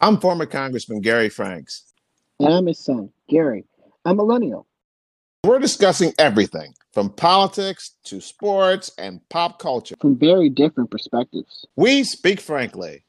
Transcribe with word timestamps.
I'm 0.00 0.20
former 0.20 0.46
Congressman 0.46 1.00
Gary 1.00 1.28
Franks. 1.28 1.92
And 2.38 2.54
I'm 2.54 2.66
his 2.66 2.78
son, 2.78 3.10
Gary, 3.28 3.64
a 4.04 4.14
millennial. 4.14 4.68
We're 5.42 5.58
discussing 5.58 6.12
everything 6.18 6.74
from 6.92 7.10
politics 7.10 7.96
to 8.04 8.20
sports 8.20 8.92
and 8.96 9.20
pop 9.28 9.58
culture 9.58 9.96
from 10.00 10.16
very 10.16 10.50
different 10.50 10.92
perspectives. 10.92 11.66
We 11.74 12.04
speak 12.04 12.40
frankly. 12.40 13.02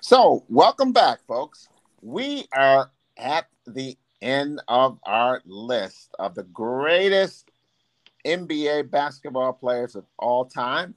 So, 0.00 0.44
welcome 0.48 0.92
back, 0.92 1.20
folks. 1.28 1.68
We 2.02 2.46
are 2.52 2.90
at 3.16 3.46
the 3.66 3.96
end 4.24 4.60
of 4.68 4.98
our 5.04 5.42
list 5.44 6.14
of 6.18 6.34
the 6.34 6.44
greatest 6.44 7.50
NBA 8.26 8.90
basketball 8.90 9.52
players 9.52 9.94
of 9.94 10.06
all 10.18 10.46
time, 10.46 10.94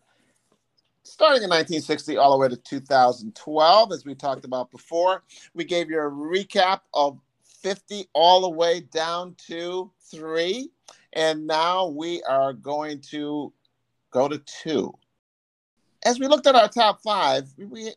starting 1.03 1.43
in 1.43 1.49
1960 1.49 2.17
all 2.17 2.31
the 2.31 2.37
way 2.37 2.47
to 2.47 2.55
2012, 2.55 3.91
as 3.91 4.05
we 4.05 4.15
talked 4.15 4.45
about 4.45 4.71
before. 4.71 5.23
We 5.53 5.65
gave 5.65 5.89
you 5.89 5.99
a 5.99 6.09
recap 6.09 6.79
of 6.93 7.19
50 7.61 8.07
all 8.13 8.41
the 8.41 8.49
way 8.49 8.79
down 8.79 9.35
to 9.47 9.91
three. 10.09 10.69
And 11.13 11.45
now 11.45 11.87
we 11.87 12.21
are 12.23 12.53
going 12.53 13.01
to 13.11 13.51
go 14.11 14.27
to 14.27 14.37
two. 14.39 14.93
As 16.05 16.19
we 16.19 16.27
looked 16.27 16.47
at 16.47 16.55
our 16.55 16.69
top 16.69 17.01
five, 17.01 17.49
we 17.57 17.91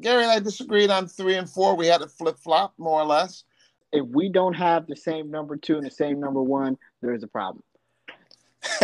Gary 0.00 0.22
and 0.22 0.32
I 0.32 0.38
disagreed 0.38 0.90
on 0.90 1.06
three 1.06 1.36
and 1.36 1.48
four. 1.48 1.76
We 1.76 1.86
had 1.86 2.00
to 2.00 2.08
flip 2.08 2.38
flop 2.38 2.72
more 2.78 3.00
or 3.00 3.04
less. 3.04 3.44
If 3.92 4.06
we 4.06 4.28
don't 4.28 4.54
have 4.54 4.86
the 4.86 4.96
same 4.96 5.30
number 5.30 5.56
two 5.56 5.76
and 5.76 5.86
the 5.86 5.90
same 5.90 6.18
number 6.18 6.42
one, 6.42 6.78
there 7.00 7.14
is 7.14 7.22
a 7.22 7.28
problem. 7.28 7.62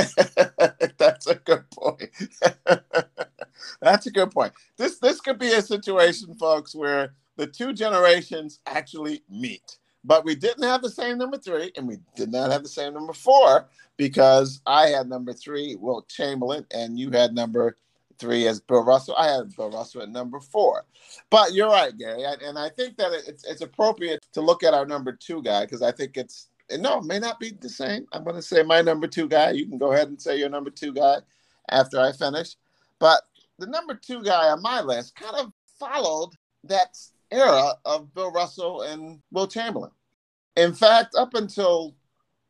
That's 0.98 1.26
a 1.26 1.36
good 1.36 1.64
point. 1.70 2.10
That's 3.80 4.06
a 4.06 4.10
good 4.10 4.30
point. 4.30 4.52
This 4.76 4.98
this 4.98 5.20
could 5.20 5.38
be 5.38 5.52
a 5.52 5.62
situation, 5.62 6.34
folks, 6.34 6.74
where 6.74 7.14
the 7.36 7.46
two 7.46 7.72
generations 7.72 8.60
actually 8.66 9.22
meet. 9.30 9.78
But 10.04 10.24
we 10.24 10.34
didn't 10.34 10.64
have 10.64 10.82
the 10.82 10.90
same 10.90 11.18
number 11.18 11.38
three, 11.38 11.72
and 11.76 11.86
we 11.86 11.98
did 12.16 12.30
not 12.30 12.50
have 12.50 12.62
the 12.62 12.68
same 12.68 12.94
number 12.94 13.12
four 13.12 13.68
because 13.96 14.60
I 14.66 14.88
had 14.88 15.08
number 15.08 15.32
three, 15.32 15.76
Wilt 15.76 16.08
Chamberlain, 16.08 16.66
and 16.72 16.98
you 16.98 17.10
had 17.10 17.34
number 17.34 17.76
three 18.18 18.46
as 18.46 18.60
Bill 18.60 18.82
Russell. 18.82 19.16
I 19.16 19.28
had 19.28 19.54
Bill 19.56 19.70
Russell 19.70 20.02
at 20.02 20.10
number 20.10 20.40
four. 20.40 20.84
But 21.30 21.54
you're 21.54 21.70
right, 21.70 21.96
Gary, 21.96 22.24
and 22.24 22.58
I 22.58 22.68
think 22.70 22.96
that 22.96 23.12
it's 23.26 23.44
it's 23.44 23.62
appropriate 23.62 24.26
to 24.32 24.40
look 24.40 24.62
at 24.62 24.74
our 24.74 24.86
number 24.86 25.12
two 25.12 25.42
guy 25.42 25.64
because 25.64 25.82
I 25.82 25.92
think 25.92 26.16
it's 26.16 26.48
no, 26.70 26.98
it 26.98 27.04
may 27.04 27.18
not 27.18 27.40
be 27.40 27.50
the 27.50 27.68
same. 27.68 28.06
I'm 28.12 28.24
going 28.24 28.36
to 28.36 28.42
say 28.42 28.62
my 28.62 28.82
number 28.82 29.06
two 29.06 29.28
guy. 29.28 29.52
You 29.52 29.66
can 29.66 29.78
go 29.78 29.92
ahead 29.92 30.08
and 30.08 30.20
say 30.20 30.38
your 30.38 30.50
number 30.50 30.70
two 30.70 30.92
guy 30.92 31.18
after 31.70 31.98
I 31.98 32.12
finish. 32.12 32.56
But 32.98 33.22
the 33.58 33.66
number 33.66 33.94
two 33.94 34.22
guy 34.22 34.48
on 34.48 34.60
my 34.60 34.82
list 34.82 35.14
kind 35.14 35.34
of 35.36 35.52
followed 35.78 36.32
that 36.64 36.98
era 37.30 37.72
of 37.84 38.12
Bill 38.14 38.30
Russell 38.30 38.82
and 38.82 39.20
Wilt 39.30 39.52
Chamberlain. 39.52 39.90
In 40.56 40.74
fact, 40.74 41.14
up 41.16 41.34
until 41.34 41.94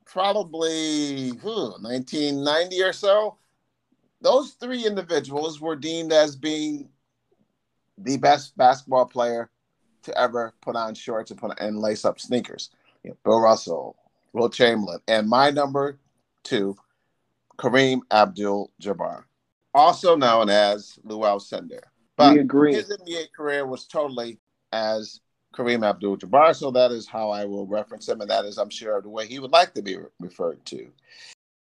probably 0.04 1.30
1990 1.42 2.82
or 2.82 2.92
so, 2.92 3.36
those 4.20 4.52
three 4.52 4.86
individuals 4.86 5.60
were 5.60 5.76
deemed 5.76 6.12
as 6.12 6.36
being 6.36 6.88
the 7.96 8.16
best 8.16 8.56
basketball 8.56 9.06
player 9.06 9.50
to 10.02 10.18
ever 10.18 10.54
put 10.60 10.76
on 10.76 10.94
shorts 10.94 11.30
and 11.30 11.40
put 11.40 11.58
and 11.60 11.78
lace 11.78 12.04
up 12.04 12.20
sneakers. 12.20 12.70
You 13.02 13.10
know, 13.10 13.16
Bill 13.24 13.40
Russell, 13.40 13.96
Wilt 14.32 14.52
Chamberlain, 14.54 15.00
and 15.08 15.28
my 15.28 15.50
number 15.50 15.98
two, 16.42 16.76
Kareem 17.58 18.00
Abdul-Jabbar, 18.10 19.24
also 19.74 20.16
known 20.16 20.48
as 20.48 20.98
Lou 21.04 21.20
Alcindor. 21.20 21.80
But 22.16 22.34
we 22.34 22.40
agree. 22.40 22.74
his 22.74 22.88
NBA 22.90 23.32
career 23.36 23.66
was 23.66 23.86
totally 23.86 24.38
as 24.72 25.20
Kareem 25.54 25.88
Abdul-Jabbar, 25.88 26.54
so 26.54 26.70
that 26.72 26.90
is 26.90 27.06
how 27.06 27.30
I 27.30 27.44
will 27.44 27.66
reference 27.66 28.08
him, 28.08 28.20
and 28.20 28.30
that 28.30 28.44
is, 28.44 28.58
I'm 28.58 28.70
sure, 28.70 29.00
the 29.00 29.08
way 29.08 29.26
he 29.26 29.38
would 29.38 29.52
like 29.52 29.74
to 29.74 29.82
be 29.82 29.96
referred 30.20 30.64
to. 30.66 30.88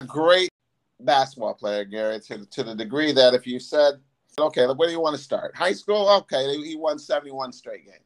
Great 0.06 0.50
basketball 1.00 1.54
player, 1.54 1.84
Gary, 1.84 2.20
to, 2.20 2.44
to 2.46 2.64
the 2.64 2.74
degree 2.74 3.12
that 3.12 3.34
if 3.34 3.46
you 3.46 3.58
said, 3.58 3.94
okay, 4.38 4.66
where 4.66 4.88
do 4.88 4.92
you 4.92 5.00
want 5.00 5.16
to 5.16 5.22
start? 5.22 5.56
High 5.56 5.72
school? 5.72 6.08
Okay, 6.20 6.56
he 6.62 6.76
won 6.76 6.98
71 6.98 7.52
straight 7.52 7.84
games. 7.84 7.98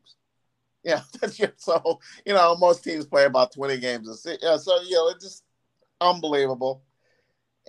Yeah, 0.85 1.03
so, 1.59 2.01
you 2.27 2.35
know, 2.35 2.57
most 2.57 2.83
teams 2.83 3.07
play 3.07 3.25
about 3.25 3.53
20 3.53 3.79
games 3.79 4.09
a 4.09 4.17
season. 4.17 4.41
Yeah, 4.43 4.57
so, 4.57 4.81
you 4.83 4.97
know, 4.97 5.11
it's 5.11 5.23
just 5.23 5.45
unbelievable. 6.01 6.83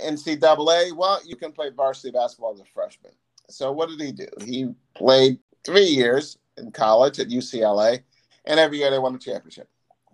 NCAA, 0.03 0.95
well, 0.95 1.19
you 1.23 1.35
can 1.35 1.51
play 1.51 1.69
varsity 1.69 2.09
basketball 2.09 2.53
as 2.53 2.59
a 2.59 2.66
freshman. 2.73 3.11
So 3.51 3.72
what 3.72 3.90
did 3.90 4.01
he 4.01 4.11
do? 4.13 4.28
He 4.44 4.73
played 4.95 5.38
three 5.63 5.85
years 5.85 6.40
in 6.57 6.72
college 6.72 7.19
at 7.19 7.28
UCLA, 7.28 8.01
and 8.45 8.59
every 8.59 8.79
year 8.79 8.90
they 8.90 8.97
won 8.97 9.13
the 9.13 9.19
championship. 9.19 9.69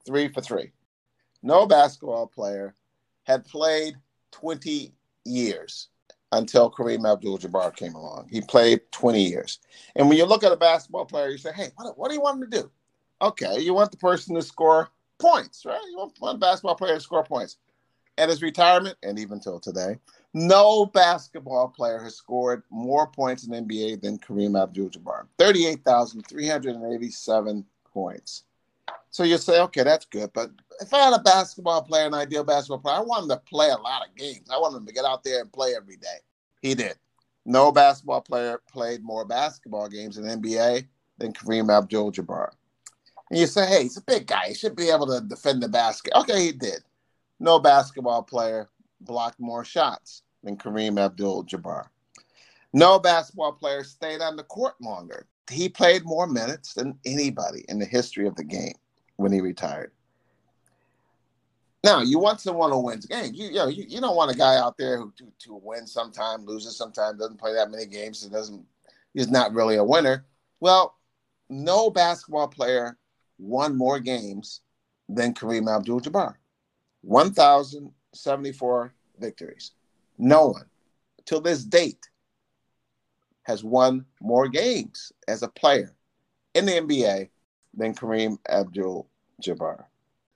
Three 0.05 0.27
for 0.27 0.41
three. 0.41 0.71
No 1.41 1.65
basketball 1.65 2.27
player 2.27 2.75
had 3.23 3.45
played 3.45 3.95
20 4.31 4.93
years 5.25 5.89
until 6.31 6.71
Kareem 6.71 7.11
Abdul-Jabbar 7.11 7.75
came 7.75 7.95
along. 7.95 8.27
He 8.29 8.41
played 8.41 8.81
20 8.91 9.23
years. 9.23 9.57
And 9.95 10.07
when 10.07 10.17
you 10.17 10.25
look 10.25 10.43
at 10.43 10.51
a 10.51 10.57
basketball 10.57 11.05
player, 11.05 11.29
you 11.29 11.37
say, 11.37 11.53
hey, 11.53 11.69
what, 11.75 11.97
what 11.97 12.09
do 12.09 12.15
you 12.15 12.21
want 12.21 12.41
him 12.41 12.49
to 12.49 12.61
do? 12.61 12.71
Okay, 13.21 13.59
you 13.59 13.73
want 13.73 13.91
the 13.91 13.97
person 13.97 14.33
to 14.35 14.41
score 14.41 14.89
points, 15.19 15.65
right? 15.65 15.81
You 15.89 15.97
want 15.97 16.13
one 16.19 16.39
basketball 16.39 16.75
player 16.75 16.95
to 16.95 17.01
score 17.01 17.23
points. 17.23 17.57
At 18.17 18.29
his 18.29 18.41
retirement, 18.41 18.97
and 19.01 19.17
even 19.17 19.39
till 19.39 19.61
today, 19.61 19.97
no 20.33 20.85
basketball 20.85 21.69
player 21.69 22.03
has 22.03 22.15
scored 22.15 22.63
more 22.69 23.07
points 23.07 23.47
in 23.47 23.53
NBA 23.53 24.01
than 24.01 24.19
Kareem 24.19 24.61
Abdul-Jabbar. 24.61 25.27
38,387 25.37 27.65
points. 27.93 28.43
So 29.11 29.23
you 29.23 29.37
say, 29.37 29.59
okay, 29.61 29.83
that's 29.83 30.05
good. 30.05 30.31
But 30.33 30.51
if 30.81 30.93
I 30.93 30.99
had 30.99 31.13
a 31.13 31.19
basketball 31.19 31.81
player, 31.81 32.05
an 32.05 32.13
ideal 32.13 32.43
basketball 32.43 32.79
player, 32.79 32.97
I 32.97 33.01
want 33.01 33.23
him 33.23 33.29
to 33.29 33.37
play 33.37 33.69
a 33.69 33.77
lot 33.77 34.07
of 34.07 34.15
games. 34.15 34.49
I 34.51 34.59
want 34.59 34.75
him 34.75 34.85
to 34.85 34.93
get 34.93 35.05
out 35.05 35.23
there 35.23 35.41
and 35.41 35.51
play 35.51 35.73
every 35.75 35.97
day. 35.97 36.17
He 36.61 36.75
did. 36.75 36.95
No 37.45 37.71
basketball 37.71 38.21
player 38.21 38.61
played 38.71 39.03
more 39.03 39.25
basketball 39.25 39.87
games 39.87 40.17
in 40.17 40.25
NBA 40.25 40.85
than 41.17 41.33
Kareem 41.33 41.75
Abdul-Jabbar. 41.75 42.51
And 43.31 43.39
you 43.39 43.47
say, 43.47 43.65
hey, 43.65 43.83
he's 43.83 43.97
a 43.97 44.01
big 44.01 44.27
guy. 44.27 44.49
He 44.49 44.53
should 44.53 44.75
be 44.75 44.89
able 44.89 45.07
to 45.07 45.21
defend 45.21 45.63
the 45.63 45.69
basket. 45.69 46.13
Okay, 46.15 46.45
he 46.45 46.51
did. 46.51 46.83
No 47.39 47.59
basketball 47.59 48.21
player 48.21 48.69
blocked 49.01 49.39
more 49.39 49.65
shots 49.65 50.21
than 50.43 50.57
Kareem 50.57 50.99
Abdul-Jabbar. 51.03 51.85
No 52.73 52.99
basketball 52.99 53.53
player 53.53 53.83
stayed 53.83 54.21
on 54.21 54.35
the 54.35 54.43
court 54.43 54.75
longer. 54.79 55.25
He 55.49 55.67
played 55.67 56.05
more 56.05 56.27
minutes 56.27 56.73
than 56.73 56.99
anybody 57.05 57.65
in 57.67 57.79
the 57.79 57.85
history 57.85 58.27
of 58.27 58.35
the 58.35 58.43
game 58.43 58.75
when 59.19 59.33
he 59.33 59.41
retired. 59.41 59.91
Now, 61.83 62.01
you 62.01 62.19
want 62.19 62.39
someone 62.39 62.71
who 62.71 62.79
wins 62.79 63.05
games. 63.05 63.37
You, 63.37 63.47
you 63.47 63.55
know, 63.55 63.67
you, 63.67 63.85
you 63.87 64.01
don't 64.01 64.15
want 64.15 64.31
a 64.31 64.37
guy 64.37 64.57
out 64.57 64.77
there 64.77 64.97
who 64.97 65.13
to, 65.17 65.27
to 65.39 65.55
win 65.55 65.85
sometime, 65.87 66.45
loses 66.45 66.77
sometime, 66.77 67.17
doesn't 67.17 67.39
play 67.39 67.53
that 67.53 67.69
many 67.69 67.85
games, 67.85 68.23
and 68.23 68.31
doesn't 68.31 68.65
he's 69.13 69.29
not 69.29 69.53
really 69.53 69.75
a 69.75 69.83
winner. 69.83 70.25
Well, 70.61 70.95
no 71.49 71.89
basketball 71.89 72.47
player 72.47 72.97
won 73.37 73.77
more 73.77 73.99
games 73.99 74.61
than 75.09 75.33
Kareem 75.33 75.73
Abdul-Jabbar. 75.73 76.35
1,074 77.01 78.93
victories. 79.19 79.71
No 80.17 80.47
one, 80.47 80.65
till 81.25 81.41
this 81.41 81.63
date, 81.63 82.09
has 83.43 83.63
won 83.63 84.05
more 84.21 84.47
games 84.47 85.11
as 85.27 85.43
a 85.43 85.47
player 85.47 85.95
in 86.53 86.65
the 86.65 86.73
NBA 86.73 87.29
than 87.73 87.93
Kareem 87.93 88.37
Abdul-Jabbar. 88.49 89.85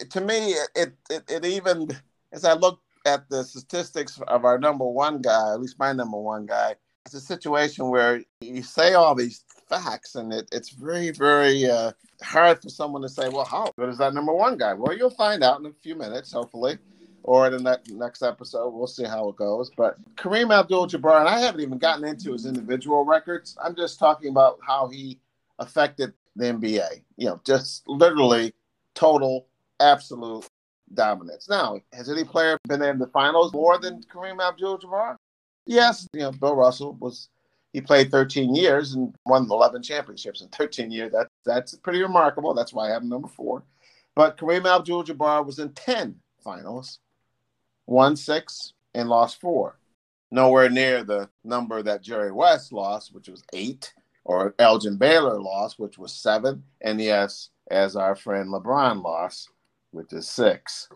To 0.10 0.22
me, 0.22 0.56
it, 0.76 0.96
it, 1.10 1.24
it 1.30 1.46
even 1.46 1.90
as 2.32 2.46
I 2.46 2.54
look 2.54 2.80
at 3.06 3.30
the 3.30 3.44
statistics 3.44 4.20
of 4.28 4.46
our 4.46 4.58
number 4.58 4.86
one 4.86 5.22
guy, 5.22 5.54
at 5.54 5.62
least 5.62 5.80
my 5.80 5.94
number 5.94 6.18
one 6.18 6.46
guy, 6.46 6.76
it's 7.06 7.14
a 7.16 7.22
situation 7.22 7.90
where 7.90 8.24
you 8.42 8.64
say 8.64 8.94
all 8.94 9.14
these 9.14 9.44
facts, 9.68 10.16
and 10.16 10.32
it, 10.34 10.48
it's 10.52 10.70
very, 10.70 11.12
very 11.12 11.70
uh, 11.70 11.92
hard 12.22 12.62
for 12.62 12.70
someone 12.70 13.02
to 13.02 13.10
say, 13.10 13.28
"Well, 13.30 13.46
how 13.46 13.72
good 13.78 13.90
is 13.90 13.98
that 13.98 14.14
number 14.14 14.34
one 14.34 14.58
guy?" 14.58 14.74
Well, 14.74 14.96
you'll 14.96 15.10
find 15.10 15.44
out 15.44 15.60
in 15.60 15.66
a 15.66 15.74
few 15.82 15.96
minutes, 15.96 16.32
hopefully, 16.32 16.78
or 17.24 17.48
in 17.48 17.64
the 17.64 17.80
next 17.90 18.24
episode. 18.24 18.70
We'll 18.70 18.88
see 18.88 19.04
how 19.04 19.28
it 19.30 19.36
goes. 19.36 19.70
But 19.76 19.98
Kareem 20.16 20.58
Abdul-Jabbar, 20.58 21.20
and 21.20 21.30
I 21.30 21.40
haven't 21.40 21.62
even 21.62 21.78
gotten 21.78 22.06
into 22.06 22.32
his 22.32 22.46
individual 22.46 23.04
records. 23.04 23.58
I'm 23.62 23.76
just 23.76 24.00
talking 24.00 24.30
about 24.30 24.60
how 24.66 24.88
he 24.88 25.20
affected 25.60 26.14
the 26.36 26.46
NBA. 26.46 27.02
You 27.18 27.28
know, 27.28 27.42
just 27.46 27.88
literally 27.88 28.54
total, 28.96 29.48
absolute 29.80 30.48
dominance. 30.94 31.50
Now, 31.50 31.80
has 31.94 32.10
any 32.10 32.24
player 32.24 32.58
been 32.68 32.82
in 32.82 33.00
the 33.00 33.08
finals 33.08 33.54
more 33.54 33.78
than 33.78 34.02
Kareem 34.04 34.46
Abdul-Jabbar? 34.46 35.18
Yes, 35.66 36.08
you 36.14 36.22
know, 36.22 36.32
Bill 36.32 36.56
Russell 36.56 36.94
was. 37.00 37.30
He 37.72 37.82
played 37.82 38.12
13 38.12 38.54
years 38.54 38.94
and 38.94 39.16
won 39.26 39.48
11 39.50 39.82
championships 39.82 40.42
in 40.42 40.50
13 40.50 40.92
years. 40.92 41.12
That 41.12 41.28
that's 41.44 41.74
pretty 41.74 42.04
remarkable. 42.04 42.54
That's 42.54 42.72
why 42.72 42.88
I 42.88 42.92
have 42.92 43.02
him 43.02 43.10
number 43.10 43.28
four. 43.28 43.64
But 44.16 44.38
Kareem 44.38 44.68
Abdul 44.68 45.06
Jabbar 45.06 45.44
was 45.44 45.58
in 45.58 45.70
10 45.74 46.20
finals, 46.44 47.00
won 47.88 48.16
six, 48.16 48.74
and 48.94 49.10
lost 49.10 49.42
four. 49.42 49.80
Nowhere 50.32 50.70
near 50.70 51.04
the 51.04 51.30
number 51.44 51.82
that 51.82 52.04
Jerry 52.04 52.32
West 52.32 52.72
lost, 52.72 53.14
which 53.14 53.28
was 53.28 53.44
eight, 53.54 53.94
or 54.26 54.56
Elgin 54.60 54.98
Baylor 54.98 55.40
lost, 55.40 55.80
which 55.80 55.98
was 55.98 56.14
seven. 56.14 56.64
And 56.82 57.00
yes, 57.00 57.50
as 57.70 57.96
our 57.96 58.16
friend 58.16 58.50
LeBron 58.50 59.04
lost, 59.04 59.50
which 59.92 60.14
is 60.14 60.28
six. 60.28 60.90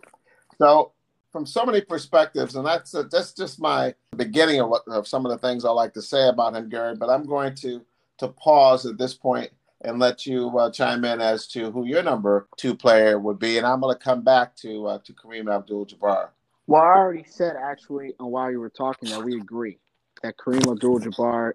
So, 0.57 0.94
from 1.31 1.45
so 1.45 1.65
many 1.65 1.81
perspectives, 1.81 2.56
and 2.56 2.65
that's 2.65 2.94
a, 2.94 3.03
that's 3.03 3.33
just 3.33 3.59
my 3.59 3.94
beginning 4.15 4.62
of, 4.62 4.74
of 4.88 5.07
some 5.07 5.25
of 5.25 5.31
the 5.31 5.38
things 5.38 5.65
I 5.65 5.69
like 5.69 5.94
to 5.94 6.01
say 6.01 6.27
about 6.29 6.56
him, 6.56 6.69
Gary. 6.69 6.95
But 6.95 7.09
I'm 7.09 7.25
going 7.25 7.53
to 7.56 7.81
to 8.19 8.29
pause 8.29 8.85
at 8.85 8.97
this 8.97 9.13
point 9.13 9.51
and 9.81 10.00
let 10.00 10.25
you 10.25 10.57
uh, 10.57 10.71
chime 10.71 11.06
in 11.06 11.21
as 11.21 11.47
to 11.47 11.71
who 11.71 11.85
your 11.85 12.01
number 12.01 12.47
two 12.57 12.75
player 12.75 13.19
would 13.19 13.38
be, 13.38 13.57
and 13.57 13.68
I'm 13.68 13.80
going 13.80 13.95
to 13.95 14.03
come 14.03 14.23
back 14.23 14.56
to 14.57 14.88
uh, 14.88 15.00
to 15.03 15.13
Kareem 15.13 15.53
Abdul-Jabbar. 15.53 16.30
Well, 16.65 16.81
I 16.81 16.97
already 16.97 17.23
said 17.23 17.56
actually 17.62 18.13
while 18.18 18.51
you 18.51 18.59
were 18.59 18.69
talking 18.69 19.09
that 19.09 19.23
we 19.23 19.38
agree 19.38 19.77
that 20.23 20.38
Kareem 20.38 20.71
Abdul-Jabbar, 20.71 21.53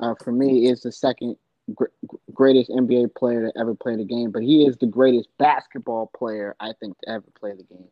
uh, 0.00 0.14
for 0.22 0.32
me, 0.32 0.66
is 0.68 0.80
the 0.80 0.92
second 0.92 1.36
gr- 1.74 1.84
greatest 2.32 2.70
NBA 2.70 3.14
player 3.14 3.46
to 3.46 3.60
ever 3.60 3.74
play 3.74 3.96
the 3.96 4.04
game, 4.04 4.30
but 4.30 4.42
he 4.42 4.64
is 4.66 4.76
the 4.76 4.86
greatest 4.86 5.28
basketball 5.38 6.10
player 6.16 6.56
I 6.58 6.72
think 6.80 6.98
to 7.00 7.10
ever 7.10 7.26
play 7.38 7.52
the 7.52 7.62
game. 7.62 7.88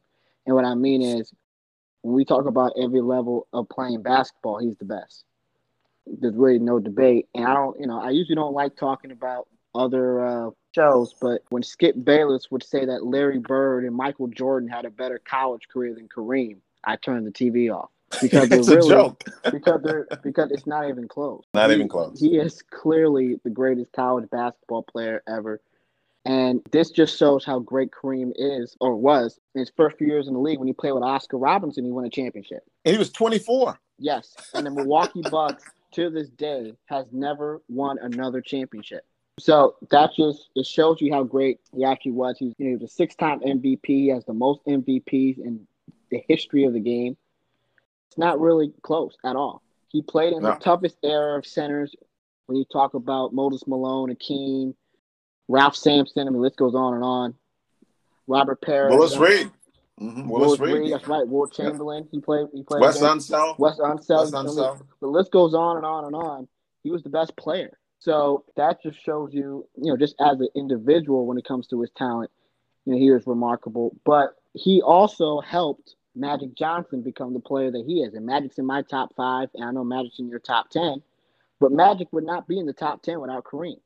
And 0.46 0.54
what 0.56 0.64
I 0.64 0.74
mean 0.74 1.02
is, 1.02 1.32
when 2.02 2.14
we 2.14 2.24
talk 2.24 2.46
about 2.46 2.72
every 2.80 3.00
level 3.00 3.46
of 3.52 3.68
playing 3.68 4.02
basketball, 4.02 4.58
he's 4.58 4.76
the 4.76 4.84
best. 4.84 5.24
There's 6.06 6.34
really 6.34 6.58
no 6.58 6.78
debate. 6.78 7.26
And 7.34 7.44
I 7.44 7.52
don't, 7.52 7.78
you 7.78 7.86
know, 7.86 8.00
I 8.00 8.10
usually 8.10 8.36
don't 8.36 8.54
like 8.54 8.76
talking 8.76 9.10
about 9.10 9.46
other 9.74 10.24
uh, 10.24 10.50
shows, 10.74 11.14
but 11.20 11.42
when 11.50 11.62
Skip 11.62 11.94
Bayless 12.02 12.50
would 12.50 12.62
say 12.62 12.86
that 12.86 13.04
Larry 13.04 13.38
Bird 13.38 13.84
and 13.84 13.94
Michael 13.94 14.28
Jordan 14.28 14.68
had 14.68 14.86
a 14.86 14.90
better 14.90 15.20
college 15.22 15.68
career 15.70 15.94
than 15.94 16.08
Kareem, 16.08 16.58
I 16.84 16.96
turned 16.96 17.26
the 17.26 17.32
TV 17.32 17.74
off 17.74 17.90
because 18.22 18.50
it's 18.50 18.68
really, 18.68 18.86
a 18.86 18.90
joke. 18.90 19.24
because 19.52 19.80
they're 19.82 20.06
because 20.22 20.50
it's 20.50 20.66
not 20.66 20.88
even 20.88 21.08
close. 21.08 21.44
Not 21.54 21.70
he, 21.70 21.76
even 21.76 21.88
close. 21.88 22.18
He 22.18 22.38
is 22.38 22.62
clearly 22.62 23.40
the 23.44 23.50
greatest 23.50 23.92
college 23.92 24.28
basketball 24.30 24.82
player 24.82 25.22
ever. 25.28 25.60
And 26.24 26.60
this 26.72 26.90
just 26.90 27.18
shows 27.18 27.44
how 27.44 27.58
great 27.60 27.90
Kareem 27.90 28.32
is 28.36 28.76
or 28.80 28.96
was 28.96 29.38
in 29.54 29.60
his 29.60 29.72
first 29.76 29.96
few 29.96 30.06
years 30.06 30.28
in 30.28 30.34
the 30.34 30.40
league 30.40 30.58
when 30.58 30.66
he 30.66 30.74
played 30.74 30.92
with 30.92 31.02
Oscar 31.02 31.38
Robertson, 31.38 31.84
he 31.84 31.90
won 31.90 32.04
a 32.04 32.10
championship. 32.10 32.64
And 32.84 32.92
he 32.92 32.98
was 32.98 33.10
24. 33.10 33.78
Yes. 33.98 34.34
And 34.52 34.66
the 34.66 34.70
Milwaukee 34.70 35.22
Bucks 35.30 35.64
to 35.92 36.10
this 36.10 36.28
day 36.28 36.74
has 36.86 37.06
never 37.12 37.62
won 37.68 37.98
another 38.02 38.40
championship. 38.40 39.04
So 39.38 39.76
that 39.90 40.10
just 40.16 40.50
it 40.54 40.66
shows 40.66 41.00
you 41.00 41.12
how 41.12 41.22
great 41.22 41.60
he 41.74 41.84
actually 41.84 42.12
was. 42.12 42.36
He's 42.38 42.54
you 42.58 42.66
know, 42.66 42.70
he 42.70 42.76
was 42.76 42.90
a 42.90 42.94
six-time 42.94 43.40
MVP. 43.40 43.86
He 43.86 44.08
has 44.08 44.24
the 44.24 44.34
most 44.34 44.60
MVPs 44.66 45.38
in 45.38 45.66
the 46.10 46.22
history 46.28 46.64
of 46.64 46.72
the 46.72 46.80
game. 46.80 47.16
It's 48.08 48.18
not 48.18 48.40
really 48.40 48.72
close 48.82 49.16
at 49.24 49.36
all. 49.36 49.62
He 49.88 50.02
played 50.02 50.32
in 50.32 50.42
No. 50.42 50.50
the 50.54 50.56
toughest 50.60 50.96
era 51.02 51.38
of 51.38 51.46
centers. 51.46 51.94
When 52.46 52.56
you 52.56 52.64
talk 52.72 52.94
about 52.94 53.34
Moses 53.34 53.66
Malone, 53.66 54.14
Akeem, 54.14 54.74
Ralph 55.48 55.76
Sampson, 55.76 56.22
I 56.22 56.24
mean, 56.30 56.34
the 56.34 56.38
list 56.40 56.56
goes 56.56 56.74
on 56.74 56.94
and 56.94 57.04
on. 57.04 57.34
Robert 58.26 58.60
Parish, 58.62 58.92
Willis 58.94 59.16
uh, 59.16 59.20
Reed. 59.20 59.50
Mhm, 60.00 60.28
Willis, 60.28 60.58
Willis 60.58 60.60
Reed. 60.60 60.74
Reed. 60.74 60.92
That's 60.92 61.08
right. 61.08 61.26
Wilt 61.26 61.52
Chamberlain. 61.52 62.08
He 62.10 62.20
played. 62.20 62.46
He 62.52 62.62
played. 62.62 62.80
Wes 62.82 62.98
against- 63.00 63.30
Unseld. 63.30 63.58
Wes 63.58 63.78
Unseld. 63.78 64.32
Wes 64.32 64.32
Unseld. 64.32 64.82
the 65.00 65.06
list 65.06 65.30
goes 65.32 65.54
on 65.54 65.76
and 65.76 65.84
on 65.86 66.04
and 66.04 66.14
on. 66.14 66.48
He 66.82 66.90
was 66.90 67.02
the 67.02 67.08
best 67.10 67.36
player. 67.36 67.78
So 67.98 68.44
that 68.56 68.80
just 68.82 69.02
shows 69.02 69.34
you, 69.34 69.66
you 69.76 69.90
know, 69.90 69.96
just 69.96 70.14
as 70.20 70.38
an 70.40 70.48
individual 70.54 71.26
when 71.26 71.36
it 71.36 71.44
comes 71.44 71.66
to 71.68 71.80
his 71.80 71.90
talent, 71.96 72.30
you 72.84 72.92
know, 72.92 72.98
he 72.98 73.10
was 73.10 73.26
remarkable. 73.26 73.96
But 74.04 74.36
he 74.52 74.80
also 74.82 75.40
helped 75.40 75.96
Magic 76.14 76.54
Johnson 76.54 77.02
become 77.02 77.32
the 77.32 77.40
player 77.40 77.70
that 77.70 77.84
he 77.86 78.02
is. 78.02 78.14
And 78.14 78.26
Magic's 78.26 78.58
in 78.58 78.66
my 78.66 78.82
top 78.82 79.14
five, 79.16 79.48
and 79.54 79.64
I 79.64 79.70
know 79.70 79.84
Magic's 79.84 80.18
in 80.18 80.28
your 80.28 80.40
top 80.40 80.70
ten. 80.70 81.02
But 81.60 81.72
Magic 81.72 82.08
would 82.12 82.24
not 82.24 82.46
be 82.48 82.58
in 82.58 82.66
the 82.66 82.72
top 82.72 83.02
ten 83.02 83.20
without 83.20 83.44
Kareem. 83.44 83.80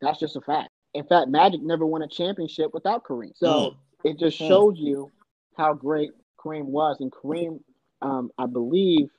That's 0.00 0.18
just 0.18 0.36
a 0.36 0.40
fact. 0.40 0.70
In 0.94 1.04
fact, 1.04 1.28
Magic 1.28 1.62
never 1.62 1.86
won 1.86 2.02
a 2.02 2.08
championship 2.08 2.72
without 2.72 3.04
Kareem. 3.04 3.32
So 3.36 3.70
Mm. 3.70 3.76
it 4.04 4.18
just 4.18 4.36
shows 4.36 4.78
you 4.78 5.10
how 5.56 5.74
great 5.74 6.12
Kareem 6.38 6.66
was. 6.66 7.00
And 7.00 7.10
Kareem, 7.10 7.60
um, 8.02 8.30
I 8.38 8.46
believe, 8.46 9.10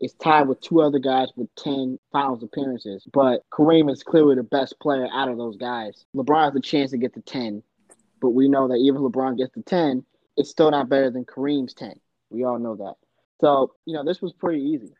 is 0.00 0.12
tied 0.14 0.48
with 0.48 0.60
two 0.60 0.80
other 0.80 0.98
guys 0.98 1.28
with 1.36 1.54
10 1.54 1.98
finals 2.10 2.42
appearances. 2.42 3.06
But 3.12 3.44
Kareem 3.50 3.90
is 3.90 4.02
clearly 4.02 4.34
the 4.34 4.42
best 4.42 4.78
player 4.80 5.08
out 5.12 5.28
of 5.28 5.36
those 5.38 5.56
guys. 5.56 6.04
LeBron 6.16 6.46
has 6.46 6.56
a 6.56 6.60
chance 6.60 6.90
to 6.90 6.98
get 6.98 7.14
to 7.14 7.20
10, 7.20 7.62
but 8.20 8.30
we 8.30 8.48
know 8.48 8.66
that 8.68 8.76
even 8.78 9.02
LeBron 9.02 9.36
gets 9.38 9.52
to 9.54 9.62
10, 9.62 10.04
it's 10.36 10.50
still 10.50 10.70
not 10.70 10.88
better 10.88 11.10
than 11.10 11.24
Kareem's 11.24 11.74
10. 11.74 11.98
We 12.30 12.44
all 12.44 12.58
know 12.58 12.76
that. 12.76 12.94
So, 13.40 13.74
you 13.84 13.94
know, 13.94 14.04
this 14.04 14.22
was 14.22 14.32
pretty 14.32 14.62
easy. 14.62 14.94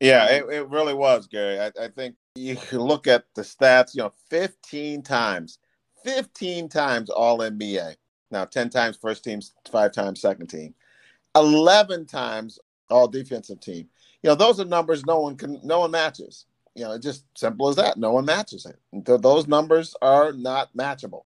Yeah, 0.00 0.24
um, 0.24 0.30
it, 0.30 0.54
it 0.54 0.68
really 0.68 0.94
was, 0.94 1.26
Gary. 1.26 1.60
I, 1.60 1.70
I 1.80 1.88
think 1.88 2.16
you 2.34 2.56
can 2.56 2.80
look 2.80 3.06
at 3.06 3.24
the 3.34 3.42
stats, 3.42 3.94
you 3.94 4.02
know, 4.02 4.12
15 4.30 5.02
times, 5.02 5.58
15 6.04 6.68
times 6.68 7.10
all 7.10 7.38
NBA. 7.38 7.96
Now, 8.30 8.44
10 8.44 8.70
times 8.70 8.98
first 9.00 9.22
team, 9.22 9.40
five 9.70 9.92
times 9.92 10.20
second 10.20 10.48
team, 10.48 10.74
11 11.36 12.06
times 12.06 12.58
all 12.90 13.06
defensive 13.08 13.60
team. 13.60 13.88
You 14.22 14.30
know, 14.30 14.34
those 14.34 14.58
are 14.58 14.64
numbers 14.64 15.04
no 15.06 15.20
one 15.20 15.36
can, 15.36 15.60
no 15.62 15.80
one 15.80 15.90
matches. 15.90 16.46
You 16.74 16.84
know, 16.84 16.92
it's 16.92 17.04
just 17.04 17.24
simple 17.36 17.68
as 17.68 17.76
that. 17.76 17.98
No 17.98 18.12
one 18.12 18.24
matches 18.24 18.66
it. 18.66 18.78
Th- 19.06 19.20
Those 19.20 19.46
numbers 19.46 19.94
are 20.02 20.32
not 20.32 20.74
matchable. 20.76 21.22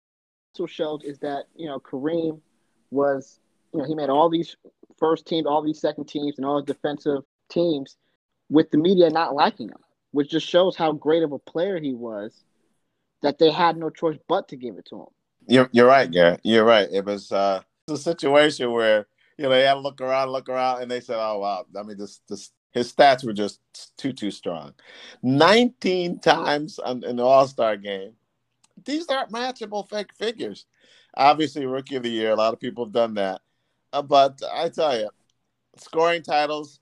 also 0.54 0.66
shows 0.66 1.02
is 1.04 1.18
that 1.18 1.44
you 1.54 1.66
know 1.66 1.78
Kareem 1.78 2.40
was 2.94 3.40
you 3.72 3.80
know 3.80 3.84
he 3.84 3.94
made 3.94 4.08
all 4.08 4.30
these 4.30 4.56
first 4.98 5.26
teams, 5.26 5.46
all 5.46 5.62
these 5.62 5.80
second 5.80 6.06
teams, 6.06 6.38
and 6.38 6.46
all 6.46 6.56
his 6.56 6.66
defensive 6.66 7.22
teams 7.50 7.96
with 8.48 8.70
the 8.70 8.78
media 8.78 9.10
not 9.10 9.34
liking 9.34 9.68
him, 9.68 9.82
which 10.12 10.30
just 10.30 10.46
shows 10.46 10.76
how 10.76 10.92
great 10.92 11.22
of 11.22 11.32
a 11.32 11.38
player 11.38 11.78
he 11.78 11.92
was. 11.92 12.32
That 13.22 13.38
they 13.38 13.50
had 13.50 13.78
no 13.78 13.88
choice 13.88 14.18
but 14.28 14.48
to 14.48 14.56
give 14.56 14.76
it 14.76 14.84
to 14.90 14.96
him. 14.96 15.06
You're, 15.46 15.70
you're 15.72 15.86
right, 15.86 16.10
Gary. 16.10 16.36
You're 16.42 16.64
right. 16.64 16.86
It 16.92 17.06
was 17.06 17.32
uh, 17.32 17.62
a 17.88 17.96
situation 17.96 18.70
where 18.70 19.06
you 19.38 19.44
know 19.44 19.50
they 19.50 19.62
had 19.62 19.74
to 19.74 19.80
look 19.80 20.00
around, 20.00 20.30
look 20.30 20.48
around, 20.48 20.82
and 20.82 20.90
they 20.90 21.00
said, 21.00 21.16
"Oh 21.18 21.38
wow!" 21.38 21.64
I 21.78 21.82
mean, 21.82 21.96
this, 21.96 22.20
this 22.28 22.50
his 22.72 22.92
stats 22.92 23.24
were 23.24 23.32
just 23.32 23.60
too 23.96 24.12
too 24.12 24.30
strong. 24.30 24.74
Nineteen 25.22 26.18
times 26.18 26.78
in 26.86 27.16
the 27.16 27.24
All 27.24 27.46
Star 27.46 27.76
game. 27.76 28.12
These 28.84 29.08
aren't 29.08 29.30
matchable 29.30 29.88
fake 29.88 30.12
figures. 30.18 30.66
Obviously, 31.16 31.66
Rookie 31.66 31.96
of 31.96 32.02
the 32.02 32.10
Year. 32.10 32.32
A 32.32 32.36
lot 32.36 32.52
of 32.52 32.60
people 32.60 32.84
have 32.84 32.92
done 32.92 33.14
that, 33.14 33.40
uh, 33.92 34.02
but 34.02 34.40
I 34.52 34.68
tell 34.68 34.98
you, 34.98 35.10
scoring 35.76 36.22
titles, 36.22 36.80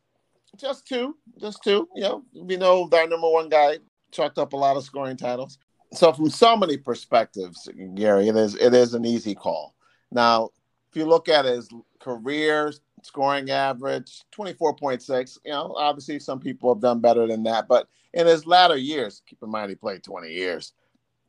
just 0.56 0.86
two, 0.86 1.16
just 1.40 1.62
two. 1.62 1.88
You 1.94 2.02
know, 2.02 2.24
we 2.34 2.56
know 2.56 2.88
our 2.92 3.06
number 3.06 3.30
one 3.30 3.48
guy 3.48 3.78
chalked 4.10 4.38
up 4.38 4.52
a 4.52 4.56
lot 4.56 4.76
of 4.76 4.84
scoring 4.84 5.16
titles 5.16 5.58
so 5.92 6.12
from 6.12 6.30
so 6.30 6.56
many 6.56 6.76
perspectives, 6.76 7.68
Gary, 7.94 8.28
it 8.28 8.36
is 8.36 8.54
it 8.56 8.74
is 8.74 8.94
an 8.94 9.04
easy 9.04 9.34
call. 9.34 9.74
Now, 10.10 10.50
if 10.90 10.96
you 10.96 11.04
look 11.04 11.28
at 11.28 11.44
his 11.44 11.68
career 12.00 12.72
scoring 13.02 13.50
average, 13.50 14.24
twenty 14.30 14.52
four 14.54 14.74
point 14.74 15.02
six. 15.02 15.38
You 15.44 15.52
know, 15.52 15.74
obviously 15.76 16.18
some 16.18 16.40
people 16.40 16.72
have 16.72 16.82
done 16.82 17.00
better 17.00 17.26
than 17.26 17.42
that, 17.44 17.68
but 17.68 17.88
in 18.14 18.26
his 18.26 18.46
latter 18.46 18.76
years, 18.76 19.22
keep 19.26 19.42
in 19.42 19.50
mind 19.50 19.70
he 19.70 19.74
played 19.74 20.02
twenty 20.02 20.32
years, 20.32 20.72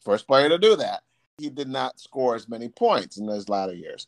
first 0.04 0.28
player 0.28 0.50
to 0.50 0.58
do 0.58 0.76
that. 0.78 1.04
He 1.38 1.50
did 1.50 1.68
not 1.68 2.00
score 2.00 2.36
as 2.36 2.48
many 2.48 2.70
points 2.70 3.18
in 3.18 3.28
his 3.28 3.50
latter 3.50 3.74
years. 3.74 4.08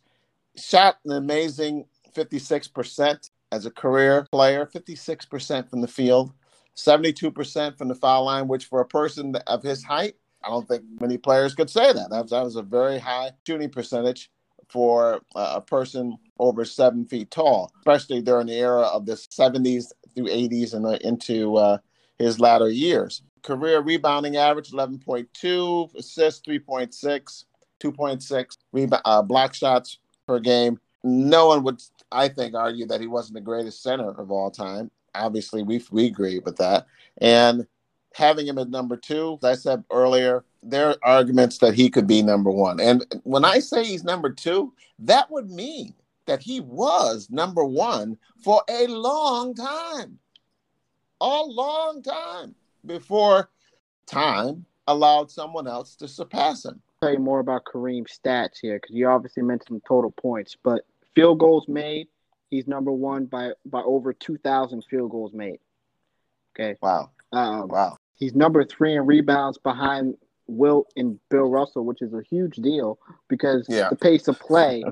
Shot 0.57 0.97
an 1.05 1.11
amazing 1.11 1.85
fifty 2.13 2.39
six 2.39 2.67
percent 2.67 3.29
as 3.51 3.65
a 3.65 3.71
career 3.71 4.27
player, 4.31 4.65
fifty 4.65 4.95
six 4.95 5.25
percent 5.25 5.69
from 5.69 5.81
the 5.81 5.87
field. 5.87 6.33
72% 6.77 7.77
from 7.77 7.87
the 7.87 7.95
foul 7.95 8.25
line, 8.25 8.49
which 8.49 8.65
for 8.65 8.81
a 8.81 8.85
person 8.85 9.33
of 9.47 9.63
his 9.63 9.81
height 9.81 10.15
I 10.45 10.49
don't 10.49 10.67
think 10.67 10.83
many 11.01 11.17
players 11.17 11.55
could 11.55 11.69
say 11.69 11.91
that. 11.91 12.09
That 12.11 12.21
was, 12.21 12.31
that 12.31 12.43
was 12.43 12.55
a 12.55 12.61
very 12.61 12.99
high 12.99 13.31
shooting 13.47 13.69
percentage 13.69 14.29
for 14.69 15.21
uh, 15.35 15.53
a 15.55 15.61
person 15.61 16.17
over 16.39 16.63
seven 16.65 17.05
feet 17.05 17.31
tall, 17.31 17.71
especially 17.79 18.21
during 18.21 18.47
the 18.47 18.53
era 18.53 18.81
of 18.81 19.05
the 19.05 19.13
70s 19.13 19.85
through 20.15 20.27
80s 20.27 20.73
and 20.73 20.85
uh, 20.85 20.97
into 21.01 21.55
uh, 21.55 21.77
his 22.19 22.39
latter 22.39 22.69
years. 22.69 23.23
Career 23.45 23.79
rebounding 23.81 24.37
average 24.37 24.71
11.2, 24.71 25.95
assists 25.95 26.41
3.6, 26.47 27.45
2.6 27.79 28.57
reba- 28.71 29.01
uh, 29.05 29.21
block 29.21 29.53
shots 29.53 29.99
per 30.27 30.39
game. 30.39 30.79
No 31.03 31.47
one 31.49 31.63
would, 31.63 31.79
I 32.11 32.27
think, 32.27 32.55
argue 32.55 32.87
that 32.87 32.99
he 32.99 33.05
wasn't 33.05 33.35
the 33.35 33.41
greatest 33.41 33.83
center 33.83 34.09
of 34.09 34.31
all 34.31 34.49
time. 34.49 34.89
Obviously, 35.13 35.61
we 35.61 35.79
we 35.91 36.07
agree 36.07 36.39
with 36.39 36.57
that. 36.57 36.87
And 37.19 37.67
having 38.15 38.47
him 38.47 38.57
at 38.57 38.71
number 38.71 38.97
two, 38.97 39.37
as 39.43 39.59
I 39.59 39.61
said 39.61 39.83
earlier, 39.91 40.43
there 40.63 40.89
are 40.89 40.97
arguments 41.03 41.59
that 41.59 41.75
he 41.75 41.91
could 41.91 42.07
be 42.07 42.23
number 42.23 42.49
one. 42.49 42.79
And 42.79 43.05
when 43.23 43.45
I 43.45 43.59
say 43.59 43.83
he's 43.83 44.03
number 44.03 44.31
two, 44.31 44.73
that 44.97 45.29
would 45.29 45.51
mean 45.51 45.93
that 46.25 46.41
he 46.41 46.61
was 46.61 47.29
number 47.29 47.63
one 47.63 48.17
for 48.43 48.63
a 48.67 48.87
long 48.87 49.53
time. 49.53 50.17
A 51.21 51.43
long 51.43 52.01
time 52.01 52.55
before 52.87 53.49
time 54.05 54.65
allowed 54.87 55.31
someone 55.31 55.67
else 55.67 55.95
to 55.97 56.07
surpass 56.07 56.65
him. 56.65 56.81
tell 57.01 57.11
you 57.11 57.19
more 57.19 57.39
about 57.39 57.65
Kareem's 57.65 58.17
stats 58.17 58.57
here 58.61 58.79
because 58.81 58.95
you 58.95 59.07
obviously 59.07 59.43
mentioned 59.43 59.81
total 59.87 60.11
points, 60.11 60.55
but 60.63 60.85
field 61.13 61.39
goals 61.39 61.67
made, 61.67 62.07
he's 62.49 62.67
number 62.67 62.91
one 62.91 63.25
by 63.25 63.51
by 63.65 63.81
over 63.81 64.13
two 64.13 64.37
thousand 64.37 64.83
field 64.89 65.11
goals 65.11 65.33
made. 65.33 65.59
Okay. 66.55 66.75
Wow. 66.81 67.11
Um, 67.31 67.67
Wow. 67.67 67.97
He's 68.17 68.33
number 68.33 68.63
three 68.63 68.95
in 68.95 69.05
rebounds 69.05 69.57
behind 69.57 70.15
Wilt 70.47 70.91
and 70.95 71.19
Bill 71.29 71.49
Russell, 71.49 71.83
which 71.83 72.01
is 72.01 72.13
a 72.13 72.21
huge 72.29 72.55
deal 72.57 72.97
because 73.27 73.67
Yeah. 73.67 73.89
the 73.89 73.95
pace 73.97 74.27
of 74.29 74.39
play 74.39 74.83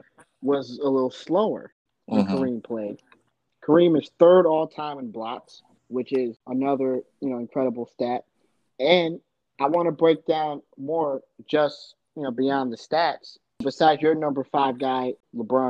was 0.42 0.78
a 0.80 0.90
little 0.90 1.12
slower 1.12 1.74
when 2.08 2.26
Mhm. 2.26 2.30
Kareem 2.30 2.64
played. 2.64 3.02
Kareem 3.62 3.98
is 3.98 4.10
third 4.20 4.46
all 4.46 4.68
time 4.68 5.00
in 5.00 5.10
blocks, 5.10 5.64
which 5.94 6.12
is 6.12 6.38
another 6.48 7.02
you 7.22 7.30
know 7.30 7.38
incredible 7.38 7.86
stat. 7.86 8.26
And 8.80 9.20
I 9.60 9.68
want 9.68 9.88
to 9.88 9.92
break 9.92 10.26
down 10.26 10.62
more 10.78 11.22
just 11.48 11.96
you 12.16 12.24
know 12.24 12.32
beyond 12.32 12.72
the 12.74 12.78
stats. 12.78 13.38
Besides 13.64 14.02
your 14.02 14.16
number 14.16 14.44
five 14.44 14.78
guy, 14.80 15.14
LeBron, 15.36 15.70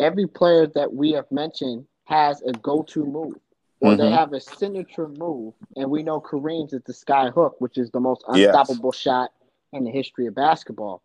every 0.00 0.26
player 0.26 0.66
that 0.68 0.92
we 0.92 1.12
have 1.12 1.30
mentioned 1.30 1.86
has 2.04 2.42
a 2.42 2.52
go-to 2.52 3.04
move. 3.04 3.34
Or 3.80 3.96
they 3.96 4.08
Mhm. 4.08 4.12
have 4.16 4.32
a 4.32 4.40
signature 4.40 5.06
move, 5.08 5.54
and 5.76 5.88
we 5.88 6.02
know 6.02 6.20
Kareem's 6.20 6.72
is 6.72 6.82
the 6.82 6.92
sky 6.92 7.30
hook, 7.30 7.60
which 7.60 7.78
is 7.78 7.90
the 7.92 8.00
most 8.00 8.24
Yes. 8.34 8.48
unstoppable 8.58 8.90
shot 8.90 9.30
in 9.72 9.84
the 9.84 9.90
history 9.90 10.26
of 10.26 10.34
basketball 10.34 11.02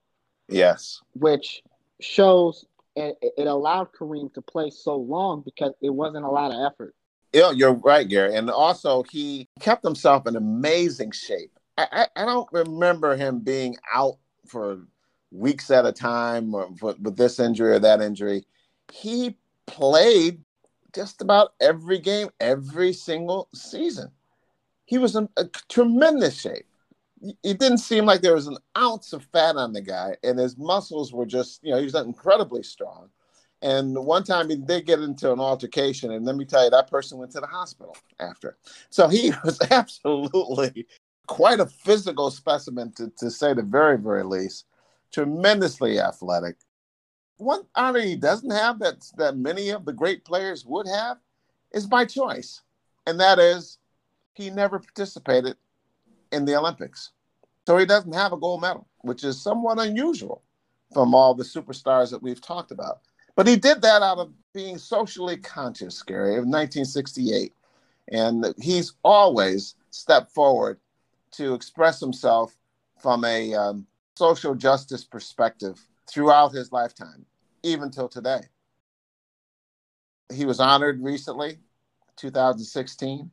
Yes. 0.50 1.02
which 1.20 1.64
shows 2.00 2.66
it, 2.96 3.18
it 3.22 3.48
allowed 3.48 3.92
Kareem 3.94 4.34
to 4.34 4.42
play 4.42 4.70
so 4.70 4.96
long 4.96 5.42
because 5.42 5.74
it 5.82 5.90
wasn't 5.90 6.26
a 6.26 6.30
lot 6.30 6.52
of 6.52 6.72
effort. 6.72 6.96
Yeah, 7.34 7.52
you're 7.52 7.74
right, 7.74 8.08
Gary. 8.08 8.36
And 8.36 8.50
also, 8.50 9.04
he 9.12 9.48
kept 9.60 9.84
himself 9.84 10.28
in 10.28 10.36
amazing 10.36 11.12
shape. 11.12 11.52
I, 11.78 11.88
I, 11.92 12.22
I 12.22 12.26
don't 12.26 12.48
remember 12.52 13.16
him 13.16 13.40
being 13.40 13.76
out 13.94 14.18
for 14.48 14.82
weeks 15.32 15.72
at 15.72 15.86
a 15.86 15.92
time 15.92 16.54
or 16.54 16.70
for, 16.78 16.96
with 17.02 17.18
this 17.18 17.40
injury 17.40 17.72
or 17.72 17.80
that 17.80 18.02
injury. 18.02 18.46
He 18.92 19.36
played 19.66 20.44
just 20.94 21.22
about 21.22 21.54
every 21.60 21.98
game, 21.98 22.30
every 22.40 22.94
single 22.94 23.50
season. 23.56 24.12
He 24.86 25.00
was 25.00 25.16
in 25.16 25.28
a 25.38 25.46
tremendous 25.70 26.40
shape. 26.40 26.68
It 27.42 27.58
didn't 27.58 27.78
seem 27.80 28.06
like 28.06 28.22
there 28.22 28.36
was 28.36 28.48
an 28.48 28.58
ounce 28.78 29.14
of 29.14 29.24
fat 29.32 29.56
on 29.56 29.74
the 29.74 29.82
guy, 29.82 30.18
and 30.24 30.38
his 30.38 30.58
muscles 30.58 31.14
were 31.14 31.26
just, 31.26 31.64
you 31.64 31.72
know, 31.72 31.78
he 31.78 31.86
was 31.86 31.96
incredibly 31.96 32.62
strong. 32.62 33.10
And 33.64 33.96
one 33.96 34.26
time 34.26 34.50
he 34.50 34.58
did 34.58 34.86
get 34.86 35.00
into 35.00 35.32
an 35.32 35.40
altercation, 35.40 36.12
and 36.12 36.26
let 36.26 36.36
me 36.36 36.44
tell 36.44 36.66
you, 36.66 36.70
that 36.72 36.92
person 36.92 37.18
went 37.18 37.32
to 37.32 37.40
the 37.40 37.48
hospital 37.48 37.96
after. 38.20 38.58
So 38.90 39.08
he 39.08 39.32
was 39.46 39.58
absolutely 39.72 40.86
quite 41.28 41.62
a 41.62 41.66
physical 41.66 42.30
specimen, 42.30 42.92
to, 42.98 43.10
to 43.20 43.32
say 43.32 43.54
the 43.54 43.64
very, 43.64 43.98
very 43.98 44.26
least. 44.26 44.66
Tremendously 45.14 45.98
athletic. 45.98 46.58
One 47.38 47.62
honor 47.74 48.02
he 48.02 48.18
doesn't 48.18 48.52
have 48.52 48.80
that 48.80 49.06
that 49.18 49.38
many 49.38 49.70
of 49.70 49.86
the 49.86 49.94
great 49.94 50.26
players 50.26 50.66
would 50.66 50.88
have 50.88 51.18
is 51.72 51.88
by 51.88 52.04
choice, 52.04 52.62
and 53.08 53.20
that 53.22 53.40
is 53.40 53.78
he 54.34 54.50
never 54.50 54.80
participated 54.80 55.56
in 56.32 56.46
the 56.46 56.58
Olympics, 56.58 57.12
so 57.66 57.78
he 57.78 57.86
doesn't 57.86 58.14
have 58.14 58.34
a 58.34 58.38
gold 58.38 58.62
medal, 58.62 58.88
which 59.02 59.24
is 59.24 59.42
somewhat 59.42 59.80
unusual 59.80 60.44
from 60.94 61.16
all 61.16 61.34
the 61.34 61.44
superstars 61.44 62.12
that 62.12 62.22
we've 62.22 62.42
talked 62.42 62.72
about. 62.72 63.02
But 63.36 63.48
he 63.48 63.56
did 63.56 63.82
that 63.82 64.02
out 64.02 64.20
of 64.20 64.32
being 64.54 64.78
socially 64.78 65.38
conscious, 65.38 66.02
Gary, 66.04 66.34
of 66.34 66.46
1968. 66.46 67.54
And 68.12 68.54
he's 68.62 68.94
always 69.04 69.76
stepped 69.90 70.32
forward 70.32 70.80
to 71.32 71.54
express 71.54 72.00
himself 72.00 72.56
from 73.00 73.26
a 73.26 73.54
um, 73.56 73.88
social 74.16 74.54
justice 74.56 75.04
perspective 75.04 75.82
throughout 76.08 76.54
his 76.54 76.72
lifetime, 76.72 77.26
even 77.64 77.90
till 77.90 78.08
today. 78.08 78.42
He 80.32 80.46
was 80.46 80.60
honored 80.60 81.02
recently, 81.04 81.58
2016, 82.18 83.32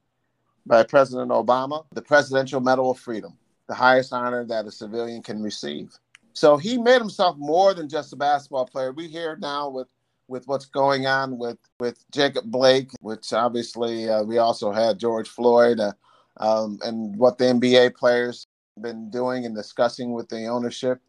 by 0.66 0.82
President 0.82 1.30
Obama, 1.30 1.84
the 1.92 2.02
Presidential 2.02 2.60
Medal 2.60 2.90
of 2.90 2.98
Freedom, 2.98 3.36
the 3.68 3.74
highest 3.74 4.12
honor 4.12 4.44
that 4.46 4.66
a 4.66 4.70
civilian 4.70 5.22
can 5.22 5.42
receive. 5.42 5.96
So 6.32 6.56
he 6.56 6.78
made 6.78 7.00
himself 7.00 7.36
more 7.38 7.74
than 7.74 7.88
just 7.88 8.12
a 8.12 8.16
basketball 8.16 8.66
player. 8.66 8.92
We 8.92 9.08
hear 9.08 9.36
now 9.36 9.68
with 9.68 9.88
with 10.28 10.46
what's 10.46 10.66
going 10.66 11.06
on 11.06 11.36
with 11.36 11.58
with 11.80 12.04
Jacob 12.12 12.44
Blake, 12.46 12.90
which 13.00 13.32
obviously 13.32 14.08
uh, 14.08 14.22
we 14.22 14.38
also 14.38 14.72
had 14.72 14.98
George 14.98 15.28
Floyd, 15.28 15.80
uh, 15.80 15.92
um, 16.38 16.78
and 16.84 17.16
what 17.16 17.36
the 17.36 17.46
NBA 17.46 17.96
players 17.96 18.46
been 18.80 19.10
doing 19.10 19.44
and 19.44 19.54
discussing 19.54 20.12
with 20.12 20.28
the 20.28 20.46
ownership 20.46 21.00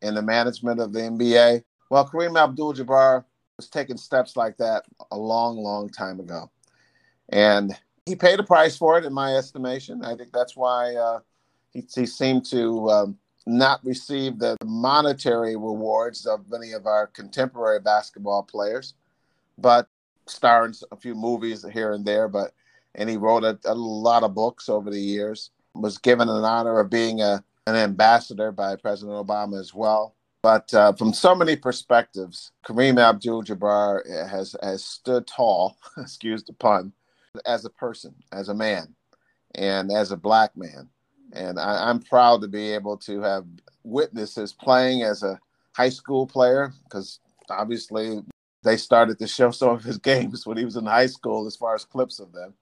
and 0.00 0.16
the 0.16 0.22
management 0.22 0.80
of 0.80 0.92
the 0.92 1.00
NBA. 1.00 1.64
Well, 1.90 2.08
Kareem 2.08 2.40
Abdul-Jabbar 2.40 3.24
was 3.56 3.68
taking 3.68 3.96
steps 3.96 4.36
like 4.36 4.56
that 4.58 4.84
a 5.10 5.18
long, 5.18 5.58
long 5.58 5.90
time 5.90 6.20
ago, 6.20 6.50
and 7.28 7.76
he 8.06 8.14
paid 8.14 8.38
a 8.38 8.44
price 8.44 8.76
for 8.76 8.96
it, 8.98 9.04
in 9.04 9.12
my 9.12 9.36
estimation. 9.36 10.04
I 10.04 10.14
think 10.14 10.32
that's 10.32 10.56
why 10.56 10.94
uh, 10.94 11.18
he, 11.70 11.84
he 11.92 12.06
seemed 12.06 12.46
to. 12.46 12.88
Um, 12.88 13.18
not 13.46 13.84
receive 13.84 14.38
the 14.38 14.56
monetary 14.64 15.56
rewards 15.56 16.26
of 16.26 16.50
many 16.50 16.72
of 16.72 16.86
our 16.86 17.06
contemporary 17.06 17.80
basketball 17.80 18.42
players, 18.42 18.94
but 19.58 19.88
star 20.26 20.66
in 20.66 20.74
a 20.92 20.96
few 20.96 21.14
movies 21.14 21.64
here 21.72 21.92
and 21.92 22.04
there. 22.04 22.28
But 22.28 22.52
and 22.94 23.08
he 23.08 23.16
wrote 23.16 23.44
a, 23.44 23.58
a 23.64 23.74
lot 23.74 24.22
of 24.22 24.34
books 24.34 24.68
over 24.68 24.90
the 24.90 25.00
years. 25.00 25.50
Was 25.74 25.98
given 25.98 26.28
an 26.28 26.44
honor 26.44 26.80
of 26.80 26.90
being 26.90 27.20
a 27.20 27.44
an 27.66 27.76
ambassador 27.76 28.50
by 28.50 28.76
President 28.76 29.16
Obama 29.24 29.60
as 29.60 29.72
well. 29.72 30.16
But 30.42 30.72
uh, 30.72 30.94
from 30.94 31.12
so 31.12 31.34
many 31.34 31.54
perspectives, 31.54 32.50
Kareem 32.64 32.98
Abdul-Jabbar 32.98 34.28
has 34.28 34.56
has 34.62 34.84
stood 34.84 35.26
tall, 35.26 35.76
excuse 35.98 36.42
the 36.42 36.54
pun, 36.54 36.92
as 37.46 37.64
a 37.64 37.70
person, 37.70 38.14
as 38.32 38.48
a 38.48 38.54
man, 38.54 38.94
and 39.54 39.92
as 39.92 40.10
a 40.10 40.16
black 40.16 40.56
man 40.56 40.88
and 41.32 41.58
I, 41.58 41.90
am 41.90 42.00
proud 42.00 42.40
to 42.42 42.48
be 42.48 42.72
able 42.72 42.96
to 42.98 43.20
have 43.20 43.44
witnessed 43.84 44.36
his 44.36 44.52
playing 44.52 45.02
as 45.02 45.22
a 45.22 45.38
high 45.72 45.88
school 45.88 46.26
player 46.26 46.72
because 46.84 47.20
obviously 47.48 48.20
they 48.62 48.76
started 48.76 49.18
to 49.18 49.26
show 49.26 49.50
some 49.50 49.70
of 49.70 49.84
his 49.84 49.98
games 49.98 50.46
when 50.46 50.56
he 50.56 50.64
was 50.64 50.76
in 50.76 50.86
high 50.86 51.06
school 51.06 51.46
as 51.46 51.56
far 51.56 51.74
as 51.74 51.84
clips 51.84 52.20
of 52.20 52.32
them. 52.32 52.54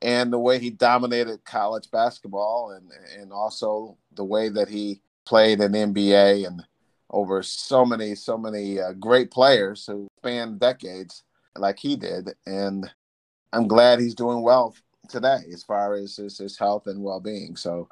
And 0.00 0.32
the 0.32 0.38
way 0.38 0.58
he 0.58 0.70
dominated 0.70 1.44
college 1.44 1.88
basketball 1.90 2.72
and 2.72 2.90
and 3.20 3.32
also 3.32 3.96
the 4.12 4.24
way 4.24 4.48
that 4.48 4.68
he 4.68 5.00
played 5.24 5.60
in 5.60 5.72
NBA 5.72 6.44
and 6.44 6.62
over 7.10 7.42
so 7.42 7.84
many 7.84 8.16
so 8.16 8.36
many 8.36 8.80
uh, 8.80 8.94
great 8.94 9.30
players 9.30 9.86
who 9.86 10.08
spanned 10.18 10.58
decades 10.58 11.22
like 11.56 11.78
he 11.78 11.94
did. 11.94 12.30
And 12.46 12.90
I'm 13.52 13.68
glad 13.68 14.00
he's 14.00 14.16
doing 14.16 14.42
well 14.42 14.74
today 15.12 15.38
as 15.52 15.62
far 15.62 15.94
as 15.94 16.16
his, 16.16 16.38
his 16.38 16.58
health 16.58 16.86
and 16.86 17.02
well 17.02 17.20
being. 17.20 17.56
So 17.56 17.88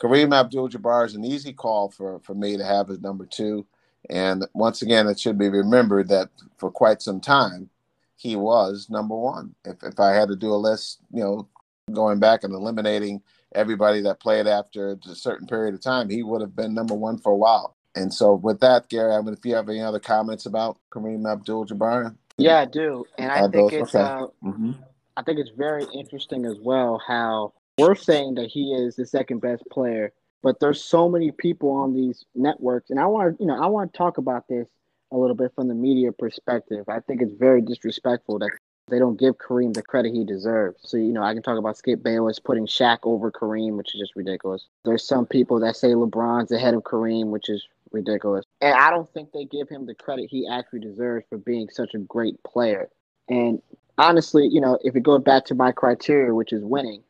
Kareem 0.00 0.34
Abdul 0.34 0.68
Jabbar 0.68 1.06
is 1.06 1.14
an 1.14 1.24
easy 1.24 1.52
call 1.52 1.90
for, 1.90 2.18
for 2.20 2.34
me 2.34 2.56
to 2.56 2.64
have 2.64 2.90
as 2.90 3.00
number 3.00 3.26
two. 3.26 3.66
And 4.10 4.44
once 4.52 4.82
again, 4.82 5.06
it 5.06 5.20
should 5.20 5.38
be 5.38 5.48
remembered 5.48 6.08
that 6.08 6.30
for 6.58 6.70
quite 6.70 7.00
some 7.00 7.20
time, 7.20 7.70
he 8.16 8.34
was 8.34 8.88
number 8.90 9.14
one. 9.14 9.54
If, 9.64 9.82
if 9.82 10.00
I 10.00 10.12
had 10.12 10.28
to 10.28 10.36
do 10.36 10.52
a 10.52 10.56
list, 10.56 10.98
you 11.12 11.22
know, 11.22 11.48
going 11.92 12.18
back 12.18 12.42
and 12.42 12.52
eliminating 12.52 13.22
everybody 13.54 14.00
that 14.02 14.20
played 14.20 14.46
after 14.46 14.98
a 15.08 15.14
certain 15.14 15.46
period 15.46 15.74
of 15.74 15.80
time, 15.80 16.08
he 16.08 16.22
would 16.22 16.40
have 16.40 16.56
been 16.56 16.74
number 16.74 16.94
one 16.94 17.18
for 17.18 17.32
a 17.32 17.36
while. 17.36 17.76
And 17.94 18.12
so, 18.12 18.34
with 18.34 18.60
that, 18.60 18.88
Gary, 18.88 19.12
I 19.14 19.20
mean, 19.20 19.34
if 19.34 19.44
you 19.44 19.54
have 19.54 19.68
any 19.68 19.82
other 19.82 20.00
comments 20.00 20.46
about 20.46 20.78
Kareem 20.90 21.30
Abdul 21.30 21.66
Jabbar, 21.66 22.16
yeah, 22.38 22.60
I 22.60 22.64
do, 22.64 23.04
and 23.18 23.30
I 23.30 23.40
think 23.42 23.52
those? 23.52 23.72
it's 23.72 23.94
Okay. 23.94 24.04
uh, 24.04 24.26
mm-hmm. 24.42 24.72
I 25.16 25.22
think 25.22 25.38
it's 25.38 25.50
very 25.50 25.84
interesting 25.92 26.46
as 26.46 26.58
well 26.60 27.00
how 27.06 27.52
we're 27.78 27.94
saying 27.94 28.34
that 28.34 28.48
he 28.48 28.72
is 28.72 28.96
the 28.96 29.06
second 29.06 29.40
best 29.40 29.62
player, 29.70 30.12
but 30.42 30.60
there's 30.60 30.82
so 30.82 31.08
many 31.08 31.32
people 31.32 31.70
on 31.70 31.94
these 31.94 32.24
networks, 32.34 32.90
and 32.90 32.98
I 32.98 33.06
want 33.06 33.36
to, 33.36 33.42
you 33.42 33.48
know, 33.48 33.62
I 33.62 33.66
want 33.66 33.92
to 33.92 33.96
talk 33.96 34.18
about 34.18 34.48
this 34.48 34.68
a 35.10 35.16
little 35.16 35.36
bit 35.36 35.52
from 35.54 35.68
the 35.68 35.74
media 35.74 36.12
perspective. 36.12 36.88
I 36.88 37.00
think 37.00 37.22
it's 37.22 37.34
very 37.34 37.60
disrespectful 37.60 38.38
that 38.40 38.50
they 38.90 38.98
don't 38.98 39.18
give 39.18 39.36
Kareem 39.38 39.74
the 39.74 39.82
credit 39.82 40.12
he 40.12 40.24
deserves. 40.24 40.78
So, 40.82 40.96
you 40.96 41.12
know, 41.12 41.22
I 41.22 41.34
can 41.34 41.42
talk 41.42 41.58
about 41.58 41.76
Skip 41.76 42.02
Bayless 42.02 42.38
putting 42.38 42.66
Shaq 42.66 42.98
over 43.04 43.30
Kareem, 43.30 43.76
which 43.76 43.94
is 43.94 44.00
just 44.00 44.16
ridiculous. 44.16 44.66
There's 44.84 45.06
some 45.06 45.26
people 45.26 45.60
that 45.60 45.76
say 45.76 45.88
LeBron's 45.88 46.50
ahead 46.50 46.74
of 46.74 46.82
Kareem, 46.82 47.26
which 47.26 47.48
is 47.48 47.66
ridiculous. 47.92 48.44
And 48.60 48.74
I 48.74 48.90
don't 48.90 49.08
think 49.12 49.32
they 49.32 49.44
give 49.44 49.68
him 49.68 49.86
the 49.86 49.94
credit 49.94 50.28
he 50.30 50.48
actually 50.50 50.80
deserves 50.80 51.26
for 51.28 51.38
being 51.38 51.68
such 51.70 51.94
a 51.94 51.98
great 51.98 52.42
player. 52.42 52.88
And 53.28 53.62
honestly, 53.98 54.48
you 54.48 54.60
know, 54.60 54.78
if 54.82 54.96
it 54.96 55.02
goes 55.02 55.22
back 55.22 55.44
to 55.46 55.54
my 55.54 55.72
criteria, 55.72 56.34
which 56.34 56.52
is 56.52 56.64
winning, 56.64 57.02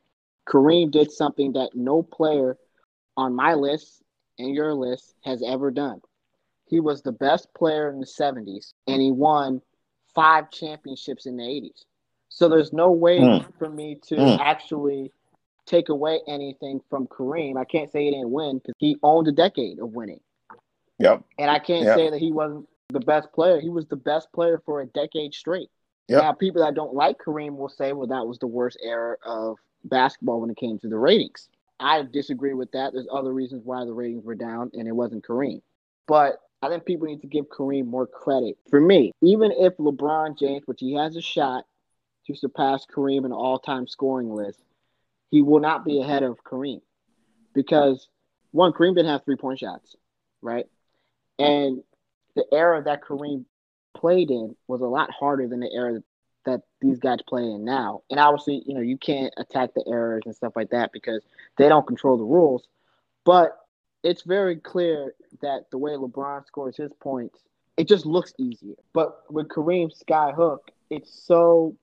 Kareem 0.49 0.91
did 0.91 1.11
something 1.11 1.53
that 1.53 1.75
no 1.75 2.03
player 2.03 2.57
on 3.17 3.35
my 3.35 3.55
list 3.55 4.03
and 4.39 4.55
your 4.55 4.75
list 4.75 5.15
has 5.25 5.43
ever 5.43 5.71
done. 5.71 6.01
He 6.67 6.81
was 6.81 7.03
the 7.03 7.13
best 7.13 7.53
player 7.55 7.91
in 7.91 8.01
the 8.01 8.07
70s, 8.07 8.73
and 8.87 9.01
he 9.01 9.11
won 9.13 9.61
five 10.15 10.51
championships 10.51 11.27
in 11.27 11.37
the 11.37 11.45
80s. 11.45 11.85
So 12.29 12.49
there's 12.49 12.73
no 12.73 12.91
way 12.91 13.19
Mm. 13.19 13.53
for 13.59 13.69
me 13.69 13.97
to 14.07 14.17
Mm. 14.17 14.39
actually 14.41 15.13
take 15.67 15.91
away 15.91 16.21
anything 16.27 16.81
from 16.89 17.07
Kareem. 17.07 17.57
I 17.57 17.65
can't 17.65 17.91
say 17.91 18.05
he 18.05 18.11
didn't 18.11 18.31
win 18.31 18.59
because 18.59 18.75
he 18.79 18.97
owned 19.03 19.29
a 19.29 19.33
decade 19.33 19.79
of 19.79 19.95
winning. 19.95 20.21
Yep. 20.99 21.25
And 21.39 21.51
I 21.51 21.59
can't 21.59 21.85
Yep. 21.85 21.95
say 21.97 22.11
that 22.11 22.19
he 22.19 22.33
wasn't 22.33 22.69
the 22.89 23.01
best 23.01 23.33
player. 23.33 23.61
He 23.61 23.69
was 23.69 23.87
the 23.87 23.97
best 23.97 24.33
player 24.33 24.59
for 24.65 24.81
a 24.81 24.87
decade 24.87 25.35
straight. 25.35 25.71
Yep. 26.13 26.23
Now, 26.23 26.33
people 26.33 26.63
that 26.63 26.75
don't 26.75 26.93
like 26.93 27.17
Kareem 27.19 27.57
will 27.57 27.71
say, 27.71 27.95
well, 27.95 28.07
that 28.07 28.27
was 28.27 28.39
the 28.39 28.47
worst 28.47 28.79
era 28.83 29.17
of 29.25 29.57
basketball 29.85 30.43
when 30.43 30.51
it 30.51 30.59
came 30.59 30.79
to 30.81 30.89
the 30.89 30.99
ratings. 30.99 31.49
I 31.81 32.03
disagree 32.03 32.53
with 32.53 32.71
that. 32.73 32.93
There's 32.93 33.09
other 33.11 33.33
reasons 33.33 33.63
why 33.65 33.87
the 33.87 33.95
ratings 33.95 34.23
were 34.23 34.35
down, 34.35 34.71
and 34.75 34.87
it 34.87 34.93
wasn't 34.93 35.27
Kareem. 35.27 35.63
But 36.07 36.37
I 36.61 36.69
think 36.69 36.85
people 36.85 37.07
need 37.07 37.23
to 37.23 37.27
give 37.27 37.47
Kareem 37.49 37.87
more 37.87 38.07
credit. 38.07 38.59
For 38.69 38.79
me, 38.79 39.13
even 39.23 39.53
if 39.53 39.75
LeBron 39.79 40.39
James, 40.39 40.65
which 40.67 40.81
he 40.81 40.93
has 40.97 41.17
a 41.17 41.23
shot 41.23 41.65
to 42.27 42.35
surpass 42.35 42.85
Kareem 42.85 43.25
in 43.25 43.33
all 43.33 43.59
time 43.59 43.87
scoring 43.87 44.35
list, 44.35 44.63
he 45.31 45.41
will 45.41 45.61
not 45.61 45.83
be 45.83 46.03
ahead 46.03 46.23
of 46.23 46.45
Kareem. 46.45 46.83
Because, 47.55 48.07
one, 48.51 48.75
Kareem 48.75 48.95
didn't 48.95 49.11
have 49.11 49.25
three 49.25 49.37
point 49.37 49.61
shots, 49.61 49.97
right? 50.43 50.67
And 51.39 51.83
the 52.37 52.45
era 52.53 52.83
that 52.85 53.03
Kareem 53.03 53.47
played 54.03 54.31
in 54.33 54.57
was 54.67 54.81
a 54.81 54.87
lot 54.87 55.11
harder 55.11 55.47
than 55.47 55.61
the 55.61 55.73
era 55.73 56.03
that 56.45 56.63
these 56.81 56.99
guys 56.99 57.19
play 57.27 57.45
in 57.45 57.65
now. 57.65 58.03
And 58.11 58.19
obviously, 58.19 58.65
you 58.67 58.75
know, 58.75 58.81
you 58.81 58.99
can't 58.99 59.33
attack 59.39 59.75
the 59.75 59.85
errors 59.89 60.25
and 60.27 60.35
stuff 60.35 60.55
like 60.57 60.71
that 60.71 60.91
because 60.93 61.23
they 61.57 61.69
don't 61.69 61.87
control 61.87 62.19
the 62.19 62.25
rules. 62.25 62.67
But 63.25 63.57
it's 64.03 64.23
very 64.23 64.57
clear 64.57 65.15
that 65.41 65.71
the 65.71 65.79
way 65.79 65.93
LeBron 65.93 66.45
scores 66.47 66.77
his 66.77 66.93
points, 67.01 67.39
it 67.77 67.87
just 67.87 68.05
looks 68.05 68.35
easier. 68.39 68.75
But 68.93 69.23
with 69.31 69.47
Kareem's 69.47 70.01
sky 70.01 70.33
hook, 70.33 70.73
it's 70.91 71.13
so 71.25 71.77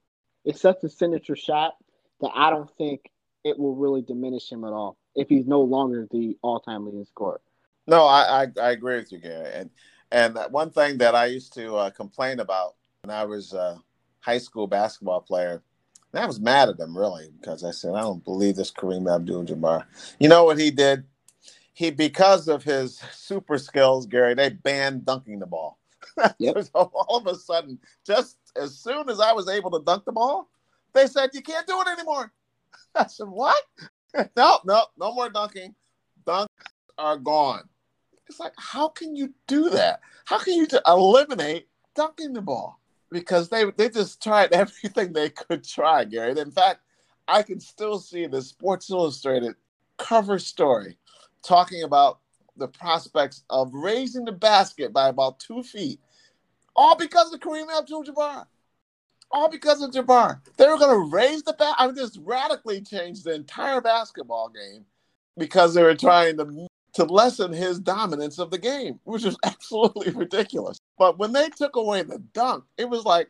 it's 0.44 0.60
such 0.60 0.84
a 0.84 0.90
signature 0.90 1.38
shot 1.38 1.76
that 2.20 2.32
I 2.36 2.50
don't 2.50 2.70
think 2.78 3.10
it 3.46 3.58
will 3.58 3.76
really 3.76 4.02
diminish 4.02 4.52
him 4.52 4.66
at 4.66 4.74
all 4.74 4.98
if 5.16 5.30
he's 5.30 5.48
no 5.48 5.62
longer 5.62 6.06
the 6.12 6.38
all-time 6.42 6.86
leading 6.86 7.06
scorer. 7.06 7.40
No, 7.88 8.06
I, 8.06 8.44
I, 8.44 8.48
I 8.62 8.72
agree 8.72 8.98
with 8.98 9.12
you, 9.14 9.20
Gary. 9.20 9.52
And 9.54 9.70
and 10.12 10.38
one 10.50 10.72
thing 10.72 10.98
that 11.00 11.16
I 11.16 11.26
used 11.28 11.54
to 11.54 11.76
uh, 11.76 11.90
complain 11.92 12.40
about 12.40 12.76
when 13.04 13.16
I 13.16 13.24
was 13.26 13.54
a 13.54 13.82
high 14.20 14.38
school 14.38 14.68
basketball 14.68 15.22
player, 15.22 15.62
and 16.14 16.24
I 16.24 16.26
was 16.26 16.40
mad 16.40 16.70
at 16.70 16.80
him 16.80 16.98
really 16.98 17.32
because 17.40 17.64
I 17.64 17.72
said 17.72 17.96
I 17.96 18.02
don't 18.02 18.24
believe 18.24 18.56
this 18.56 18.72
Kareem 18.72 19.14
Abdul-Jabbar. 19.14 19.86
You 20.20 20.30
know 20.30 20.44
what 20.44 20.58
he 20.60 20.72
did? 20.72 21.04
He 21.74 21.92
because 21.92 22.48
of 22.48 22.64
his 22.64 23.00
super 23.14 23.58
skills, 23.58 24.06
Gary, 24.06 24.34
they 24.34 24.50
banned 24.50 25.06
dunking 25.06 25.40
the 25.40 25.48
ball. 25.48 25.78
Yep. 26.40 26.64
so 26.64 26.92
all 26.94 27.18
of 27.18 27.28
a 27.28 27.36
sudden, 27.36 27.80
just 28.06 28.38
as 28.58 28.78
soon 28.78 29.10
as 29.10 29.22
I 29.22 29.32
was 29.32 29.48
able 29.48 29.72
to 29.72 29.84
dunk 29.86 30.04
the 30.04 30.12
ball, 30.12 30.50
they 30.94 31.08
said 31.08 31.30
you 31.34 31.42
can't 31.42 31.68
do 31.68 31.80
it 31.82 31.88
anymore. 31.88 32.34
I 32.96 33.08
said, 33.08 33.28
What? 33.28 33.62
no, 34.36 34.60
no, 34.66 34.84
no 34.98 35.14
more 35.14 35.30
dunking. 35.30 35.76
Dunks 36.26 36.48
are 36.98 37.18
gone. 37.18 37.70
It's 38.30 38.40
like, 38.40 38.54
how 38.58 38.90
can 38.90 39.16
you 39.16 39.34
do 39.48 39.72
that? 39.72 40.02
How 40.26 40.38
can 40.38 40.54
you 40.54 40.68
eliminate 40.88 41.68
dunking 41.96 42.34
the 42.34 42.42
ball? 42.42 42.80
Because 43.12 43.50
they 43.50 43.66
they 43.76 43.90
just 43.90 44.22
tried 44.22 44.52
everything 44.54 45.12
they 45.12 45.32
could 45.32 45.64
try, 45.64 46.06
Gary. 46.06 46.40
In 46.40 46.52
fact, 46.52 46.82
I 47.28 47.42
can 47.42 47.60
still 47.60 47.98
see 47.98 48.28
the 48.28 48.42
Sports 48.42 48.90
Illustrated 48.92 49.56
cover 49.98 50.38
story 50.38 50.98
talking 51.44 51.84
about 51.84 52.20
the 52.56 52.68
prospects 52.68 53.44
of 53.50 53.74
raising 53.74 54.26
the 54.26 54.32
basket 54.32 54.94
by 54.94 55.10
about 55.10 55.40
two 55.40 55.64
feet, 55.64 56.00
all 56.76 56.96
because 56.96 57.34
of 57.34 57.40
Kareem 57.40 57.68
Abdul-Jabbar. 57.76 58.46
All 59.32 59.48
because 59.48 59.82
of 59.84 59.92
Jabbar. 59.92 60.42
They 60.58 60.68
were 60.68 60.80
going 60.80 60.90
to 60.90 61.16
raise 61.16 61.44
the 61.44 61.54
bat. 61.54 61.76
I 61.78 61.86
mean, 61.86 61.96
just 61.96 62.20
radically 62.24 62.82
change 62.82 63.22
the 63.22 63.36
entire 63.36 63.80
basketball 63.80 64.50
game 64.50 64.86
because 65.38 65.76
they 65.76 65.84
were 65.84 65.96
trying 65.96 66.38
to 66.38 66.69
to 67.00 67.06
lessen 67.06 67.54
his 67.54 67.80
dominance 67.80 68.40
of 68.40 68.52
the 68.52 68.58
game, 68.58 69.00
which 69.06 69.26
is 69.26 69.38
absolutely 69.46 70.12
ridiculous. 70.12 70.80
But 70.98 71.18
when 71.18 71.32
they 71.32 71.50
took 71.50 71.76
away 71.78 72.04
the 72.04 72.20
dunk, 72.34 72.66
it 72.78 72.90
was 72.90 73.06
like 73.06 73.30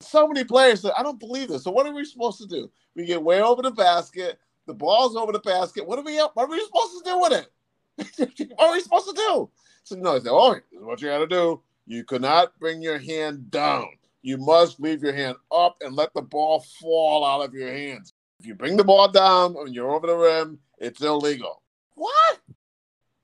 so 0.00 0.26
many 0.26 0.44
players 0.44 0.82
said, 0.82 0.92
I 0.98 1.02
don't 1.02 1.20
believe 1.20 1.48
this. 1.48 1.62
So 1.62 1.70
what 1.70 1.86
are 1.86 1.94
we 1.94 2.04
supposed 2.04 2.40
to 2.40 2.46
do? 2.46 2.70
We 2.94 3.06
get 3.06 3.22
way 3.22 3.40
over 3.40 3.62
the 3.62 3.70
basket, 3.70 4.40
the 4.66 4.74
ball's 4.74 5.16
over 5.16 5.32
the 5.32 5.38
basket. 5.38 5.86
What 5.86 5.98
are 5.98 6.04
we 6.04 6.16
what 6.16 6.36
are 6.36 6.50
we 6.50 6.64
supposed 6.64 7.04
to 7.04 7.10
do 7.10 7.20
with 7.20 7.32
it? 7.32 8.50
what 8.56 8.68
are 8.68 8.72
we 8.72 8.80
supposed 8.80 9.08
to 9.08 9.14
do? 9.14 9.50
So 9.84 9.94
no, 9.94 10.14
they 10.14 10.24
said, 10.24 10.32
Oh, 10.32 10.54
this 10.54 10.80
is 10.80 10.84
what 10.84 11.00
you 11.00 11.08
gotta 11.08 11.28
do. 11.28 11.62
You 11.86 12.02
cannot 12.02 12.58
bring 12.58 12.82
your 12.82 12.98
hand 12.98 13.50
down. 13.50 13.86
You 14.22 14.38
must 14.38 14.80
leave 14.80 15.04
your 15.04 15.14
hand 15.14 15.36
up 15.52 15.76
and 15.80 15.94
let 15.94 16.12
the 16.12 16.22
ball 16.22 16.60
fall 16.80 17.24
out 17.24 17.44
of 17.44 17.54
your 17.54 17.72
hands. 17.72 18.12
If 18.40 18.46
you 18.46 18.56
bring 18.56 18.76
the 18.76 18.82
ball 18.82 19.08
down 19.08 19.54
when 19.54 19.72
you're 19.72 19.92
over 19.92 20.08
the 20.08 20.16
rim, 20.16 20.58
it's 20.78 21.00
illegal. 21.00 21.62
What? 21.94 22.40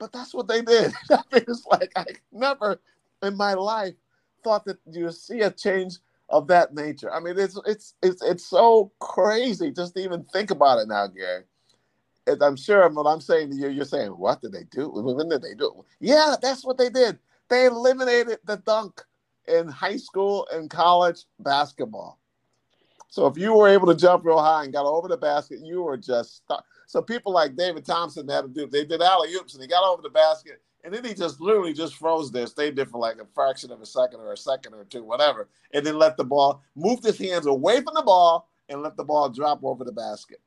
But 0.03 0.11
that's 0.11 0.35
what 0.35 0.49
they 0.49 0.63
did. 0.63 0.93
It's 1.31 1.65
like 1.65 1.93
I 1.95 2.07
never 2.33 2.81
in 3.23 3.37
my 3.37 3.55
life 3.55 3.95
thought 4.43 4.65
that 4.65 4.79
you 4.91 5.13
see 5.13 5.43
a 5.43 5.51
change 5.53 5.99
of 6.29 6.49
that 6.49 6.75
nature. 6.75 7.15
I 7.15 7.21
mean, 7.21 7.39
it's 7.39 7.57
it's 7.67 7.95
it's 8.03 8.21
it's 8.21 8.45
so 8.45 8.91
crazy 8.99 9.71
just 9.71 9.95
to 9.95 10.03
even 10.03 10.25
think 10.25 10.51
about 10.51 10.81
it 10.81 10.89
now, 10.89 11.07
Gary. 11.07 11.45
And 12.27 12.43
I'm 12.43 12.57
sure 12.57 12.89
what 12.91 13.07
I'm 13.07 13.21
saying 13.21 13.51
to 13.51 13.57
you, 13.57 13.69
you're 13.69 13.85
saying, 13.85 14.11
what 14.11 14.43
did 14.43 14.51
they 14.51 14.65
do? 14.65 14.91
When 14.91 15.29
did 15.29 15.41
they 15.41 15.55
do? 15.55 15.85
Yeah, 16.01 16.35
that's 16.43 16.65
what 16.65 16.79
they 16.79 16.91
did. 16.91 17.21
They 17.49 17.67
eliminated 17.67 18.39
the 18.45 18.57
dunk 18.57 19.03
in 19.47 19.69
high 19.69 19.99
school 19.99 20.49
and 20.53 20.69
college 20.69 21.27
basketball. 21.39 22.19
So 23.13 23.27
if 23.27 23.37
you 23.37 23.55
were 23.55 23.69
able 23.69 23.89
to 23.89 23.95
jump 23.95 24.25
real 24.25 24.39
high 24.39 24.65
and 24.65 24.73
got 24.73 24.87
over 24.87 25.07
the 25.07 25.19
basket, 25.19 25.61
you 25.63 25.83
were 25.83 25.99
just 25.99 26.37
stuck. 26.37 26.65
So 26.87 27.03
people 27.03 27.31
like 27.31 27.57
David 27.57 27.85
Thompson 27.85 28.27
had 28.27 28.41
to 28.41 28.49
do 28.49 28.67
they 28.67 28.87
did 28.87 29.03
alley 29.03 29.35
oops 29.35 29.53
and 29.53 29.61
he 29.61 29.69
got 29.69 29.85
over 29.85 30.01
the 30.01 30.09
basket 30.09 30.63
and 30.83 30.95
then 30.95 31.05
he 31.05 31.13
just 31.13 31.39
literally 31.39 31.75
just 31.75 31.97
froze 31.97 32.33
there, 32.33 32.47
stayed 32.47 32.75
there 32.75 32.87
for 32.87 32.99
like 32.99 33.19
a 33.19 33.27
fraction 33.35 33.71
of 33.71 33.83
a 33.83 33.87
second 33.87 34.21
or 34.21 34.33
a 34.33 34.37
second 34.39 34.73
or 34.73 34.85
two, 34.85 35.05
whatever, 35.05 35.51
and 35.75 35.85
then 35.85 35.99
let 35.99 36.17
the 36.17 36.25
ball 36.25 36.63
moved 36.75 37.05
his 37.05 37.19
hands 37.19 37.45
away 37.45 37.83
from 37.83 37.93
the 37.93 38.03
ball 38.03 38.49
and 38.71 38.81
let 38.81 38.97
the 38.97 39.05
ball 39.05 39.29
drop 39.29 39.63
over 39.63 39.85
the 39.85 39.93
basket. 39.93 40.41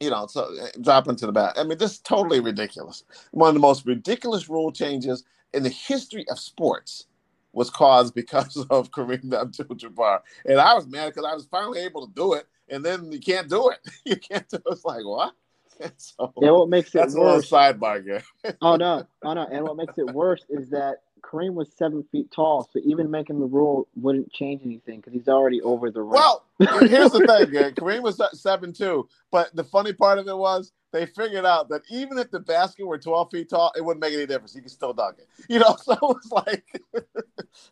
You 0.00 0.08
know, 0.08 0.26
so 0.28 0.56
uh, 0.58 0.68
drop 0.80 1.06
into 1.06 1.26
the 1.26 1.32
bat. 1.32 1.52
I 1.58 1.64
mean, 1.64 1.76
this 1.76 1.92
is 1.92 1.98
totally 1.98 2.40
ridiculous. 2.40 3.04
One 3.32 3.48
of 3.48 3.54
the 3.54 3.60
most 3.60 3.84
ridiculous 3.84 4.48
rule 4.48 4.72
changes 4.72 5.22
in 5.52 5.64
the 5.64 5.68
history 5.68 6.24
of 6.30 6.38
sports 6.38 7.08
was 7.52 7.70
caused 7.70 8.14
because 8.14 8.56
of 8.70 8.90
Kareem 8.90 9.32
Abdul-Jabbar, 9.32 10.20
and 10.44 10.60
I 10.60 10.74
was 10.74 10.86
mad 10.86 11.08
because 11.08 11.24
I 11.30 11.34
was 11.34 11.46
finally 11.46 11.80
able 11.80 12.06
to 12.06 12.12
do 12.14 12.34
it, 12.34 12.46
and 12.68 12.84
then 12.84 13.12
you 13.12 13.20
can't 13.20 13.48
do 13.48 13.70
it. 13.70 13.78
You 14.04 14.16
can't 14.16 14.48
do 14.48 14.56
it. 14.56 14.62
It's 14.66 14.84
like 14.84 15.04
what? 15.04 15.34
So 15.96 16.32
And 16.40 16.52
what 16.54 16.68
makes 16.68 16.90
it 16.90 16.98
that's 16.98 17.14
a 17.14 17.18
little 17.18 17.36
worse? 17.36 17.50
sidebar, 17.50 18.04
Gary. 18.04 18.22
Oh 18.60 18.76
no, 18.76 19.04
oh 19.24 19.32
no! 19.32 19.46
And 19.50 19.64
what 19.64 19.76
makes 19.76 19.98
it 19.98 20.06
worse 20.06 20.44
is 20.48 20.70
that 20.70 20.98
Kareem 21.22 21.54
was 21.54 21.72
seven 21.76 22.04
feet 22.12 22.30
tall, 22.30 22.68
so 22.72 22.80
even 22.84 23.10
making 23.10 23.40
the 23.40 23.46
rule 23.46 23.88
wouldn't 23.96 24.32
change 24.32 24.62
anything 24.64 24.98
because 25.00 25.12
he's 25.12 25.28
already 25.28 25.60
over 25.62 25.90
the 25.90 26.02
rim. 26.02 26.10
Well, 26.12 26.44
here's 26.88 27.12
the 27.12 27.20
thing. 27.20 27.74
Kareem 27.74 28.02
was 28.02 28.20
seven 28.34 28.72
two, 28.72 29.08
but 29.30 29.54
the 29.54 29.64
funny 29.64 29.92
part 29.92 30.18
of 30.18 30.28
it 30.28 30.36
was 30.36 30.72
they 30.92 31.06
figured 31.06 31.46
out 31.46 31.68
that 31.70 31.82
even 31.90 32.18
if 32.18 32.30
the 32.30 32.40
basket 32.40 32.86
were 32.86 32.98
twelve 32.98 33.30
feet 33.30 33.50
tall, 33.50 33.72
it 33.76 33.84
wouldn't 33.84 34.00
make 34.00 34.14
any 34.14 34.26
difference. 34.26 34.54
You 34.54 34.62
could 34.62 34.70
still 34.70 34.92
dunk 34.92 35.18
it. 35.18 35.28
You 35.48 35.58
know, 35.58 35.76
so 35.82 35.92
it 35.92 36.02
was 36.02 36.30
like. 36.30 36.82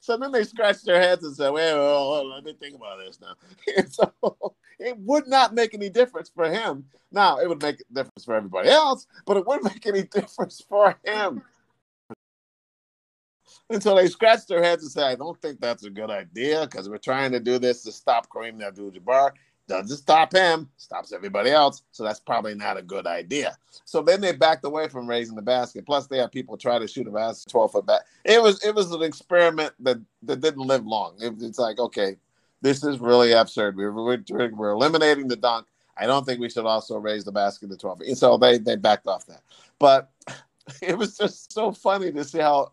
so 0.01 0.17
then 0.17 0.33
they 0.33 0.45
scratched 0.45 0.85
their 0.85 1.01
heads 1.01 1.25
and 1.25 1.35
said, 1.35 1.51
"Well, 1.51 2.11
well 2.11 2.29
let 2.29 2.45
me 2.45 2.55
think 2.55 2.75
about 2.75 2.99
this 2.99 3.21
now." 3.21 3.35
And 3.77 3.93
so 3.93 4.13
it 4.79 4.97
would 4.99 5.27
not 5.27 5.55
make 5.55 5.75
any 5.75 5.91
difference 5.91 6.31
for 6.35 6.51
him. 6.51 6.85
Now 7.13 7.39
it 7.39 7.49
would 7.49 7.63
make 7.63 7.81
a 7.81 7.95
difference 7.95 8.25
for 8.25 8.35
everybody 8.35 8.71
else, 8.71 9.07
but 9.27 9.37
it 9.37 9.47
wouldn't 9.47 9.73
make 9.73 9.87
any 9.87 10.03
difference 10.03 10.63
for 10.67 10.97
him. 11.05 11.43
Until 13.71 13.95
they 13.95 14.09
scratched 14.09 14.49
their 14.49 14.63
heads 14.63 14.83
and 14.83 14.91
said, 14.91 15.05
I 15.05 15.15
don't 15.15 15.41
think 15.41 15.61
that's 15.61 15.85
a 15.85 15.91
good 15.91 16.11
idea 16.11 16.63
because 16.63 16.89
we're 16.89 16.99
trying 16.99 17.33
to 17.33 17.41
do 17.41 17.59
this 17.59 17.85
to 17.85 17.93
stop 17.93 18.29
Kareem 18.29 18.63
Abdul 18.63 18.91
Jabbar. 18.91 19.31
Doesn't 19.69 19.99
stop 19.99 20.33
him, 20.33 20.69
stops 20.77 21.13
everybody 21.13 21.51
else. 21.51 21.83
So 21.93 22.03
that's 22.03 22.19
probably 22.19 22.57
not 22.57 22.77
a 22.77 22.83
good 22.83 23.07
idea. 23.07 23.57
So 23.85 24.03
then 24.03 24.21
they 24.21 24.33
backed 24.33 24.65
away 24.65 24.89
from 24.89 25.07
raising 25.07 25.37
the 25.37 25.43
basket. 25.43 25.87
Plus, 25.87 26.09
they 26.09 26.19
had 26.19 26.33
people 26.33 26.57
try 26.57 26.81
to 26.81 26.89
shoot 26.89 27.07
a 27.07 27.13
basket 27.13 27.53
12 27.53 27.71
foot 27.71 27.87
back. 27.87 28.01
It 28.25 28.43
was 28.43 28.65
it 28.65 28.75
was 28.75 28.91
an 28.91 29.03
experiment 29.03 29.73
that, 29.79 29.99
that 30.25 30.41
didn't 30.41 30.67
live 30.67 30.85
long. 30.85 31.15
It, 31.21 31.35
it's 31.41 31.61
like, 31.61 31.79
okay, 31.79 32.17
this 32.63 32.83
is 32.83 32.99
really 32.99 33.31
absurd. 33.31 33.77
We're, 33.77 33.93
we're, 33.93 34.19
we're 34.53 34.71
eliminating 34.71 35.29
the 35.29 35.37
dunk. 35.37 35.69
I 35.97 36.07
don't 36.07 36.27
think 36.27 36.41
we 36.41 36.51
should 36.51 36.67
also 36.67 36.99
raise 36.99 37.25
the 37.25 37.33
basket 37.33 37.71
to 37.71 37.77
12. 37.77 38.01
And 38.01 38.19
So 38.19 38.37
they, 38.39 38.59
they 38.59 38.75
backed 38.75 39.07
off 39.07 39.27
that. 39.27 39.43
But 39.79 40.11
it 40.83 40.99
was 40.99 41.17
just 41.17 41.53
so 41.53 41.71
funny 41.71 42.11
to 42.11 42.25
see 42.25 42.39
how 42.39 42.73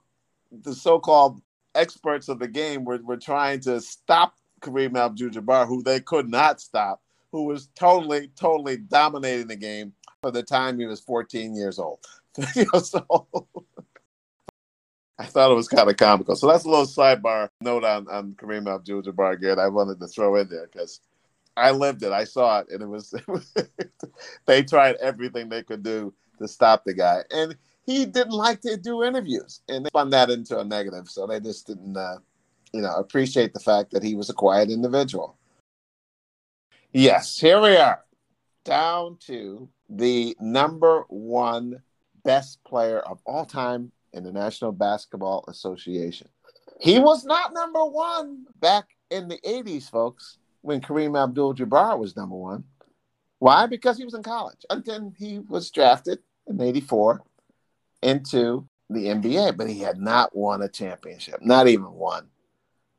the 0.51 0.73
so-called 0.73 1.41
experts 1.75 2.29
of 2.29 2.39
the 2.39 2.47
game 2.47 2.83
were, 2.83 2.99
were 3.03 3.17
trying 3.17 3.59
to 3.61 3.79
stop 3.81 4.35
Kareem 4.61 4.97
Abdul-Jabbar, 4.97 5.67
who 5.67 5.83
they 5.83 5.99
could 5.99 6.29
not 6.29 6.59
stop, 6.59 7.01
who 7.31 7.43
was 7.43 7.67
totally, 7.75 8.29
totally 8.35 8.77
dominating 8.77 9.47
the 9.47 9.55
game 9.55 9.93
for 10.21 10.31
the 10.31 10.43
time 10.43 10.79
he 10.79 10.85
was 10.85 10.99
14 11.01 11.55
years 11.55 11.79
old. 11.79 11.99
so 12.83 13.37
I 15.19 15.25
thought 15.25 15.51
it 15.51 15.55
was 15.55 15.67
kind 15.67 15.89
of 15.89 15.97
comical. 15.97 16.35
So 16.35 16.47
that's 16.47 16.65
a 16.65 16.69
little 16.69 16.85
sidebar 16.85 17.49
note 17.61 17.83
on, 17.83 18.07
on 18.07 18.33
Kareem 18.33 18.73
Abdul-Jabbar 18.73 19.33
again. 19.33 19.59
I 19.59 19.67
wanted 19.67 19.99
to 19.99 20.07
throw 20.07 20.35
in 20.35 20.49
there 20.49 20.69
because 20.71 20.99
I 21.55 21.71
lived 21.71 22.03
it. 22.03 22.11
I 22.11 22.23
saw 22.23 22.59
it, 22.59 22.67
and 22.69 22.83
it 22.83 22.87
was 22.87 23.13
they 24.45 24.63
tried 24.63 24.95
everything 24.97 25.49
they 25.49 25.63
could 25.63 25.81
do 25.81 26.13
to 26.37 26.47
stop 26.47 26.83
the 26.85 26.93
guy, 26.93 27.23
and 27.31 27.55
he 27.87 28.05
didn't 28.05 28.33
like 28.33 28.61
to 28.61 28.75
do 28.75 29.03
interviews, 29.03 29.61
and 29.69 29.85
they 29.85 29.89
spun 29.89 30.09
that 30.09 30.29
into 30.29 30.59
a 30.59 30.63
negative. 30.63 31.07
So 31.09 31.25
they 31.25 31.39
just 31.39 31.65
didn't, 31.65 31.95
uh, 31.95 32.17
you 32.73 32.81
know, 32.81 32.93
appreciate 32.95 33.53
the 33.53 33.61
fact 33.61 33.91
that 33.91 34.03
he 34.03 34.13
was 34.13 34.29
a 34.29 34.33
quiet 34.33 34.69
individual. 34.69 35.37
Yes, 36.91 37.39
here 37.39 37.61
we 37.61 37.77
are, 37.77 38.03
down 38.65 39.17
to 39.27 39.69
the 39.89 40.35
number 40.41 41.05
one 41.07 41.81
best 42.25 42.61
player 42.65 42.99
of 42.99 43.19
all 43.25 43.45
time 43.45 43.91
in 44.11 44.23
the 44.23 44.33
National 44.33 44.73
Basketball 44.73 45.45
Association. 45.47 46.27
He 46.81 46.99
was 46.99 47.23
not 47.23 47.53
number 47.53 47.85
one 47.85 48.45
back 48.59 48.85
in 49.09 49.29
the 49.29 49.37
80s, 49.47 49.89
folks, 49.89 50.37
when 50.61 50.81
Kareem 50.81 51.21
Abdul 51.21 51.55
Jabbar 51.55 51.97
was 51.97 52.17
number 52.17 52.35
one. 52.35 52.65
Why? 53.39 53.65
Because 53.65 53.97
he 53.97 54.03
was 54.03 54.13
in 54.13 54.23
college 54.23 54.65
until 54.69 55.13
he 55.17 55.39
was 55.39 55.71
drafted 55.71 56.19
in 56.47 56.59
84 56.59 57.23
into 58.01 58.67
the 58.89 59.05
NBA, 59.07 59.57
but 59.57 59.69
he 59.69 59.79
had 59.79 59.97
not 59.97 60.35
won 60.35 60.61
a 60.61 60.69
championship, 60.69 61.41
not 61.41 61.67
even 61.67 61.91
one 61.91 62.27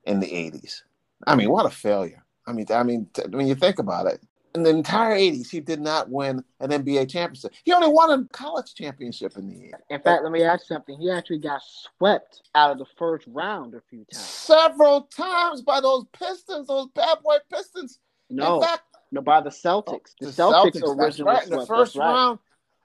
in 0.05 0.21
the 0.21 0.27
80s. 0.27 0.83
I 1.27 1.35
mean, 1.35 1.51
what 1.51 1.67
a 1.67 1.71
failure. 1.71 2.25
I 2.47 2.53
mean, 2.53 2.67
I 2.71 2.83
mean, 2.83 3.09
t- 3.13 3.23
when 3.31 3.47
you 3.47 3.55
think 3.55 3.79
about 3.79 4.07
it, 4.07 4.23
in 4.55 4.63
the 4.63 4.71
entire 4.71 5.15
80s, 5.15 5.51
he 5.51 5.61
did 5.61 5.81
not 5.81 6.11
win 6.11 6.43
an 6.61 6.71
NBA 6.71 7.11
championship. 7.11 7.53
He 7.65 7.73
only 7.73 7.89
won 7.89 8.11
a 8.11 8.25
college 8.33 8.75
championship 8.75 9.37
in 9.37 9.49
the 9.49 9.55
year. 9.55 9.81
In 9.91 10.01
fact, 10.01 10.23
let 10.23 10.33
me 10.33 10.43
ask 10.43 10.67
something. 10.67 10.99
He 10.99 11.11
actually 11.11 11.39
got 11.39 11.61
swept 11.63 12.43
out 12.55 12.71
of 12.71 12.79
the 12.79 12.87
first 12.97 13.27
round 13.29 13.75
a 13.75 13.81
few 13.91 14.05
times. 14.13 14.25
Several 14.25 15.03
times 15.03 15.63
by 15.63 15.81
those 15.81 16.07
Pistons, 16.13 16.69
those 16.69 16.89
bad 16.95 17.19
boy 17.23 17.37
Pistons. 17.53 17.99
No, 18.31 18.57
in 18.57 18.63
fact, 18.63 18.83
no, 19.11 19.21
by 19.21 19.41
the 19.41 19.51
Celtics. 19.51 20.15
oh, 20.21 20.27
the, 20.27 20.27
Celtics, 20.27 20.83
originally 20.83 21.05
that's 21.05 21.21
right, 21.21 21.45
in 21.45 21.59
the 21.59 21.67
first 21.67 21.97
round. 21.97 22.39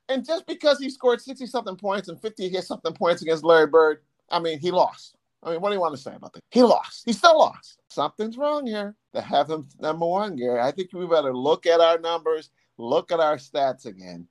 And 0.10 0.26
just 0.26 0.46
because 0.46 0.80
he 0.80 0.90
scored 0.90 1.22
60 1.22 1.46
something 1.48 1.76
points 1.76 2.10
and 2.10 2.22
50 2.22 2.52
something 2.62 2.94
points 2.94 3.22
against 3.22 3.44
Larry 3.44 3.68
Bird, 3.68 4.02
I 4.30 4.40
mean, 4.40 4.60
he 4.60 4.72
lost. 4.72 5.16
I 5.42 5.52
mean, 5.52 5.62
what 5.62 5.70
do 5.70 5.76
you 5.76 5.82
want 5.82 5.96
to 5.96 6.02
say 6.02 6.16
about 6.16 6.34
that? 6.34 6.42
He 6.52 6.64
lost. 6.64 7.04
He 7.06 7.14
still 7.14 7.38
lost. 7.38 7.80
Something's 7.90 8.38
wrong 8.38 8.66
here 8.66 8.96
to 9.14 9.22
have 9.22 9.50
him 9.50 9.68
number 9.80 10.06
one, 10.06 10.36
Gary. 10.36 10.60
I 10.60 10.72
think 10.72 10.92
we 10.94 11.06
better 11.06 11.36
look 11.36 11.66
at 11.66 11.82
our 11.82 11.98
numbers, 12.00 12.50
look 12.78 13.12
at 13.12 13.20
our 13.20 13.38
stats 13.38 13.86
again, 13.86 14.28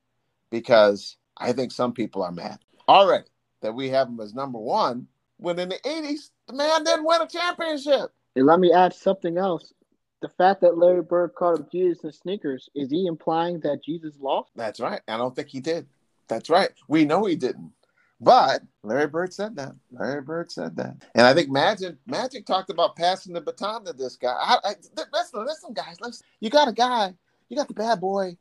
because 0.50 1.16
I 1.36 1.52
think 1.52 1.72
some 1.72 1.92
people 1.92 2.22
are 2.22 2.32
mad 2.32 2.58
already 2.88 3.28
that 3.60 3.74
we 3.74 3.88
have 3.90 4.08
him 4.08 4.20
as 4.20 4.34
number 4.34 4.58
one 4.58 5.06
when 5.42 5.58
in 5.58 5.68
the 5.68 5.78
80s, 5.84 6.30
the 6.46 6.54
man 6.54 6.84
didn't 6.84 7.04
win 7.04 7.20
a 7.20 7.26
championship. 7.26 8.12
And 8.36 8.46
let 8.46 8.60
me 8.60 8.72
add 8.72 8.94
something 8.94 9.36
else. 9.36 9.72
The 10.22 10.28
fact 10.28 10.60
that 10.60 10.78
Larry 10.78 11.02
Bird 11.02 11.34
called 11.34 11.58
him 11.58 11.66
Jesus 11.70 12.04
and 12.04 12.14
sneakers, 12.14 12.70
is 12.76 12.90
he 12.90 13.06
implying 13.06 13.58
that 13.60 13.82
Jesus 13.84 14.14
lost? 14.20 14.52
That's 14.54 14.78
right. 14.78 15.00
I 15.08 15.16
don't 15.16 15.34
think 15.34 15.48
he 15.48 15.60
did. 15.60 15.86
That's 16.28 16.48
right. 16.48 16.70
We 16.86 17.04
know 17.04 17.24
he 17.24 17.34
didn't. 17.34 17.72
But 18.20 18.62
Larry 18.84 19.08
Bird 19.08 19.34
said 19.34 19.56
that. 19.56 19.74
Larry 19.90 20.22
Bird 20.22 20.52
said 20.52 20.76
that. 20.76 20.94
And 21.16 21.26
I 21.26 21.34
think 21.34 21.50
Magic 21.50 21.96
Magic 22.06 22.46
talked 22.46 22.70
about 22.70 22.94
passing 22.94 23.34
the 23.34 23.40
baton 23.40 23.84
to 23.84 23.92
this 23.92 24.14
guy. 24.14 24.36
I, 24.40 24.58
I, 24.62 24.74
listen, 25.12 25.44
listen, 25.44 25.72
guys. 25.72 25.96
Listen. 26.00 26.24
You 26.38 26.48
got 26.48 26.68
a 26.68 26.72
guy. 26.72 27.14
You 27.48 27.56
got 27.56 27.66
the 27.66 27.74
bad 27.74 28.00
boy 28.00 28.36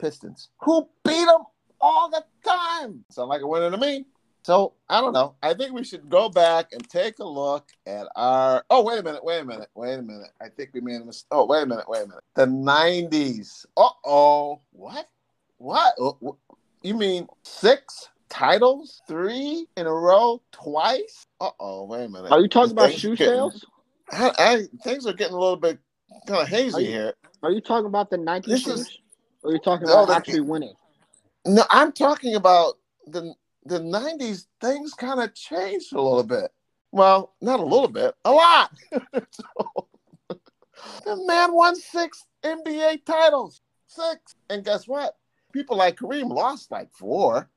Pistons 0.00 0.48
who 0.60 0.88
beat 1.04 1.26
them 1.26 1.44
all 1.80 2.10
the 2.10 2.24
time. 2.44 3.04
Sound 3.10 3.28
like 3.28 3.42
a 3.42 3.46
winner 3.46 3.70
to 3.70 3.78
me. 3.78 4.04
So 4.42 4.72
I 4.88 5.00
don't 5.00 5.12
know. 5.12 5.34
I 5.42 5.52
think 5.54 5.72
we 5.72 5.84
should 5.84 6.08
go 6.08 6.28
back 6.28 6.68
and 6.72 6.88
take 6.88 7.18
a 7.18 7.24
look 7.24 7.68
at 7.86 8.06
our. 8.16 8.64
Oh, 8.70 8.82
wait 8.82 8.98
a 8.98 9.02
minute. 9.02 9.22
Wait 9.22 9.40
a 9.40 9.44
minute. 9.44 9.68
Wait 9.74 9.94
a 9.98 10.02
minute. 10.02 10.30
I 10.40 10.48
think 10.48 10.70
we 10.72 10.80
made 10.80 11.00
a 11.00 11.04
mistake. 11.04 11.26
Oh, 11.30 11.44
wait 11.46 11.62
a 11.62 11.66
minute. 11.66 11.84
Wait 11.88 12.04
a 12.04 12.06
minute. 12.08 12.24
The 12.34 12.46
'90s. 12.46 13.66
Uh 13.76 13.88
oh. 14.04 14.60
What? 14.72 15.06
What? 15.58 15.94
You 16.82 16.94
mean 16.94 17.26
six 17.42 18.08
titles, 18.30 19.02
three 19.06 19.66
in 19.76 19.86
a 19.86 19.92
row, 19.92 20.40
twice? 20.52 21.26
Uh 21.40 21.50
oh. 21.60 21.84
Wait 21.84 22.04
a 22.04 22.08
minute. 22.08 22.32
Are 22.32 22.40
you 22.40 22.48
talking 22.48 22.72
about 22.72 22.92
shoe 22.92 23.16
getting- 23.16 23.34
sales? 23.34 23.64
I, 24.12 24.32
I, 24.38 24.62
things 24.82 25.06
are 25.06 25.12
getting 25.12 25.34
a 25.36 25.38
little 25.38 25.56
bit 25.56 25.78
kind 26.26 26.40
of 26.42 26.48
hazy 26.48 26.76
Are 26.76 26.80
you- 26.80 26.86
here. 26.88 27.14
Are 27.42 27.50
you 27.52 27.60
talking 27.60 27.86
about 27.86 28.10
the 28.10 28.16
Nike 28.16 28.50
This 28.50 28.62
shoes? 28.62 28.80
is- 28.80 28.98
or 29.42 29.50
are 29.50 29.54
you 29.54 29.60
talking 29.60 29.86
No, 29.86 30.02
about 30.04 30.16
actually 30.16 30.40
winning? 30.40 30.74
No, 31.46 31.62
I'm 31.70 31.92
talking 31.92 32.34
about 32.34 32.74
the 33.06 33.34
the 33.64 33.80
'90s. 33.80 34.46
Things 34.60 34.94
kind 34.94 35.20
of 35.20 35.34
changed 35.34 35.92
a 35.92 36.00
little 36.00 36.24
bit. 36.24 36.50
Well, 36.92 37.34
not 37.40 37.60
a 37.60 37.64
little 37.64 37.88
bit, 37.88 38.14
a 38.24 38.32
lot. 38.32 38.72
The 41.04 41.16
man 41.26 41.52
won 41.52 41.76
six 41.76 42.24
NBA 42.42 43.04
titles, 43.04 43.60
six, 43.86 44.34
and 44.48 44.64
guess 44.64 44.88
what? 44.88 45.16
People 45.52 45.76
like 45.76 45.96
Kareem 45.96 46.30
lost 46.30 46.70
like 46.70 46.90
four. 46.92 47.50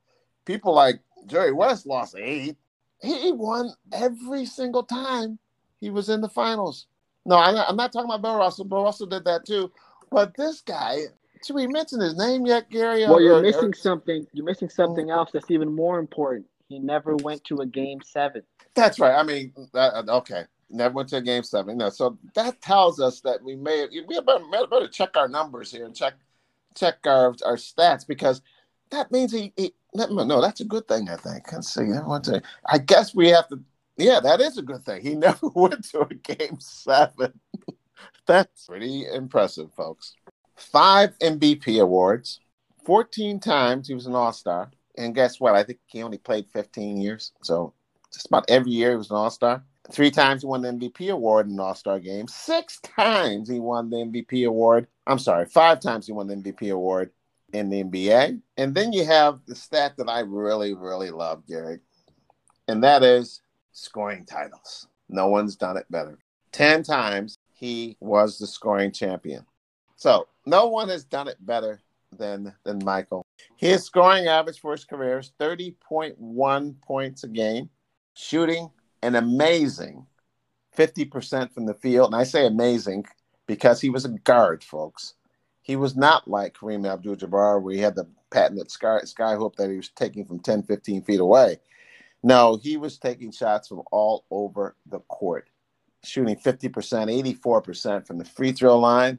People 0.45 0.73
like 0.73 0.99
Jerry 1.25 1.53
West 1.53 1.85
lost 1.85 2.15
eight. 2.17 2.57
He 3.01 3.31
won 3.31 3.71
every 3.91 4.45
single 4.45 4.83
time 4.83 5.39
he 5.79 5.89
was 5.89 6.09
in 6.09 6.21
the 6.21 6.29
finals. 6.29 6.87
No, 7.25 7.37
I'm 7.37 7.55
not, 7.55 7.69
I'm 7.69 7.75
not 7.75 7.93
talking 7.93 8.09
about 8.09 8.21
Bill 8.21 8.37
Russell. 8.37 8.65
Bill 8.65 8.83
Russell 8.83 9.07
did 9.07 9.25
that 9.25 9.45
too. 9.45 9.71
But 10.09 10.35
this 10.35 10.61
guy, 10.61 10.97
should 11.45 11.55
we 11.55 11.67
mention 11.67 11.99
his 11.99 12.17
name 12.17 12.45
yet, 12.45 12.69
Gary? 12.69 13.05
Well, 13.05 13.21
you're 13.21 13.39
or- 13.39 13.41
missing 13.41 13.73
something. 13.73 14.25
You're 14.33 14.45
missing 14.45 14.69
oh, 14.71 14.75
something 14.75 15.09
else 15.09 15.31
that's 15.31 15.51
even 15.51 15.73
more 15.73 15.99
important. 15.99 16.45
He 16.69 16.79
never 16.79 17.15
went 17.17 17.43
to 17.45 17.57
a 17.57 17.65
game 17.65 18.01
seven. 18.03 18.43
That's 18.73 18.99
right. 18.99 19.13
I 19.13 19.23
mean, 19.23 19.53
that, 19.73 19.93
uh, 19.93 20.17
okay. 20.17 20.45
Never 20.69 20.95
went 20.95 21.09
to 21.09 21.17
a 21.17 21.21
game 21.21 21.43
seven. 21.43 21.77
No, 21.77 21.89
so 21.89 22.17
that 22.33 22.61
tells 22.61 22.99
us 22.99 23.21
that 23.21 23.43
we 23.43 23.55
may 23.55 23.87
we 23.91 24.19
better, 24.21 24.67
better 24.67 24.87
check 24.87 25.15
our 25.15 25.27
numbers 25.27 25.71
here 25.71 25.85
and 25.85 25.95
check 25.95 26.15
check 26.75 26.97
our 27.05 27.35
our 27.45 27.57
stats 27.57 28.07
because 28.07 28.41
that 28.89 29.11
means 29.11 29.31
he, 29.31 29.53
he 29.55 29.73
no, 29.93 30.41
that's 30.41 30.61
a 30.61 30.65
good 30.65 30.87
thing. 30.87 31.09
I 31.09 31.15
think. 31.15 31.51
Let's 31.51 31.71
see. 31.71 31.83
Never 31.83 32.07
went 32.07 32.23
to. 32.25 32.41
I 32.65 32.79
guess 32.79 33.13
we 33.13 33.29
have 33.29 33.47
to. 33.49 33.59
Yeah, 33.97 34.19
that 34.21 34.41
is 34.41 34.57
a 34.57 34.63
good 34.63 34.83
thing. 34.83 35.01
He 35.03 35.15
never 35.15 35.47
went 35.53 35.85
to 35.91 36.01
a 36.01 36.13
game 36.13 36.59
seven. 36.59 37.39
that's 38.25 38.65
pretty 38.65 39.05
impressive, 39.05 39.71
folks. 39.73 40.15
Five 40.63 41.17
MVP 41.19 41.81
awards, 41.81 42.39
fourteen 42.85 43.39
times 43.39 43.87
he 43.87 43.93
was 43.93 44.07
an 44.07 44.15
All 44.15 44.33
Star, 44.33 44.71
and 44.97 45.15
guess 45.15 45.39
what? 45.39 45.55
I 45.55 45.63
think 45.63 45.79
he 45.85 46.03
only 46.03 46.17
played 46.17 46.47
fifteen 46.51 46.97
years, 46.97 47.31
so 47.41 47.73
just 48.13 48.27
about 48.27 48.49
every 48.49 48.71
year 48.71 48.91
he 48.91 48.97
was 48.97 49.09
an 49.09 49.17
All 49.17 49.29
Star. 49.29 49.63
Three 49.91 50.11
times 50.11 50.41
he 50.41 50.47
won 50.47 50.61
the 50.61 50.69
MVP 50.69 51.11
award 51.11 51.47
in 51.47 51.53
an 51.53 51.59
All 51.59 51.75
Star 51.75 51.99
game. 51.99 52.27
Six 52.27 52.79
times 52.81 53.49
he 53.49 53.59
won 53.59 53.89
the 53.89 53.97
MVP 53.97 54.47
award. 54.47 54.87
I'm 55.05 55.19
sorry, 55.19 55.45
five 55.45 55.79
times 55.79 56.07
he 56.07 56.13
won 56.13 56.27
the 56.27 56.35
MVP 56.35 56.71
award 56.71 57.11
in 57.53 57.69
the 57.69 57.83
NBA. 57.83 58.41
And 58.57 58.73
then 58.73 58.91
you 58.91 59.05
have 59.05 59.39
the 59.45 59.55
stat 59.55 59.93
that 59.97 60.09
I 60.09 60.21
really, 60.21 60.73
really 60.73 61.11
love, 61.11 61.45
Gary, 61.47 61.79
and 62.67 62.83
that 62.83 63.03
is 63.03 63.41
scoring 63.71 64.25
titles. 64.25 64.87
No 65.09 65.27
one's 65.27 65.55
done 65.55 65.77
it 65.77 65.85
better. 65.89 66.17
10 66.51 66.83
times 66.83 67.37
he 67.53 67.97
was 67.99 68.37
the 68.37 68.47
scoring 68.47 68.91
champion. 68.91 69.45
So 70.03 70.27
no 70.45 70.67
one 70.67 70.89
has 70.89 71.05
done 71.05 71.29
it 71.29 71.37
better 71.45 71.79
than, 72.11 72.53
than 72.65 72.83
Michael. 72.83 73.25
His 73.55 73.85
scoring 73.85 74.27
average 74.27 74.59
for 74.59 74.73
his 74.73 74.83
career 74.83 75.19
is 75.19 75.31
30.1 75.39 76.81
points 76.81 77.23
a 77.23 77.29
game, 77.29 77.69
shooting 78.13 78.69
an 79.01 79.15
amazing 79.15 80.05
50% 80.77 81.53
from 81.53 81.65
the 81.65 81.73
field. 81.73 82.07
And 82.11 82.19
I 82.19 82.25
say 82.25 82.45
amazing 82.45 83.05
because 83.47 83.79
he 83.79 83.89
was 83.89 84.03
a 84.03 84.09
guard, 84.09 84.61
folks. 84.61 85.13
He 85.61 85.77
was 85.77 85.95
not 85.95 86.27
like 86.27 86.57
Kareem 86.57 86.85
Abdul 86.85 87.15
Jabbar, 87.15 87.61
where 87.61 87.73
he 87.73 87.79
had 87.79 87.95
the 87.95 88.09
patented 88.29 88.69
sky, 88.71 88.99
sky 89.05 89.35
hook 89.35 89.55
that 89.55 89.69
he 89.69 89.77
was 89.77 89.87
taking 89.87 90.25
from 90.25 90.41
10, 90.41 90.63
15 90.63 91.03
feet 91.03 91.21
away. 91.21 91.59
No, 92.21 92.57
he 92.61 92.75
was 92.75 92.97
taking 92.97 93.31
shots 93.31 93.69
from 93.69 93.83
all 93.89 94.25
over 94.29 94.75
the 94.85 94.99
court, 94.99 95.49
shooting 96.03 96.35
50%, 96.35 97.39
84% 97.41 98.05
from 98.05 98.17
the 98.17 98.25
free 98.25 98.51
throw 98.51 98.77
line, 98.77 99.17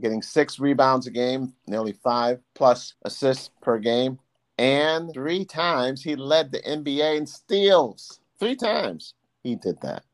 getting 0.00 0.22
six 0.22 0.58
rebounds 0.58 1.06
a 1.06 1.10
game, 1.10 1.52
nearly 1.66 1.92
five 1.92 2.40
plus 2.54 2.94
assists 3.04 3.50
per 3.60 3.78
game. 3.78 4.18
And 4.58 5.12
three 5.12 5.44
times 5.44 6.02
he 6.02 6.16
led 6.16 6.52
the 6.52 6.60
NBA 6.60 7.16
in 7.18 7.26
steals. 7.26 8.20
Three 8.38 8.56
times 8.56 9.14
he 9.42 9.54
did 9.56 9.80
that 9.82 10.04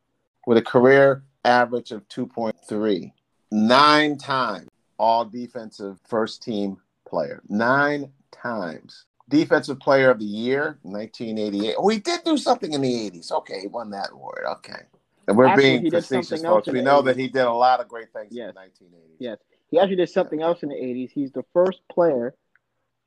with 0.46 0.58
a 0.58 0.62
career 0.62 1.22
average 1.44 1.92
of 1.92 2.06
2.3. 2.08 3.12
Nine 3.50 4.18
times 4.18 4.68
all 4.98 5.24
defensive 5.24 5.98
first 6.06 6.42
team 6.42 6.76
player. 7.06 7.42
Nine 7.48 8.12
times. 8.32 9.04
Defensive 9.28 9.78
player 9.78 10.10
of 10.10 10.18
the 10.18 10.24
year, 10.24 10.78
1988. 10.82 11.74
Oh, 11.78 11.88
he 11.88 11.98
did 11.98 12.24
do 12.24 12.38
something 12.38 12.72
in 12.72 12.80
the 12.80 13.10
80s. 13.10 13.30
Okay, 13.30 13.60
he 13.60 13.66
won 13.66 13.90
that 13.90 14.10
award. 14.12 14.44
Okay. 14.52 14.80
And 15.26 15.36
we're 15.36 15.46
Actually, 15.46 15.80
being 15.80 15.90
facetious, 15.90 16.42
folks. 16.42 16.68
We 16.68 16.80
know 16.80 17.02
that 17.02 17.18
he 17.18 17.28
did 17.28 17.42
a 17.44 17.52
lot 17.52 17.80
of 17.80 17.88
great 17.88 18.10
things 18.14 18.28
Yes. 18.30 18.48
in 18.48 18.54
the 18.54 18.60
1980s. 18.60 19.16
Yes. 19.18 19.38
He 19.70 19.78
actually 19.78 19.96
did 19.96 20.10
something 20.10 20.42
else 20.42 20.62
in 20.62 20.70
the 20.70 20.74
80s. 20.74 21.10
He's 21.12 21.32
the 21.32 21.44
first 21.52 21.80
player 21.90 22.34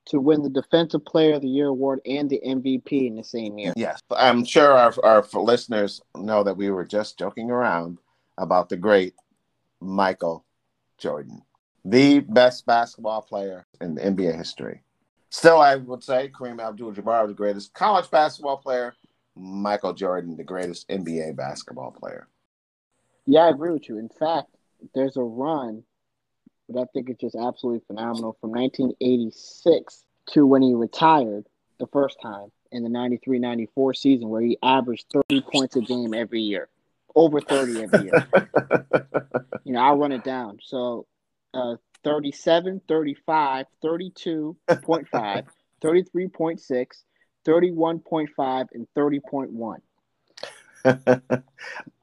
to 0.06 0.20
win 0.20 0.42
the 0.42 0.50
Defensive 0.50 1.06
Player 1.06 1.36
of 1.36 1.42
the 1.42 1.48
Year 1.48 1.68
award 1.68 2.02
and 2.06 2.30
the 2.30 2.42
MVP 2.46 3.08
in 3.08 3.16
the 3.16 3.24
same 3.24 3.58
year. 3.58 3.74
Yes, 3.76 4.02
I'm 4.12 4.44
sure 4.46 4.72
our, 4.72 4.94
our 5.04 5.26
listeners 5.34 6.02
know 6.16 6.44
that 6.44 6.58
we 6.58 6.70
were 6.72 6.86
just 6.86 7.20
joking 7.20 7.52
around 7.52 8.00
about 8.38 8.70
the 8.70 8.78
great 8.78 9.14
Michael 9.80 10.46
Jordan, 10.98 11.42
the 11.86 12.20
best 12.20 12.66
basketball 12.66 13.22
player 13.22 13.66
in 13.80 13.96
NBA 13.96 14.36
history. 14.38 14.82
Still, 15.30 15.60
I 15.60 15.76
would 15.76 16.04
say 16.04 16.30
Kareem 16.30 16.62
Abdul-Jabbar 16.62 17.28
the 17.28 17.34
greatest 17.34 17.74
college 17.74 18.10
basketball 18.12 18.58
player. 18.58 18.94
Michael 19.36 19.94
Jordan, 19.94 20.36
the 20.36 20.44
greatest 20.44 20.90
NBA 20.90 21.36
basketball 21.38 21.92
player. 21.92 22.28
Yeah, 23.26 23.42
I 23.42 23.50
agree 23.50 23.72
with 23.72 23.88
you. 23.88 23.98
In 23.98 24.10
fact, 24.10 24.50
there's 24.94 25.16
a 25.16 25.22
run 25.22 25.84
that 26.72 26.80
I 26.80 26.86
think 26.94 27.10
it's 27.10 27.22
just 27.22 27.36
absolutely 27.36 27.82
phenomenal 27.88 28.38
from 28.40 28.52
1986 28.52 30.04
to 30.32 30.46
when 30.46 30.62
he 30.62 30.74
retired 30.74 31.46
the 31.80 31.88
first 31.88 32.18
time 32.22 32.52
in 32.72 32.84
the 32.84 32.90
93 32.90 33.40
94 33.40 33.94
season, 33.94 34.30
where 34.30 34.42
he 34.42 34.58
averaged 34.64 35.06
30 35.30 35.42
points 35.52 35.76
a 35.76 35.82
game 35.82 36.14
every 36.14 36.42
year, 36.42 36.70
over 37.16 37.42
30 37.42 37.84
every 37.84 38.04
year. 38.04 38.26
you 39.64 39.74
know, 39.74 39.80
I'll 39.80 39.98
run 39.98 40.12
it 40.12 40.24
down. 40.24 40.60
So, 40.62 41.08
uh, 41.54 41.76
37, 42.04 42.82
35, 42.88 43.66
32.5, 43.84 45.48
33.6, 45.84 46.88
31.5, 47.46 48.68
and 48.74 48.88
30.1. 48.96 49.78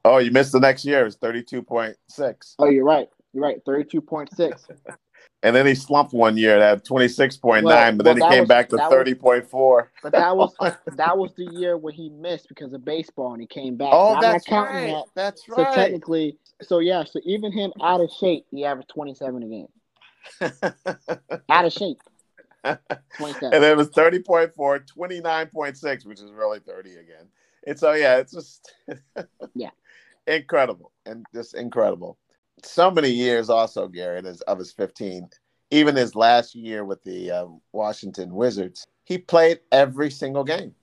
oh, 0.05 0.17
you 0.19 0.31
missed 0.31 0.51
the 0.51 0.59
next 0.59 0.85
year. 0.85 1.05
It's 1.05 1.17
32.6. 1.17 2.55
Oh, 2.59 2.69
you're 2.69 2.85
right. 2.85 3.09
You're 3.33 3.43
right. 3.43 3.63
32.6. 3.65 4.69
and 5.43 5.55
then 5.55 5.65
he 5.65 5.75
slumped 5.75 6.13
one 6.13 6.37
year 6.37 6.57
at 6.57 6.61
had 6.61 6.85
26.9, 6.85 7.63
well, 7.63 7.91
but 7.93 8.03
then 8.03 8.19
well, 8.19 8.29
he 8.29 8.35
came 8.35 8.43
was, 8.43 8.49
back 8.49 8.69
to 8.69 8.77
30.4. 8.77 9.87
But 10.01 10.13
that 10.13 10.35
was 10.35 10.53
that 10.97 11.17
was 11.17 11.31
the 11.35 11.45
year 11.45 11.77
when 11.77 11.93
he 11.93 12.09
missed 12.09 12.47
because 12.49 12.73
of 12.73 12.83
baseball 12.83 13.33
and 13.33 13.41
he 13.41 13.47
came 13.47 13.75
back. 13.75 13.89
Oh, 13.93 14.15
so 14.15 14.21
that's 14.21 14.49
right. 14.49 14.87
That. 14.87 15.03
That's 15.15 15.49
right. 15.49 15.67
So 15.67 15.75
technically, 15.75 16.37
so 16.61 16.79
yeah, 16.79 17.03
so 17.03 17.19
even 17.23 17.51
him 17.51 17.71
out 17.81 18.01
of 18.01 18.09
shape, 18.19 18.45
he 18.51 18.65
averaged 18.65 18.89
27 18.89 19.43
a 19.43 19.47
game. 19.47 19.67
out 21.49 21.65
of 21.65 21.73
shape. 21.73 21.97
And 22.63 23.63
then 23.63 23.71
it 23.71 23.77
was 23.77 23.89
30.4, 23.89 24.53
29.6, 24.53 26.05
which 26.05 26.19
is 26.19 26.31
really 26.31 26.59
30 26.59 26.91
again. 26.91 27.27
And 27.65 27.79
so, 27.79 27.93
yeah, 27.93 28.17
it's 28.17 28.33
just 28.33 28.73
yeah, 29.55 29.69
incredible 30.27 30.91
and 31.05 31.25
just 31.33 31.55
incredible. 31.55 32.17
So 32.63 32.91
many 32.91 33.09
years, 33.09 33.49
also, 33.49 33.87
Garrett, 33.87 34.25
of 34.25 34.59
his 34.59 34.71
15, 34.71 35.29
even 35.71 35.95
his 35.95 36.15
last 36.15 36.55
year 36.55 36.83
with 36.83 37.03
the 37.03 37.31
uh, 37.31 37.47
Washington 37.71 38.33
Wizards, 38.33 38.87
he 39.03 39.17
played 39.17 39.59
every 39.71 40.11
single 40.11 40.43
game. 40.43 40.73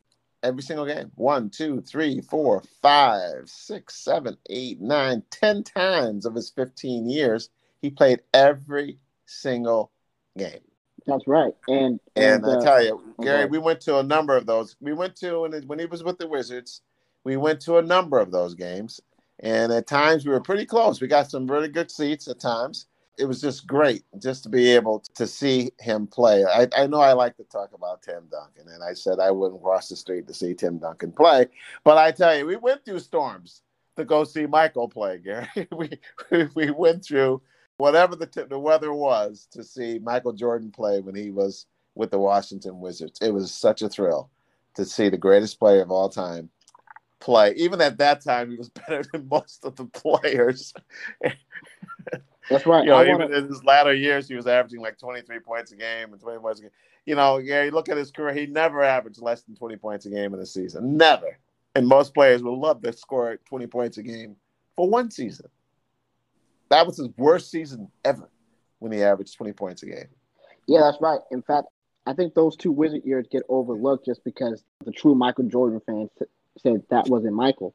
Every 0.43 0.63
single 0.63 0.87
game. 0.87 1.11
One, 1.15 1.51
two, 1.51 1.81
three, 1.81 2.21
four, 2.21 2.63
five, 2.83 3.49
six, 3.49 3.97
seven, 3.97 4.37
eight, 4.49 4.81
nine, 4.81 5.23
ten 5.31 5.65
times 5.65 6.25
of 6.25 6.35
his 6.35 6.51
15 6.51 7.09
years, 7.09 7.51
he 7.83 7.91
played 7.91 8.21
every 8.33 8.99
single 9.27 9.91
game. 10.37 10.61
That's 11.07 11.27
right. 11.27 11.55
And 11.69 12.01
and, 12.17 12.45
and 12.45 12.45
uh, 12.45 12.59
I 12.59 12.65
tell 12.65 12.85
you, 12.85 13.15
Gary, 13.23 13.45
okay. 13.45 13.51
we 13.51 13.59
went 13.59 13.81
to 13.83 13.99
a 13.99 14.03
number 14.03 14.37
of 14.37 14.47
those. 14.47 14.77
We 14.81 14.93
went 14.93 15.17
to 15.17 15.49
when 15.67 15.79
he 15.79 15.87
was 15.87 16.03
with 16.03 16.19
the 16.19 16.29
Wizards, 16.29 16.83
we 17.25 17.37
went 17.37 17.61
to 17.63 17.79
a 17.79 17.83
number 17.83 18.19
of 18.19 18.31
those 18.31 18.55
games, 18.55 19.01
and 19.41 19.73
at 19.73 19.87
times 19.87 20.25
we 20.25 20.33
were 20.33 20.41
pretty 20.41 20.67
close. 20.67 21.01
We 21.01 21.09
got 21.09 21.31
some 21.31 21.47
really 21.47 21.69
good 21.69 21.91
seats 21.91 22.29
at 22.29 22.41
times. 22.41 22.87
It 23.19 23.25
was 23.25 23.41
just 23.41 23.67
great 23.67 24.05
just 24.19 24.43
to 24.43 24.49
be 24.51 24.71
able 24.73 25.03
to 25.15 25.27
see 25.27 25.71
him 25.81 26.07
play. 26.07 26.45
I, 26.45 26.69
I 26.77 26.87
know 26.87 27.01
I 27.01 27.13
like 27.15 27.37
to 27.39 27.45
talk 27.45 27.71
about 27.73 28.03
Tim 28.03 28.25
Duncan, 28.31 28.73
and 28.73 28.83
I 28.83 28.93
said 28.93 29.21
I 29.21 29.31
wouldn't 29.31 29.63
cross 29.63 29.89
the 29.89 29.97
street 29.97 30.27
to 30.29 30.35
see 30.35 30.55
Tim 30.55 30.79
Duncan 30.79 31.13
play, 31.13 31.47
but 31.83 31.97
I 31.97 32.13
tell 32.13 32.37
you, 32.37 32.47
we 32.47 32.57
went 32.57 32.85
through 32.85 33.01
storms 33.01 33.63
to 33.97 34.05
go 34.05 34.25
see 34.25 34.47
Michael 34.47 34.89
play, 34.89 35.19
Gary. 35.25 35.69
we 35.73 35.99
we 36.55 36.71
went 36.71 37.05
through 37.05 37.41
whatever 37.79 38.17
the, 38.17 38.27
t- 38.27 38.43
the 38.49 38.59
weather 38.59 38.93
was 38.93 39.49
to 39.53 39.63
see 39.63 39.99
Michael 39.99 40.33
Jordan 40.33 40.71
play 40.71 41.01
when 41.01 41.15
he 41.15 41.31
was 41.31 41.67
with 41.95 42.11
the 42.11 42.19
Washington 42.19 42.81
Wizards. 42.81 43.19
It 43.21 43.33
was 43.33 43.53
such 43.53 43.83
a 43.83 43.89
thrill 43.89 44.31
to 44.75 44.85
see 44.85 45.09
the 45.09 45.17
greatest 45.17 45.59
player 45.59 45.83
of 45.83 45.91
all 45.91 46.09
time 46.09 46.51
play. 47.27 47.53
Even 47.57 47.81
at 47.81 47.99
that 47.99 48.23
time, 48.23 48.51
he 48.51 48.57
was 48.57 48.69
better 48.89 49.03
than 49.13 49.29
most 49.29 49.65
of 49.65 49.77
the 49.77 49.85
players. 49.85 50.73
That's 52.49 52.65
right. 52.65 52.85
You 52.85 52.91
know, 52.91 53.03
even 53.03 53.19
wanna... 53.19 53.37
in 53.37 53.49
his 53.49 53.65
latter 53.65 53.93
years, 53.93 54.29
he 54.29 54.37
was 54.37 54.47
averaging 54.47 54.81
like 54.81 54.99
23 54.99 55.41
points 55.41 55.73
a 55.73 55.77
game 55.77 56.13
and 56.13 56.21
20 56.21 56.39
points 56.39 56.61
a 56.61 56.63
game. 56.63 56.71
You 57.05 57.17
know, 57.17 57.39
yeah, 57.39 57.65
you 57.65 57.73
look 57.73 57.89
at 57.89 57.97
his 57.97 58.13
career, 58.13 58.33
he 58.33 58.47
never 58.47 58.83
averaged 58.83 59.21
less 59.21 59.43
than 59.43 59.57
20 59.57 59.77
points 59.77 60.07
a 60.07 60.11
game 60.11 60.33
in 60.33 60.41
a 60.41 60.47
season. 60.47 60.97
Never. 60.97 61.37
And 61.75 61.87
most 61.87 62.15
players 62.15 62.43
would 62.43 62.57
love 62.57 62.81
to 62.83 62.93
score 62.93 63.39
20 63.49 63.67
points 63.67 63.99
a 63.99 64.03
game 64.03 64.37
for 64.77 64.89
one 64.89 65.11
season. 65.11 65.47
That 66.71 66.87
was 66.87 66.97
his 66.97 67.09
worst 67.17 67.51
season 67.51 67.89
ever 68.05 68.29
when 68.79 68.93
he 68.93 69.03
averaged 69.03 69.37
20 69.37 69.53
points 69.53 69.83
a 69.83 69.87
game. 69.87 70.09
Yeah, 70.67 70.81
that's 70.81 71.01
right. 71.01 71.21
In 71.31 71.43
fact, 71.43 71.67
I 72.07 72.13
think 72.13 72.35
those 72.35 72.57
two 72.57 72.73
Wizard 72.73 73.03
years 73.05 73.27
get 73.31 73.43
overlooked 73.49 74.07
just 74.07 74.23
because 74.25 74.65
the 74.85 74.93
true 74.93 75.15
Michael 75.15 75.45
Jordan 75.45 75.81
fans 75.87 76.11
said 76.59 76.83
that 76.91 77.09
wasn't 77.09 77.35
Michael. 77.35 77.75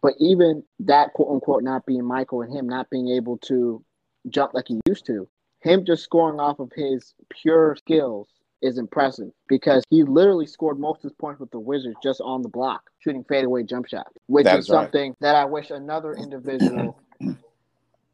But 0.00 0.14
even 0.18 0.64
that 0.80 1.12
quote 1.12 1.30
unquote 1.30 1.62
not 1.62 1.86
being 1.86 2.04
Michael 2.04 2.42
and 2.42 2.52
him 2.52 2.68
not 2.68 2.90
being 2.90 3.08
able 3.08 3.38
to 3.38 3.84
jump 4.28 4.54
like 4.54 4.68
he 4.68 4.80
used 4.86 5.06
to, 5.06 5.28
him 5.60 5.84
just 5.84 6.02
scoring 6.02 6.40
off 6.40 6.58
of 6.58 6.72
his 6.74 7.14
pure 7.30 7.76
skills 7.76 8.28
is 8.62 8.78
impressive 8.78 9.30
because 9.48 9.84
he 9.90 10.04
literally 10.04 10.46
scored 10.46 10.78
most 10.78 10.98
of 10.98 11.02
his 11.02 11.12
points 11.12 11.40
with 11.40 11.50
the 11.50 11.58
Wizards 11.58 11.96
just 12.02 12.20
on 12.20 12.42
the 12.42 12.48
block, 12.48 12.90
shooting 13.00 13.24
fadeaway 13.24 13.62
jump 13.64 13.88
shots, 13.88 14.12
which 14.26 14.44
that 14.44 14.58
is, 14.58 14.64
is 14.64 14.68
something 14.68 15.10
right. 15.10 15.20
that 15.20 15.34
I 15.34 15.44
wish 15.44 15.70
another 15.70 16.12
individual 16.18 17.00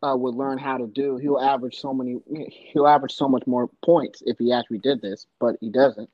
uh, 0.02 0.14
would 0.16 0.34
learn 0.34 0.58
how 0.58 0.78
to 0.78 0.86
do, 0.86 1.16
he'll 1.16 1.40
average 1.40 1.78
so 1.78 1.92
many. 1.92 2.18
He'll 2.72 2.86
average 2.86 3.14
so 3.14 3.28
much 3.28 3.46
more 3.46 3.68
points 3.84 4.22
if 4.26 4.38
he 4.38 4.52
actually 4.52 4.78
did 4.78 5.02
this, 5.02 5.26
but 5.40 5.56
he 5.60 5.70
doesn't. 5.70 6.08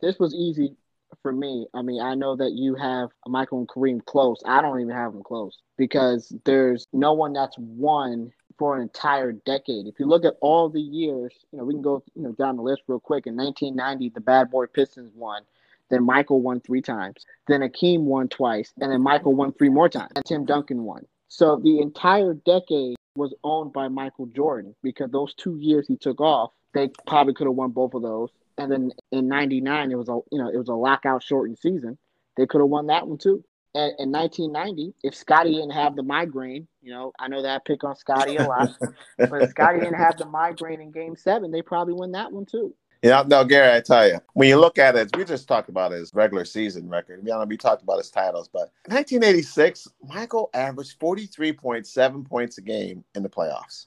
This 0.00 0.18
was 0.18 0.34
easy 0.34 0.76
for 1.22 1.32
me. 1.32 1.66
I 1.74 1.82
mean, 1.82 2.00
I 2.00 2.14
know 2.14 2.36
that 2.36 2.52
you 2.52 2.74
have 2.74 3.10
Michael 3.26 3.58
and 3.58 3.68
Kareem 3.68 4.04
close. 4.04 4.40
I 4.44 4.60
don't 4.62 4.80
even 4.80 4.94
have 4.94 5.12
them 5.12 5.22
close 5.22 5.58
because 5.76 6.34
there's 6.44 6.86
no 6.92 7.12
one 7.12 7.32
that's 7.32 7.56
won 7.58 8.32
for 8.58 8.76
an 8.76 8.82
entire 8.82 9.32
decade. 9.32 9.86
If 9.86 9.98
you 9.98 10.06
look 10.06 10.24
at 10.24 10.34
all 10.40 10.68
the 10.68 10.80
years, 10.80 11.32
you 11.50 11.58
know, 11.58 11.64
we 11.64 11.74
can 11.74 11.82
go 11.82 12.02
you 12.14 12.22
know 12.22 12.32
down 12.32 12.56
the 12.56 12.62
list 12.62 12.82
real 12.86 13.00
quick. 13.00 13.26
In 13.26 13.36
1990, 13.36 14.10
the 14.10 14.20
Bad 14.20 14.50
Boy 14.50 14.66
Pistons 14.66 15.12
won. 15.14 15.42
Then 15.88 16.04
Michael 16.04 16.40
won 16.40 16.60
three 16.60 16.82
times. 16.82 17.26
Then 17.48 17.62
Akeem 17.62 18.02
won 18.02 18.28
twice, 18.28 18.72
and 18.80 18.92
then 18.92 19.02
Michael 19.02 19.34
won 19.34 19.52
three 19.52 19.70
more 19.70 19.88
times. 19.88 20.12
And 20.14 20.24
Tim 20.24 20.44
Duncan 20.44 20.84
won. 20.84 21.04
So 21.28 21.56
the 21.56 21.80
entire 21.80 22.34
decade 22.34 22.96
was 23.16 23.34
owned 23.44 23.72
by 23.72 23.88
Michael 23.88 24.26
Jordan 24.26 24.74
because 24.82 25.10
those 25.10 25.34
two 25.34 25.56
years 25.56 25.86
he 25.88 25.96
took 25.96 26.20
off, 26.20 26.52
they 26.74 26.90
probably 27.06 27.34
could 27.34 27.46
have 27.46 27.56
won 27.56 27.70
both 27.70 27.94
of 27.94 28.02
those. 28.02 28.30
And 28.60 28.70
then 28.70 28.92
in 29.12 29.28
'99, 29.28 29.90
it 29.90 29.94
was 29.96 30.08
a 30.08 30.18
you 30.30 30.38
know 30.38 30.48
it 30.48 30.56
was 30.56 30.68
a 30.68 30.74
lockout 30.74 31.22
shortened 31.22 31.58
season. 31.58 31.98
They 32.36 32.46
could 32.46 32.60
have 32.60 32.68
won 32.68 32.86
that 32.86 33.06
one 33.06 33.18
too. 33.18 33.44
And 33.74 33.92
in 34.00 34.10
1990, 34.10 34.94
if 35.04 35.14
Scottie 35.14 35.52
didn't 35.52 35.70
have 35.70 35.94
the 35.94 36.02
migraine, 36.02 36.66
you 36.82 36.90
know, 36.92 37.12
I 37.20 37.28
know 37.28 37.40
that 37.42 37.54
I 37.54 37.58
pick 37.64 37.84
on 37.84 37.94
Scottie 37.94 38.36
a 38.36 38.42
lot, 38.42 38.76
but 39.18 39.42
if 39.42 39.50
Scottie 39.50 39.78
didn't 39.78 39.94
have 39.94 40.16
the 40.16 40.26
migraine 40.26 40.80
in 40.80 40.90
Game 40.90 41.14
Seven, 41.14 41.52
they 41.52 41.62
probably 41.62 41.94
win 41.94 42.12
that 42.12 42.32
one 42.32 42.46
too. 42.46 42.74
Yeah, 43.02 43.24
no, 43.26 43.44
Gary, 43.44 43.74
I 43.74 43.80
tell 43.80 44.06
you, 44.06 44.18
when 44.34 44.48
you 44.48 44.58
look 44.58 44.76
at 44.76 44.94
it, 44.94 45.16
we 45.16 45.24
just 45.24 45.48
talked 45.48 45.70
about 45.70 45.92
his 45.92 46.12
regular 46.12 46.44
season 46.44 46.86
record. 46.88 47.24
We, 47.24 47.32
we 47.46 47.56
talked 47.56 47.82
about 47.82 47.96
his 47.96 48.10
titles, 48.10 48.48
but 48.52 48.72
1986, 48.88 49.88
Michael 50.06 50.50
averaged 50.52 51.00
43.7 51.00 52.28
points 52.28 52.58
a 52.58 52.60
game 52.60 53.02
in 53.14 53.22
the 53.22 53.30
playoffs. 53.30 53.86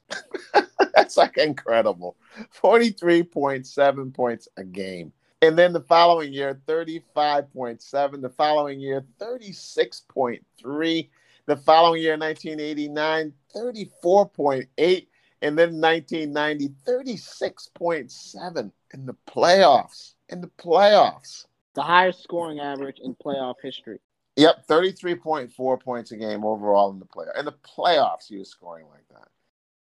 That's 1.03 1.17
like 1.17 1.37
incredible. 1.37 2.15
43.7 2.61 4.13
points 4.13 4.47
a 4.55 4.63
game. 4.63 5.11
And 5.41 5.59
then 5.59 5.73
the 5.73 5.81
following 5.81 6.31
year, 6.31 6.61
35.7. 6.65 8.21
The 8.21 8.29
following 8.29 8.79
year, 8.79 9.03
36.3. 9.19 11.09
The 11.45 11.57
following 11.57 12.01
year, 12.01 12.17
1989, 12.17 13.33
34.8 13.53 15.07
and 15.41 15.59
then 15.59 15.81
1990 15.81 16.69
36.7 16.87 18.71
in 18.93 19.05
the 19.05 19.15
playoffs 19.27 20.13
in 20.29 20.39
the 20.39 20.47
playoffs 20.47 21.47
the 21.75 21.81
highest 21.81 22.23
scoring 22.23 22.61
average 22.61 22.99
in 23.03 23.13
playoff 23.13 23.55
history 23.61 23.99
yep 24.37 24.65
33.4 24.67 25.81
points 25.81 26.13
a 26.13 26.15
game 26.15 26.45
overall 26.45 26.91
in 26.91 26.99
the 26.99 27.05
play 27.05 27.25
in 27.37 27.43
the 27.43 27.51
playoffs 27.51 28.29
he 28.29 28.37
was 28.37 28.47
scoring 28.47 28.85
like 28.89 29.05
that 29.09 29.27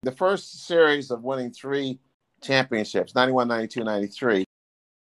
the 0.05 0.13
first 0.13 0.67
series 0.67 1.11
of 1.11 1.23
winning 1.25 1.51
three 1.51 1.99
championships 2.43 3.15
91 3.15 3.49
92 3.49 3.85
93 3.85 4.45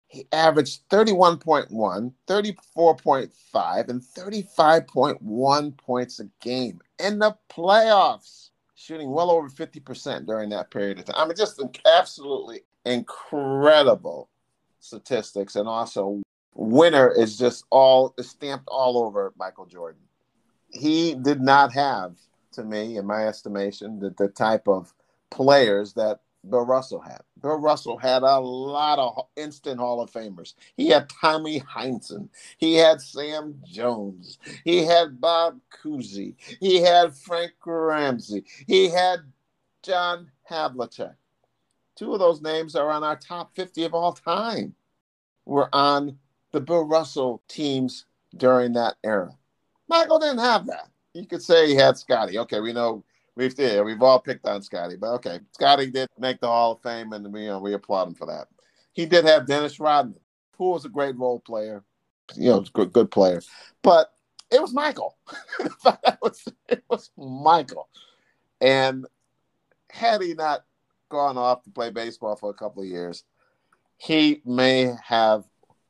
he 0.07 0.27
averaged 0.33 0.81
31.1 0.89 2.13
34.5 2.27 3.89
and 3.89 4.01
35.1 4.01 5.77
points 5.77 6.19
a 6.19 6.25
game 6.41 6.81
in 6.99 7.19
the 7.19 7.35
playoffs 7.49 8.51
shooting 8.81 9.11
well 9.11 9.29
over 9.29 9.47
50% 9.47 10.25
during 10.25 10.49
that 10.49 10.71
period 10.71 10.99
of 10.99 11.05
time. 11.05 11.15
I 11.17 11.25
mean, 11.25 11.37
just 11.37 11.61
absolutely 11.85 12.61
incredible 12.85 14.29
statistics. 14.79 15.55
And 15.55 15.67
also, 15.67 16.21
winner 16.55 17.09
is 17.09 17.37
just 17.37 17.65
all 17.69 18.15
stamped 18.19 18.67
all 18.67 18.97
over 18.97 19.33
Michael 19.37 19.67
Jordan. 19.67 20.01
He 20.69 21.15
did 21.15 21.41
not 21.41 21.71
have, 21.73 22.15
to 22.53 22.63
me, 22.63 22.97
in 22.97 23.05
my 23.05 23.27
estimation, 23.27 23.99
the, 23.99 24.11
the 24.17 24.27
type 24.27 24.67
of 24.67 24.93
players 25.29 25.93
that 25.93 26.19
Bill 26.49 26.65
Russell 26.65 26.99
had. 26.99 27.21
Bill 27.41 27.59
Russell 27.59 27.97
had 27.97 28.23
a 28.23 28.39
lot 28.39 28.99
of 28.99 29.27
instant 29.35 29.79
Hall 29.79 30.01
of 30.01 30.11
Famers. 30.11 30.53
He 30.75 30.87
had 30.87 31.09
Tommy 31.09 31.59
Heinsohn. 31.59 32.29
He 32.57 32.75
had 32.75 33.01
Sam 33.01 33.61
Jones. 33.63 34.39
He 34.63 34.85
had 34.85 35.21
Bob 35.21 35.59
Cousy. 35.71 36.35
He 36.59 36.81
had 36.81 37.13
Frank 37.13 37.53
Ramsey. 37.65 38.43
He 38.67 38.89
had 38.89 39.19
John 39.83 40.31
Havlicek. 40.49 41.15
Two 41.95 42.13
of 42.13 42.19
those 42.19 42.41
names 42.41 42.75
are 42.75 42.89
on 42.89 43.03
our 43.03 43.15
top 43.15 43.55
50 43.55 43.83
of 43.85 43.93
all 43.93 44.13
time. 44.13 44.73
Were 45.45 45.69
on 45.73 46.17
the 46.51 46.61
Bill 46.61 46.83
Russell 46.83 47.41
teams 47.47 48.05
during 48.35 48.73
that 48.73 48.95
era. 49.03 49.37
Michael 49.87 50.19
didn't 50.19 50.39
have 50.39 50.65
that. 50.67 50.90
You 51.13 51.25
could 51.25 51.41
say 51.41 51.67
he 51.67 51.75
had 51.75 51.97
Scottie. 51.97 52.39
Okay, 52.39 52.59
we 52.59 52.73
know 52.73 53.03
we've 53.35 53.53
yeah, 53.57 53.81
we've 53.81 54.01
all 54.01 54.19
picked 54.19 54.45
on 54.45 54.61
Scottie, 54.61 54.95
but 54.95 55.13
okay, 55.15 55.39
Scottie 55.51 55.91
did 55.91 56.09
make 56.17 56.39
the 56.39 56.47
Hall 56.47 56.73
of 56.73 56.81
Fame, 56.81 57.13
and 57.13 57.31
we 57.31 57.41
you 57.43 57.47
know, 57.47 57.59
we 57.59 57.73
applaud 57.73 58.07
him 58.07 58.15
for 58.15 58.27
that. 58.27 58.47
He 58.93 59.05
did 59.05 59.25
have 59.25 59.47
Dennis 59.47 59.79
Rodman, 59.79 60.19
who 60.57 60.71
was 60.71 60.85
a 60.85 60.89
great 60.89 61.17
role 61.17 61.39
player, 61.39 61.83
you 62.35 62.49
know, 62.49 62.61
good 62.73 62.93
good 62.93 63.11
player, 63.11 63.41
but 63.81 64.13
it 64.49 64.61
was 64.61 64.73
Michael. 64.73 65.17
it, 65.59 66.17
was, 66.21 66.47
it 66.69 66.83
was 66.89 67.09
Michael, 67.17 67.89
and 68.59 69.05
had 69.89 70.21
he 70.21 70.33
not 70.33 70.63
gone 71.09 71.37
off 71.37 71.63
to 71.63 71.69
play 71.69 71.89
baseball 71.89 72.35
for 72.35 72.49
a 72.49 72.55
couple 72.55 72.81
of 72.81 72.87
years, 72.87 73.23
he 73.97 74.41
may 74.45 74.93
have 75.05 75.43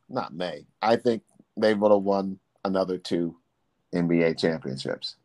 not 0.09 0.33
may. 0.33 0.65
I 0.81 0.95
think 0.95 1.23
they 1.57 1.73
would 1.73 1.91
have 1.91 2.01
won 2.01 2.39
another 2.65 2.97
two 2.97 3.37
NBA 3.93 4.39
championships. 4.39 5.15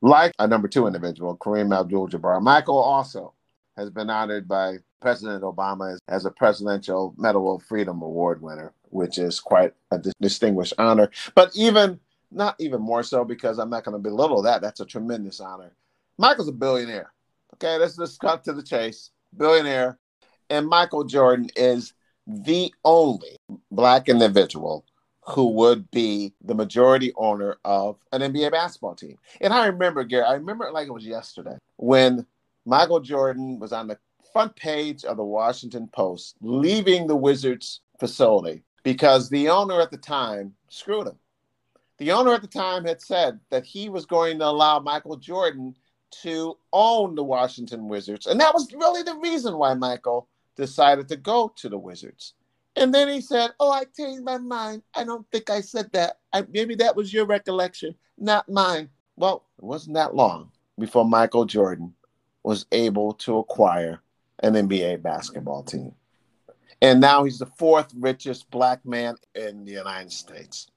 Like 0.00 0.32
a 0.38 0.46
number 0.46 0.68
two 0.68 0.86
individual, 0.86 1.36
Kareem 1.36 1.78
Abdul 1.78 2.08
Jabbar, 2.08 2.42
Michael 2.42 2.78
also 2.78 3.34
has 3.76 3.88
been 3.90 4.10
honored 4.10 4.48
by 4.48 4.78
President 5.00 5.42
Obama 5.42 5.96
as 6.08 6.24
a 6.24 6.30
Presidential 6.30 7.14
Medal 7.16 7.54
of 7.54 7.62
Freedom 7.62 8.02
Award 8.02 8.42
winner, 8.42 8.72
which 8.90 9.18
is 9.18 9.40
quite 9.40 9.72
a 9.90 10.00
distinguished 10.20 10.74
honor. 10.78 11.10
But 11.34 11.50
even 11.54 12.00
not 12.32 12.56
even 12.58 12.80
more 12.80 13.02
so 13.02 13.24
because 13.24 13.58
I'm 13.58 13.70
not 13.70 13.84
going 13.84 13.94
to 13.94 13.98
belittle 13.98 14.42
that. 14.42 14.62
That's 14.62 14.80
a 14.80 14.86
tremendous 14.86 15.40
honor. 15.40 15.72
Michael's 16.18 16.48
a 16.48 16.52
billionaire. 16.52 17.12
Okay, 17.54 17.76
let's 17.76 17.96
just 17.96 18.20
cut 18.20 18.44
to 18.44 18.52
the 18.52 18.62
chase. 18.62 19.10
Billionaire. 19.36 19.98
And 20.50 20.66
Michael 20.66 21.04
Jordan 21.04 21.48
is 21.56 21.94
the 22.26 22.72
only 22.84 23.36
black 23.70 24.08
individual 24.08 24.84
who 25.22 25.48
would 25.50 25.90
be 25.90 26.32
the 26.44 26.54
majority 26.54 27.12
owner 27.16 27.56
of 27.64 27.96
an 28.12 28.20
NBA 28.20 28.50
basketball 28.50 28.94
team. 28.94 29.16
And 29.40 29.52
I 29.52 29.66
remember, 29.66 30.04
Gary, 30.04 30.24
I 30.24 30.34
remember 30.34 30.64
it 30.64 30.72
like 30.72 30.88
it 30.88 30.92
was 30.92 31.06
yesterday 31.06 31.56
when 31.76 32.26
Michael 32.66 33.00
Jordan 33.00 33.58
was 33.58 33.72
on 33.72 33.86
the 33.86 33.98
front 34.32 34.56
page 34.56 35.04
of 35.04 35.16
the 35.16 35.24
Washington 35.24 35.88
Post 35.92 36.36
leaving 36.40 37.06
the 37.06 37.16
Wizards 37.16 37.80
facility 38.00 38.62
because 38.82 39.28
the 39.28 39.48
owner 39.48 39.80
at 39.80 39.90
the 39.90 39.96
time 39.96 40.54
screwed 40.68 41.06
him. 41.06 41.18
The 41.98 42.10
owner 42.10 42.32
at 42.34 42.42
the 42.42 42.48
time 42.48 42.84
had 42.84 43.00
said 43.00 43.38
that 43.50 43.64
he 43.64 43.88
was 43.88 44.06
going 44.06 44.40
to 44.40 44.46
allow 44.46 44.80
Michael 44.80 45.16
Jordan 45.16 45.76
to 46.22 46.58
own 46.72 47.14
the 47.14 47.22
Washington 47.22 47.88
Wizards. 47.88 48.26
And 48.26 48.40
that 48.40 48.54
was 48.54 48.72
really 48.72 49.02
the 49.02 49.14
reason 49.16 49.56
why 49.56 49.74
Michael 49.74 50.28
decided 50.56 51.08
to 51.08 51.16
go 51.16 51.52
to 51.56 51.68
the 51.68 51.78
Wizards. 51.78 52.34
And 52.76 52.92
then 52.92 53.08
he 53.08 53.20
said, 53.20 53.50
Oh, 53.60 53.70
I 53.70 53.84
changed 53.96 54.24
my 54.24 54.38
mind. 54.38 54.82
I 54.94 55.04
don't 55.04 55.26
think 55.30 55.50
I 55.50 55.60
said 55.60 55.90
that. 55.92 56.18
I, 56.32 56.44
maybe 56.50 56.74
that 56.76 56.96
was 56.96 57.12
your 57.12 57.26
recollection, 57.26 57.94
not 58.18 58.48
mine. 58.48 58.88
Well, 59.16 59.44
it 59.58 59.64
wasn't 59.64 59.94
that 59.94 60.14
long 60.14 60.50
before 60.78 61.04
Michael 61.04 61.44
Jordan 61.44 61.94
was 62.42 62.66
able 62.72 63.12
to 63.14 63.38
acquire 63.38 64.00
an 64.40 64.54
NBA 64.54 65.02
basketball 65.02 65.62
team. 65.62 65.94
And 66.80 67.00
now 67.00 67.22
he's 67.22 67.38
the 67.38 67.46
fourth 67.46 67.92
richest 67.96 68.50
black 68.50 68.84
man 68.84 69.14
in 69.36 69.64
the 69.64 69.72
United 69.72 70.10
States, 70.10 70.68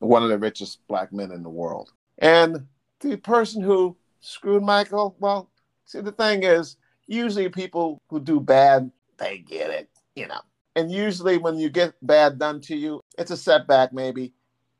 one 0.00 0.24
of 0.24 0.28
the 0.28 0.38
richest 0.38 0.84
black 0.88 1.12
men 1.12 1.30
in 1.30 1.44
the 1.44 1.48
world. 1.48 1.92
And 2.18 2.66
the 2.98 3.16
person 3.16 3.62
who 3.62 3.96
screwed 4.20 4.64
Michael, 4.64 5.14
well, 5.20 5.50
see, 5.84 6.00
the 6.00 6.10
thing 6.10 6.42
is, 6.42 6.76
usually 7.06 7.48
people 7.48 8.00
who 8.08 8.18
do 8.18 8.40
bad, 8.40 8.90
they 9.18 9.38
get 9.38 9.70
it, 9.70 9.88
you 10.16 10.26
know. 10.26 10.40
And 10.76 10.90
usually 10.90 11.38
when 11.38 11.58
you 11.58 11.70
get 11.70 11.94
bad 12.02 12.38
done 12.38 12.60
to 12.62 12.76
you, 12.76 13.00
it's 13.16 13.30
a 13.30 13.36
setback, 13.36 13.92
maybe 13.92 14.32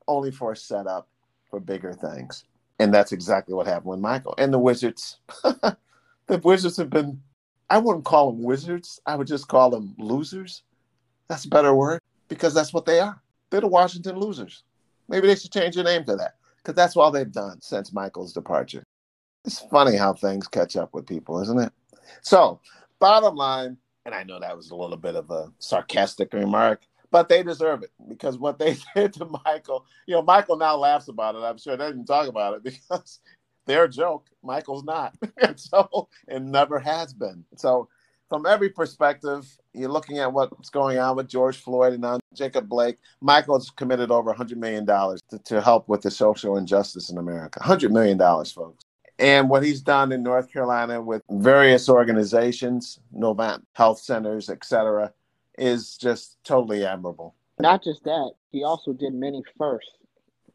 only 0.07 0.31
for 0.31 0.51
a 0.51 0.55
setup 0.57 1.07
for 1.49 1.59
bigger 1.59 1.93
things. 1.93 2.43
And 2.79 2.93
that's 2.93 3.13
exactly 3.13 3.53
what 3.53 3.67
happened 3.67 3.91
with 3.91 3.99
Michael. 3.99 4.35
And 4.37 4.53
the 4.53 4.59
Wizards, 4.59 5.17
the 5.43 5.77
Wizards 6.43 6.77
have 6.77 6.89
been, 6.89 7.21
I 7.69 7.77
wouldn't 7.77 8.05
call 8.05 8.31
them 8.31 8.43
wizards. 8.43 8.99
I 9.05 9.15
would 9.15 9.27
just 9.27 9.47
call 9.47 9.69
them 9.69 9.95
losers. 9.97 10.63
That's 11.29 11.45
a 11.45 11.49
better 11.49 11.73
word 11.73 12.01
because 12.27 12.53
that's 12.53 12.73
what 12.73 12.85
they 12.85 12.99
are. 12.99 13.21
They're 13.49 13.61
the 13.61 13.67
Washington 13.67 14.19
losers. 14.19 14.63
Maybe 15.07 15.27
they 15.27 15.35
should 15.35 15.53
change 15.53 15.75
their 15.75 15.83
name 15.83 16.03
to 16.05 16.15
that 16.17 16.35
because 16.57 16.75
that's 16.75 16.97
all 16.97 17.11
they've 17.11 17.31
done 17.31 17.61
since 17.61 17.93
Michael's 17.93 18.33
departure. 18.33 18.83
It's 19.45 19.59
funny 19.59 19.95
how 19.95 20.13
things 20.13 20.47
catch 20.47 20.75
up 20.75 20.93
with 20.93 21.07
people, 21.07 21.41
isn't 21.41 21.59
it? 21.59 21.71
So, 22.21 22.59
bottom 22.99 23.35
line, 23.35 23.77
and 24.05 24.13
I 24.13 24.23
know 24.23 24.39
that 24.39 24.55
was 24.55 24.69
a 24.69 24.75
little 24.75 24.97
bit 24.97 25.15
of 25.15 25.31
a 25.31 25.51
sarcastic 25.59 26.31
remark, 26.33 26.81
but 27.11 27.27
they 27.27 27.43
deserve 27.43 27.83
it 27.83 27.91
because 28.07 28.37
what 28.37 28.59
they 28.59 28.77
did 28.95 29.13
to 29.13 29.29
Michael, 29.45 29.85
you 30.05 30.15
know, 30.15 30.21
Michael 30.21 30.57
now 30.57 30.75
laughs 30.77 31.07
about 31.07 31.35
it. 31.35 31.39
I'm 31.39 31.57
sure 31.57 31.75
they 31.75 31.87
didn't 31.87 32.05
talk 32.05 32.27
about 32.27 32.55
it 32.55 32.63
because 32.89 33.19
they're 33.65 33.85
a 33.85 33.89
joke. 33.89 34.27
Michael's 34.43 34.83
not. 34.83 35.15
and 35.41 35.59
so, 35.59 36.07
and 36.27 36.51
never 36.51 36.79
has 36.79 37.13
been. 37.13 37.43
So, 37.57 37.89
from 38.27 38.47
every 38.47 38.69
perspective, 38.69 39.45
you're 39.73 39.91
looking 39.91 40.17
at 40.17 40.33
what's 40.33 40.71
going 40.71 40.97
on 40.97 41.15
with 41.15 41.27
George 41.27 41.57
Floyd 41.57 41.93
and 41.93 42.03
on 42.03 42.19
Jacob 42.33 42.67
Blake. 42.67 42.97
Michael's 43.21 43.69
committed 43.69 44.09
over 44.09 44.33
$100 44.33 44.57
million 44.57 44.83
to, 44.83 45.39
to 45.43 45.61
help 45.61 45.87
with 45.87 46.01
the 46.01 46.09
social 46.09 46.57
injustice 46.57 47.11
in 47.11 47.19
America. 47.19 47.59
$100 47.59 47.91
million, 47.91 48.17
folks 48.17 48.84
and 49.19 49.49
what 49.49 49.63
he's 49.63 49.81
done 49.81 50.11
in 50.11 50.23
North 50.23 50.51
Carolina 50.51 51.01
with 51.01 51.23
various 51.29 51.89
organizations, 51.89 52.99
Novant 53.15 53.61
health 53.73 53.99
centers, 53.99 54.49
etc., 54.49 55.13
is 55.57 55.97
just 55.97 56.37
totally 56.43 56.85
admirable. 56.85 57.33
Not 57.59 57.83
just 57.83 58.03
that, 58.03 58.31
he 58.51 58.63
also 58.63 58.91
did 58.91 59.13
many 59.13 59.43
firsts. 59.57 59.91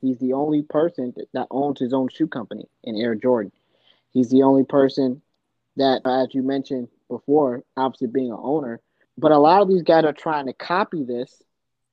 He's 0.01 0.19
the 0.19 0.33
only 0.35 0.63
person 0.63 1.15
that 1.33 1.47
owns 1.51 1.81
his 1.81 1.93
own 1.93 2.09
shoe 2.09 2.27
company 2.27 2.69
in 2.85 2.97
Air 2.97 3.15
Jordan. 3.15 3.53
He's 4.13 4.31
the 4.31 4.43
only 4.43 4.65
person 4.65 5.23
that, 5.77 6.03
as 6.05 6.35
you 6.35 6.43
mentioned 6.43 6.89
before, 7.09 7.65
obviously 7.77 8.09
being 8.09 8.31
an 8.31 8.39
owner, 8.41 8.81
but 9.17 9.33
a 9.33 9.39
lot 9.39 9.63
of 9.63 9.69
these 9.69 9.83
guys 9.83 10.05
are 10.05 10.13
trying 10.13 10.47
to 10.47 10.53
copy 10.53 11.05
this, 11.05 11.43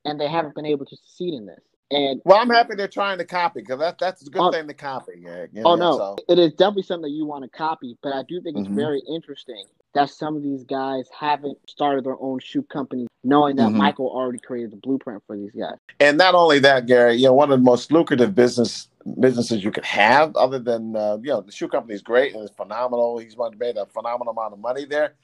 and 0.04 0.20
they 0.20 0.28
haven't 0.28 0.54
been 0.54 0.66
able 0.66 0.86
to 0.86 0.96
succeed 0.96 1.34
in 1.34 1.46
this. 1.46 1.60
And 1.90 2.20
well, 2.24 2.38
I'm 2.38 2.50
happy 2.50 2.74
they're 2.74 2.86
trying 2.86 3.18
to 3.18 3.24
copy 3.24 3.60
because 3.60 3.78
that, 3.78 3.98
that's 3.98 4.26
a 4.26 4.30
good 4.30 4.42
oh, 4.42 4.52
thing 4.52 4.68
to 4.68 4.74
copy. 4.74 5.12
Yeah, 5.20 5.46
you 5.52 5.62
oh, 5.64 5.74
know, 5.74 5.92
oh 5.92 5.96
no, 5.96 5.98
so. 5.98 6.16
it 6.28 6.38
is 6.38 6.52
definitely 6.52 6.82
something 6.82 7.10
that 7.10 7.16
you 7.16 7.24
want 7.24 7.44
to 7.44 7.50
copy. 7.50 7.96
But 8.02 8.12
I 8.12 8.22
do 8.28 8.42
think 8.42 8.58
it's 8.58 8.66
mm-hmm. 8.66 8.76
very 8.76 9.02
interesting 9.08 9.64
that 9.94 10.10
some 10.10 10.36
of 10.36 10.42
these 10.42 10.64
guys 10.64 11.08
haven't 11.18 11.56
started 11.66 12.04
their 12.04 12.20
own 12.20 12.40
shoe 12.40 12.62
company, 12.62 13.06
knowing 13.24 13.56
that 13.56 13.68
mm-hmm. 13.68 13.78
Michael 13.78 14.08
already 14.08 14.38
created 14.38 14.70
the 14.70 14.76
blueprint 14.76 15.22
for 15.26 15.36
these 15.36 15.52
guys. 15.52 15.78
And 15.98 16.18
not 16.18 16.34
only 16.34 16.58
that, 16.58 16.86
Gary, 16.86 17.16
you 17.16 17.24
know, 17.24 17.32
one 17.32 17.50
of 17.50 17.58
the 17.58 17.64
most 17.64 17.90
lucrative 17.90 18.34
business 18.34 18.88
businesses 19.18 19.64
you 19.64 19.70
could 19.70 19.86
have, 19.86 20.36
other 20.36 20.58
than 20.58 20.94
uh, 20.94 21.16
you 21.22 21.30
know, 21.30 21.40
the 21.40 21.52
shoe 21.52 21.68
company 21.68 21.94
is 21.94 22.02
great 22.02 22.34
and 22.34 22.42
it's 22.42 22.54
phenomenal. 22.54 23.16
He's 23.18 23.36
made 23.58 23.78
a 23.78 23.86
phenomenal 23.86 24.32
amount 24.32 24.52
of 24.52 24.58
money 24.58 24.84
there. 24.84 25.14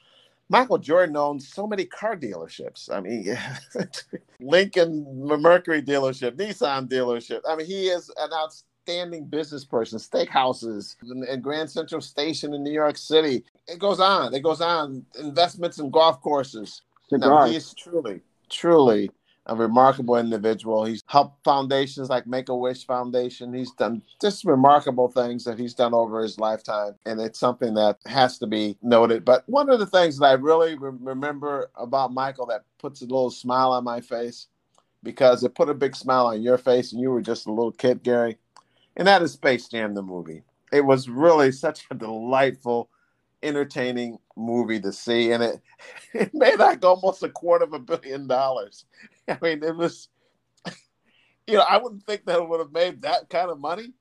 Michael 0.55 0.79
Jordan 0.79 1.17
owns 1.17 1.49
so 1.49 1.67
many 1.67 1.85
car 1.85 2.17
dealerships. 2.17 2.89
I 2.89 3.01
mean, 3.01 3.37
Lincoln 4.41 5.05
Mercury 5.27 5.83
dealership, 5.83 6.37
Nissan 6.37 6.89
dealership. 6.89 7.41
I 7.49 7.57
mean, 7.57 7.67
he 7.67 7.89
is 7.89 8.09
an 8.21 8.31
outstanding 8.33 9.25
business 9.25 9.65
person. 9.65 9.99
Steakhouses 9.99 10.95
and 11.03 11.43
Grand 11.43 11.69
Central 11.69 12.01
Station 12.01 12.55
in 12.55 12.63
New 12.63 12.71
York 12.71 12.97
City. 12.97 13.43
It 13.67 13.81
goes 13.81 13.99
on. 13.99 14.33
It 14.33 14.45
goes 14.45 14.61
on. 14.61 15.05
Investments 15.19 15.81
in 15.81 15.91
golf 15.91 16.21
courses. 16.21 16.83
No, 17.11 17.47
he 17.47 17.57
is 17.57 17.75
truly, 17.75 18.21
truly 18.49 19.11
a 19.47 19.55
remarkable 19.57 20.17
individual. 20.17 20.85
He's 20.85 21.03
helped 21.07 21.45
foundations 21.45 22.09
like 22.09 22.27
Make 22.27 22.49
a 22.49 22.57
Wish 22.57 22.87
Foundation. 22.87 23.53
He's 23.53 23.73
done 23.73 24.03
just 24.21 24.45
remarkable 24.45 25.09
things 25.09 25.45
that 25.45 25.59
he's 25.59 25.75
done 25.75 25.95
over 25.95 26.23
his 26.23 26.39
lifetime, 26.39 26.95
and 27.07 27.21
it's 27.21 27.39
something 27.39 27.75
that 27.75 27.99
has 28.07 28.39
to 28.39 28.47
be 28.47 28.79
noted. 28.83 29.25
But 29.25 29.49
one 29.49 29.71
of 29.71 29.79
the 29.81 29.87
things 29.87 30.19
that 30.19 30.27
I 30.27 30.33
really 30.33 30.77
re- 30.77 30.93
remember 31.01 31.71
about 31.77 32.13
Michael 32.13 32.47
that 32.47 32.65
puts 32.79 33.03
a 33.03 33.05
little 33.05 33.31
smile 33.31 33.73
on 33.73 33.85
my 33.85 34.01
face, 34.01 34.49
because 35.03 35.45
it 35.45 35.55
put 35.55 35.69
a 35.69 35.75
big 35.75 35.95
smile 35.97 36.27
on 36.27 36.43
your 36.43 36.59
face, 36.59 36.93
and 36.93 37.01
you 37.01 37.11
were 37.11 37.23
just 37.23 37.47
a 37.47 37.53
little 37.53 37.73
kid, 37.73 38.03
Gary, 38.03 38.39
and 38.97 39.07
that 39.09 39.23
is 39.23 39.33
Space 39.33 39.69
Jam 39.69 39.95
the 39.95 40.03
movie. 40.03 40.43
It 40.73 40.85
was 40.85 41.09
really 41.09 41.53
such 41.53 41.85
a 41.91 41.95
delightful 41.95 42.91
entertaining 43.43 44.19
movie 44.37 44.81
to 44.81 44.93
see, 44.93 45.33
and 45.33 45.43
it 45.43 45.61
it 46.15 46.35
made 46.35 46.59
like 46.59 46.85
almost 46.85 47.23
a 47.23 47.29
quarter 47.29 47.65
of 47.65 47.75
a 47.75 47.79
billion 47.79 48.27
dollars. 48.27 48.87
I 49.29 49.39
mean, 49.43 49.63
it 49.63 49.77
was, 49.77 50.09
you 51.47 51.55
know, 51.55 51.65
I 51.69 51.79
wouldn't 51.79 52.05
think 52.05 52.25
that 52.27 52.39
it 52.39 52.49
would 52.49 52.61
have 52.61 52.73
made 52.73 53.03
that 53.03 53.31
kind 53.31 53.51
of 53.51 53.59
money, 53.59 53.93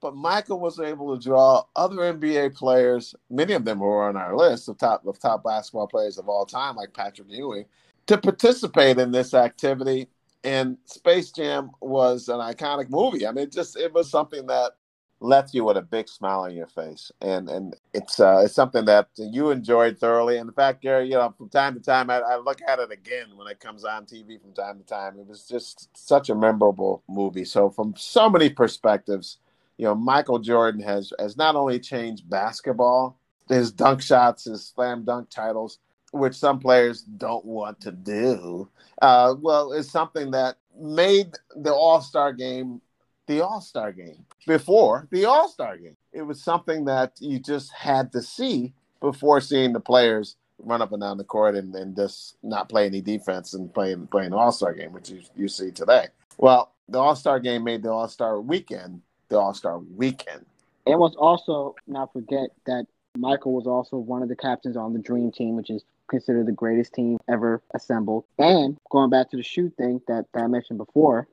but 0.00 0.16
Michael 0.16 0.60
was 0.60 0.80
able 0.80 1.16
to 1.16 1.22
draw 1.22 1.64
other 1.76 1.96
NBA 1.96 2.54
players. 2.54 3.14
Many 3.28 3.52
of 3.52 3.64
them 3.64 3.80
were 3.80 4.08
on 4.08 4.16
our 4.16 4.36
list 4.36 4.68
of 4.68 4.78
top 4.78 5.06
of 5.06 5.18
top 5.18 5.44
basketball 5.44 5.88
players 5.88 6.18
of 6.18 6.28
all 6.28 6.46
time, 6.46 6.76
like 6.76 6.94
Patrick 6.94 7.28
Ewing, 7.30 7.66
to 8.06 8.18
participate 8.18 8.98
in 8.98 9.12
this 9.12 9.34
activity. 9.34 10.08
And 10.42 10.78
Space 10.86 11.32
Jam 11.32 11.70
was 11.82 12.28
an 12.28 12.38
iconic 12.38 12.88
movie. 12.88 13.26
I 13.26 13.32
mean, 13.32 13.50
just 13.50 13.76
it 13.76 13.92
was 13.92 14.10
something 14.10 14.46
that 14.46 14.72
left 15.20 15.52
you 15.52 15.64
with 15.64 15.76
a 15.76 15.82
big 15.82 16.08
smile 16.08 16.40
on 16.40 16.54
your 16.54 16.66
face, 16.66 17.12
and 17.20 17.48
and 17.48 17.76
it's 17.92 18.18
uh, 18.18 18.42
it's 18.44 18.54
something 18.54 18.84
that 18.86 19.08
you 19.16 19.50
enjoyed 19.50 19.98
thoroughly. 19.98 20.38
And 20.38 20.48
in 20.48 20.54
fact, 20.54 20.82
Gary, 20.82 21.06
you 21.06 21.14
know, 21.14 21.34
from 21.36 21.48
time 21.48 21.74
to 21.74 21.80
time, 21.80 22.10
I, 22.10 22.20
I, 22.20 22.36
look 22.36 22.60
at 22.66 22.78
it 22.78 22.90
again 22.90 23.26
when 23.36 23.46
it 23.46 23.60
comes 23.60 23.84
on 23.84 24.06
TV 24.06 24.40
from 24.40 24.52
time 24.52 24.78
to 24.78 24.84
time. 24.84 25.18
It 25.18 25.26
was 25.26 25.46
just 25.46 25.88
such 25.96 26.30
a 26.30 26.34
memorable 26.34 27.02
movie. 27.08 27.44
So 27.44 27.70
from 27.70 27.94
so 27.96 28.30
many 28.30 28.48
perspectives, 28.48 29.38
you 29.76 29.84
know, 29.84 29.94
Michael 29.94 30.38
Jordan 30.38 30.82
has 30.82 31.12
has 31.18 31.36
not 31.36 31.54
only 31.54 31.78
changed 31.78 32.28
basketball, 32.28 33.18
his 33.48 33.70
dunk 33.70 34.00
shots, 34.00 34.44
his 34.44 34.66
slam 34.66 35.04
dunk 35.04 35.28
titles, 35.28 35.78
which 36.12 36.34
some 36.34 36.58
players 36.58 37.02
don't 37.02 37.44
want 37.44 37.80
to 37.82 37.92
do. 37.92 38.68
Uh, 39.02 39.34
well, 39.38 39.72
it's 39.72 39.90
something 39.90 40.30
that 40.30 40.56
made 40.78 41.34
the 41.56 41.72
All 41.72 42.00
Star 42.00 42.32
game 42.32 42.80
the 43.30 43.40
All 43.40 43.60
Star 43.60 43.92
game 43.92 44.26
before 44.46 45.06
the 45.12 45.24
All 45.24 45.48
Star 45.48 45.76
game. 45.76 45.96
It 46.12 46.22
was 46.22 46.42
something 46.42 46.84
that 46.86 47.12
you 47.20 47.38
just 47.38 47.72
had 47.72 48.10
to 48.12 48.22
see 48.22 48.74
before 49.00 49.40
seeing 49.40 49.72
the 49.72 49.80
players 49.80 50.36
run 50.58 50.82
up 50.82 50.92
and 50.92 51.00
down 51.00 51.16
the 51.16 51.24
court 51.24 51.54
and, 51.54 51.74
and 51.76 51.96
just 51.96 52.36
not 52.42 52.68
play 52.68 52.86
any 52.86 53.00
defense 53.00 53.54
and 53.54 53.72
playing 53.72 54.08
playing 54.08 54.32
All 54.32 54.50
Star 54.50 54.74
game, 54.74 54.92
which 54.92 55.10
you, 55.10 55.22
you 55.36 55.46
see 55.46 55.70
today. 55.70 56.08
Well, 56.38 56.72
the 56.88 56.98
All 56.98 57.14
Star 57.14 57.38
game 57.38 57.62
made 57.62 57.84
the 57.84 57.92
All 57.92 58.08
Star 58.08 58.40
weekend 58.40 59.00
the 59.28 59.38
All 59.38 59.54
Star 59.54 59.78
weekend. 59.78 60.44
It 60.86 60.98
was 60.98 61.14
also 61.14 61.76
not 61.86 62.12
forget 62.12 62.50
that 62.66 62.86
Michael 63.16 63.52
was 63.52 63.66
also 63.66 63.96
one 63.96 64.22
of 64.22 64.28
the 64.28 64.36
captains 64.36 64.76
on 64.76 64.92
the 64.92 64.98
Dream 64.98 65.30
Team, 65.30 65.54
which 65.54 65.70
is 65.70 65.84
considered 66.08 66.46
the 66.46 66.52
greatest 66.52 66.94
team 66.94 67.18
ever 67.28 67.62
assembled. 67.74 68.24
And 68.38 68.76
going 68.90 69.10
back 69.10 69.30
to 69.30 69.36
the 69.36 69.44
shoe 69.44 69.70
thing 69.70 70.00
that, 70.08 70.26
that 70.32 70.42
I 70.42 70.46
mentioned 70.48 70.78
before, 70.78 71.28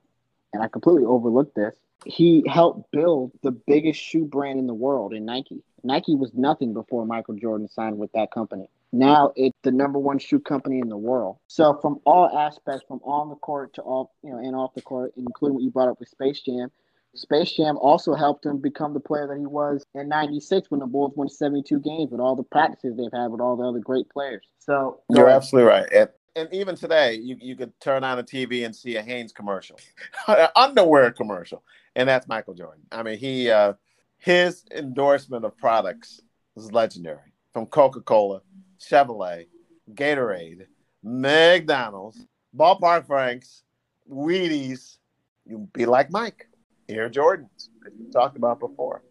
and 0.53 0.61
I 0.61 0.67
completely 0.67 1.05
overlooked 1.05 1.55
this, 1.55 1.75
he 2.05 2.43
helped 2.47 2.91
build 2.91 3.31
the 3.43 3.51
biggest 3.51 3.99
shoe 3.99 4.25
brand 4.25 4.59
in 4.59 4.67
the 4.67 4.73
world 4.73 5.13
in 5.13 5.25
Nike. 5.25 5.63
Nike 5.83 6.15
was 6.15 6.31
nothing 6.33 6.73
before 6.73 7.05
Michael 7.05 7.35
Jordan 7.35 7.67
signed 7.67 7.97
with 7.97 8.11
that 8.13 8.31
company. 8.31 8.69
Now 8.91 9.33
it's 9.35 9.57
the 9.63 9.71
number 9.71 9.99
one 9.99 10.19
shoe 10.19 10.39
company 10.39 10.79
in 10.79 10.89
the 10.89 10.97
world. 10.97 11.37
So 11.47 11.77
from 11.81 11.99
all 12.05 12.37
aspects, 12.37 12.85
from 12.87 12.99
on 13.03 13.29
the 13.29 13.35
court 13.35 13.73
to 13.75 13.81
off, 13.81 14.09
you 14.23 14.31
know, 14.31 14.37
and 14.37 14.55
off 14.55 14.73
the 14.73 14.81
court, 14.81 15.13
including 15.17 15.55
what 15.55 15.63
you 15.63 15.71
brought 15.71 15.89
up 15.89 15.99
with 15.99 16.09
Space 16.09 16.41
Jam, 16.41 16.71
Space 17.15 17.51
Jam 17.51 17.77
also 17.77 18.13
helped 18.13 18.45
him 18.45 18.59
become 18.59 18.93
the 18.93 18.99
player 18.99 19.27
that 19.27 19.37
he 19.37 19.45
was 19.45 19.83
in 19.95 20.07
'96 20.07 20.69
when 20.69 20.79
the 20.79 20.85
Bulls 20.85 21.13
won 21.15 21.27
72 21.27 21.79
games 21.79 22.11
with 22.11 22.21
all 22.21 22.35
the 22.35 22.43
practices 22.43 22.95
they've 22.95 23.11
had 23.11 23.27
with 23.27 23.41
all 23.41 23.55
the 23.55 23.63
other 23.63 23.79
great 23.79 24.09
players. 24.09 24.45
So 24.59 25.01
you're 25.09 25.29
absolutely 25.29 25.69
right. 25.69 25.91
And, 25.91 26.09
and 26.35 26.53
even 26.53 26.75
today, 26.75 27.15
you, 27.15 27.35
you 27.41 27.55
could 27.55 27.77
turn 27.79 28.03
on 28.03 28.19
a 28.19 28.23
TV 28.23 28.65
and 28.65 28.75
see 28.75 28.95
a 28.97 29.01
Hanes 29.01 29.31
commercial, 29.31 29.79
an 30.27 30.49
underwear 30.55 31.11
commercial, 31.11 31.63
and 31.97 32.07
that's 32.07 32.27
Michael 32.27 32.53
Jordan. 32.53 32.83
I 32.91 33.03
mean, 33.03 33.17
he 33.17 33.49
uh, 33.49 33.73
his 34.19 34.63
endorsement 34.71 35.43
of 35.43 35.57
products 35.57 36.21
is 36.55 36.71
legendary 36.71 37.33
from 37.51 37.65
Coca 37.65 38.01
Cola, 38.01 38.41
Chevrolet, 38.79 39.47
Gatorade, 39.93 40.67
McDonald's, 41.03 42.25
Ballpark 42.55 43.07
Franks, 43.07 43.63
Wheaties. 44.09 44.97
You 45.45 45.67
be 45.73 45.85
like 45.85 46.11
Mike. 46.11 46.47
Air 46.89 47.09
Jordans, 47.09 47.67
as 47.85 47.91
we 47.99 48.09
talked 48.11 48.37
about 48.37 48.61
before. 48.61 49.03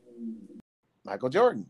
Michael 1.04 1.28
Jordan. 1.28 1.66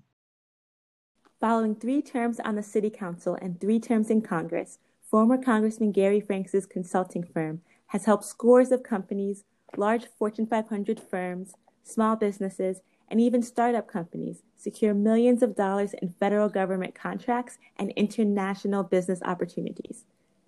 Following 1.41 1.75
three 1.75 2.01
terms 2.01 2.39
on 2.41 2.55
the 2.55 2.62
City 2.62 2.91
Council 2.91 3.37
and 3.43 3.61
three 3.61 3.81
terms 3.81 4.09
in 4.09 4.21
Congress, 4.21 4.79
former 5.03 5.37
Congressman 5.37 5.91
Gary 5.91 6.21
Franks' 6.21 6.64
consulting 6.67 7.25
firm 7.25 7.62
has 7.87 8.05
helped 8.05 8.25
scores 8.25 8.71
of 8.71 8.85
companies, 8.85 9.45
large 9.77 10.07
Fortune 10.19 10.47
500 10.47 11.01
firms, 11.01 11.55
small 11.83 12.17
businesses, 12.17 12.81
and 13.09 13.21
even 13.21 13.43
startup 13.43 13.87
companies 13.87 14.43
secure 14.57 14.95
millions 14.95 15.43
of 15.43 15.55
dollars 15.55 15.95
in 15.95 16.14
federal 16.19 16.49
government 16.49 16.95
contracts 16.95 17.59
and 17.77 17.93
international 17.93 18.83
business 18.83 19.21
opportunities. 19.25 20.05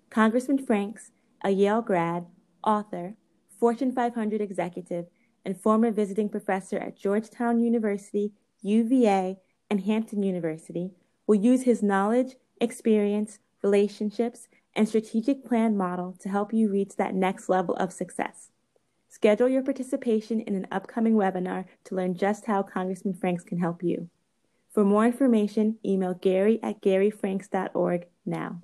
Congressman 0.09 0.65
Franks, 0.65 1.11
a 1.43 1.51
Yale 1.51 1.81
grad, 1.81 2.25
author, 2.63 3.15
Fortune 3.59 3.91
500 3.91 4.41
executive, 4.41 5.05
and 5.45 5.59
former 5.59 5.91
visiting 5.91 6.29
professor 6.29 6.77
at 6.77 6.97
Georgetown 6.97 7.59
University, 7.59 8.31
UVA, 8.61 9.37
and 9.69 9.81
Hampton 9.81 10.23
University, 10.23 10.91
will 11.27 11.35
use 11.35 11.63
his 11.63 11.83
knowledge, 11.83 12.35
experience, 12.59 13.39
relationships, 13.61 14.47
and 14.75 14.87
strategic 14.87 15.45
plan 15.45 15.77
model 15.77 16.15
to 16.19 16.29
help 16.29 16.53
you 16.53 16.69
reach 16.69 16.95
that 16.95 17.13
next 17.13 17.49
level 17.49 17.75
of 17.75 17.93
success. 17.93 18.49
Schedule 19.11 19.49
your 19.49 19.63
participation 19.63 20.39
in 20.39 20.55
an 20.55 20.67
upcoming 20.71 21.15
webinar 21.15 21.65
to 21.85 21.95
learn 21.95 22.15
just 22.15 22.45
how 22.45 22.61
Congressman 22.61 23.15
Franks 23.15 23.43
can 23.43 23.57
help 23.57 23.81
you. 23.81 24.07
For 24.71 24.85
more 24.85 25.05
information, 25.05 25.79
email 25.83 26.13
gary 26.13 26.59
at 26.61 26.79
garyfranks.org 26.81 28.05
now. 28.27 28.61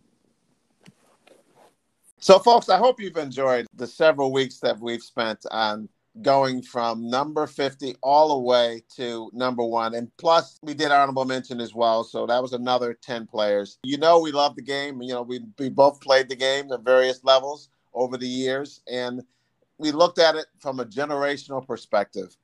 So, 2.19 2.37
folks, 2.37 2.69
I 2.69 2.77
hope 2.77 3.01
you've 3.01 3.17
enjoyed 3.17 3.65
the 3.73 3.87
several 3.87 4.31
weeks 4.31 4.59
that 4.59 4.79
we've 4.79 5.01
spent 5.01 5.39
on 5.49 5.89
going 6.21 6.61
from 6.61 7.09
number 7.09 7.45
50 7.47 7.95
all 8.01 8.29
the 8.29 8.39
way 8.39 8.83
to 8.95 9.29
number 9.33 9.63
one. 9.63 9.95
And 9.95 10.15
plus, 10.17 10.59
we 10.61 10.75
did 10.75 10.91
honorable 10.91 11.25
mention 11.25 11.59
as 11.59 11.73
well. 11.73 12.03
So 12.03 12.25
that 12.27 12.41
was 12.41 12.53
another 12.53 12.93
10 12.93 13.25
players. 13.27 13.79
You 13.83 13.97
know, 13.97 14.19
we 14.19 14.31
love 14.31 14.55
the 14.55 14.61
game. 14.61 15.01
You 15.01 15.13
know, 15.13 15.23
we, 15.23 15.41
we 15.59 15.69
both 15.69 15.99
played 15.99 16.29
the 16.29 16.35
game 16.35 16.71
at 16.71 16.85
various 16.85 17.23
levels 17.23 17.69
over 17.93 18.15
the 18.15 18.27
years. 18.27 18.81
And 18.87 19.23
we 19.77 19.91
looked 19.91 20.19
at 20.19 20.35
it 20.35 20.45
from 20.59 20.79
a 20.79 20.85
generational 20.85 21.65
perspective. 21.65 22.35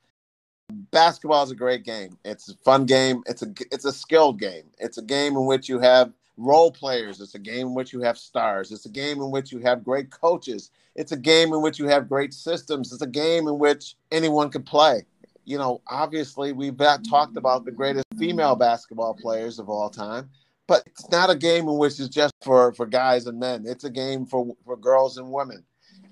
Basketball 0.90 1.42
is 1.42 1.50
a 1.50 1.56
great 1.56 1.84
game. 1.84 2.18
It's 2.24 2.48
a 2.48 2.54
fun 2.56 2.86
game. 2.86 3.22
It's 3.26 3.42
a 3.42 3.52
it's 3.70 3.84
a 3.84 3.92
skilled 3.92 4.38
game. 4.38 4.64
It's 4.78 4.98
a 4.98 5.02
game 5.02 5.36
in 5.36 5.46
which 5.46 5.68
you 5.68 5.78
have 5.80 6.12
role 6.36 6.70
players. 6.70 7.20
It's 7.20 7.34
a 7.34 7.38
game 7.38 7.68
in 7.68 7.74
which 7.74 7.92
you 7.92 8.00
have 8.00 8.16
stars. 8.16 8.72
It's 8.72 8.86
a 8.86 8.90
game 8.90 9.18
in 9.18 9.30
which 9.30 9.52
you 9.52 9.58
have 9.60 9.84
great 9.84 10.10
coaches. 10.10 10.70
It's 10.94 11.12
a 11.12 11.16
game 11.16 11.52
in 11.52 11.62
which 11.62 11.78
you 11.78 11.86
have 11.88 12.08
great 12.08 12.32
systems. 12.32 12.92
It's 12.92 13.02
a 13.02 13.06
game 13.06 13.48
in 13.48 13.58
which 13.58 13.96
anyone 14.10 14.50
can 14.50 14.62
play. 14.62 15.04
You 15.44 15.58
know, 15.58 15.80
obviously, 15.88 16.52
we've 16.52 16.76
talked 17.08 17.36
about 17.36 17.64
the 17.64 17.72
greatest 17.72 18.06
female 18.18 18.54
basketball 18.54 19.14
players 19.14 19.58
of 19.58 19.68
all 19.68 19.90
time, 19.90 20.30
but 20.68 20.84
it's 20.86 21.10
not 21.10 21.30
a 21.30 21.34
game 21.34 21.68
in 21.68 21.78
which 21.78 21.98
it's 21.98 22.08
just 22.08 22.32
for, 22.42 22.72
for 22.74 22.86
guys 22.86 23.26
and 23.26 23.40
men. 23.40 23.64
It's 23.66 23.84
a 23.84 23.90
game 23.90 24.24
for, 24.24 24.54
for 24.64 24.76
girls 24.76 25.18
and 25.18 25.32
women. 25.32 25.64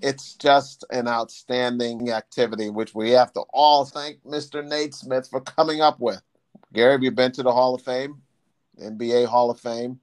It's 0.02 0.34
just 0.34 0.84
an 0.90 1.08
outstanding 1.08 2.10
activity, 2.10 2.70
which 2.70 2.94
we 2.94 3.10
have 3.10 3.32
to 3.34 3.40
all 3.52 3.84
thank 3.84 4.24
Mr. 4.24 4.66
Naismith 4.66 5.28
for 5.28 5.40
coming 5.40 5.80
up 5.80 6.00
with. 6.00 6.22
Gary, 6.72 6.92
have 6.92 7.02
you 7.02 7.10
been 7.10 7.32
to 7.32 7.42
the 7.42 7.52
Hall 7.52 7.74
of 7.74 7.82
Fame, 7.82 8.22
NBA 8.80 9.26
Hall 9.26 9.50
of 9.50 9.60
Fame? 9.60 10.00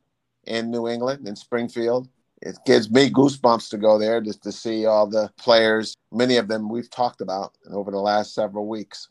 in 0.47 0.71
New 0.71 0.87
England, 0.87 1.27
in 1.27 1.35
Springfield. 1.35 2.07
It 2.41 2.57
gives 2.65 2.89
me 2.89 3.09
goosebumps 3.09 3.69
to 3.71 3.77
go 3.77 3.99
there 3.99 4.21
just 4.21 4.43
to 4.43 4.51
see 4.51 4.85
all 4.85 5.07
the 5.07 5.29
players, 5.37 5.95
many 6.11 6.37
of 6.37 6.47
them 6.47 6.69
we've 6.69 6.89
talked 6.89 7.21
about 7.21 7.53
over 7.69 7.91
the 7.91 7.99
last 7.99 8.33
several 8.33 8.67
weeks. 8.67 9.09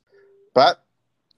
But 0.55 0.85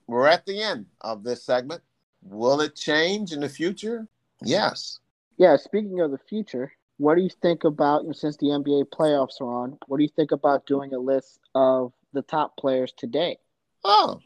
we're 0.07 0.27
at 0.27 0.45
the 0.45 0.61
end 0.61 0.85
of 1.01 1.23
this 1.23 1.43
segment. 1.43 1.81
Will 2.21 2.61
it 2.61 2.75
change 2.75 3.33
in 3.33 3.41
the 3.41 3.49
future? 3.49 4.07
Yes. 4.43 4.99
Yeah, 5.37 5.55
speaking 5.57 5.99
of 5.99 6.11
the 6.11 6.17
future, 6.17 6.71
what 6.99 7.15
do 7.15 7.23
you 7.23 7.29
think 7.41 7.63
about, 7.63 8.03
since 8.15 8.37
the 8.37 8.47
NBA 8.47 8.89
playoffs 8.89 9.41
are 9.41 9.63
on, 9.63 9.77
what 9.87 9.97
do 9.97 10.03
you 10.03 10.09
think 10.15 10.31
about 10.31 10.65
doing 10.65 10.93
a 10.93 10.99
list 10.99 11.39
of 11.55 11.93
the 12.13 12.21
top 12.21 12.57
players 12.57 12.91
today? 12.95 13.37
Oh, 13.83 14.19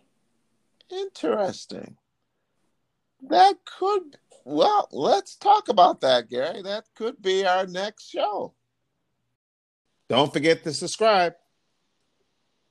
interesting. 0.89 1.95
That 3.29 3.55
could 3.65 4.17
well, 4.45 4.89
let's 4.91 5.35
talk 5.35 5.69
about 5.69 6.01
that, 6.01 6.29
Gary. 6.29 6.61
That 6.61 6.85
could 6.95 7.21
be 7.21 7.45
our 7.45 7.65
next 7.65 8.09
show. 8.09 8.53
Don't 10.09 10.33
forget 10.33 10.63
to 10.63 10.73
subscribe. 10.73 11.35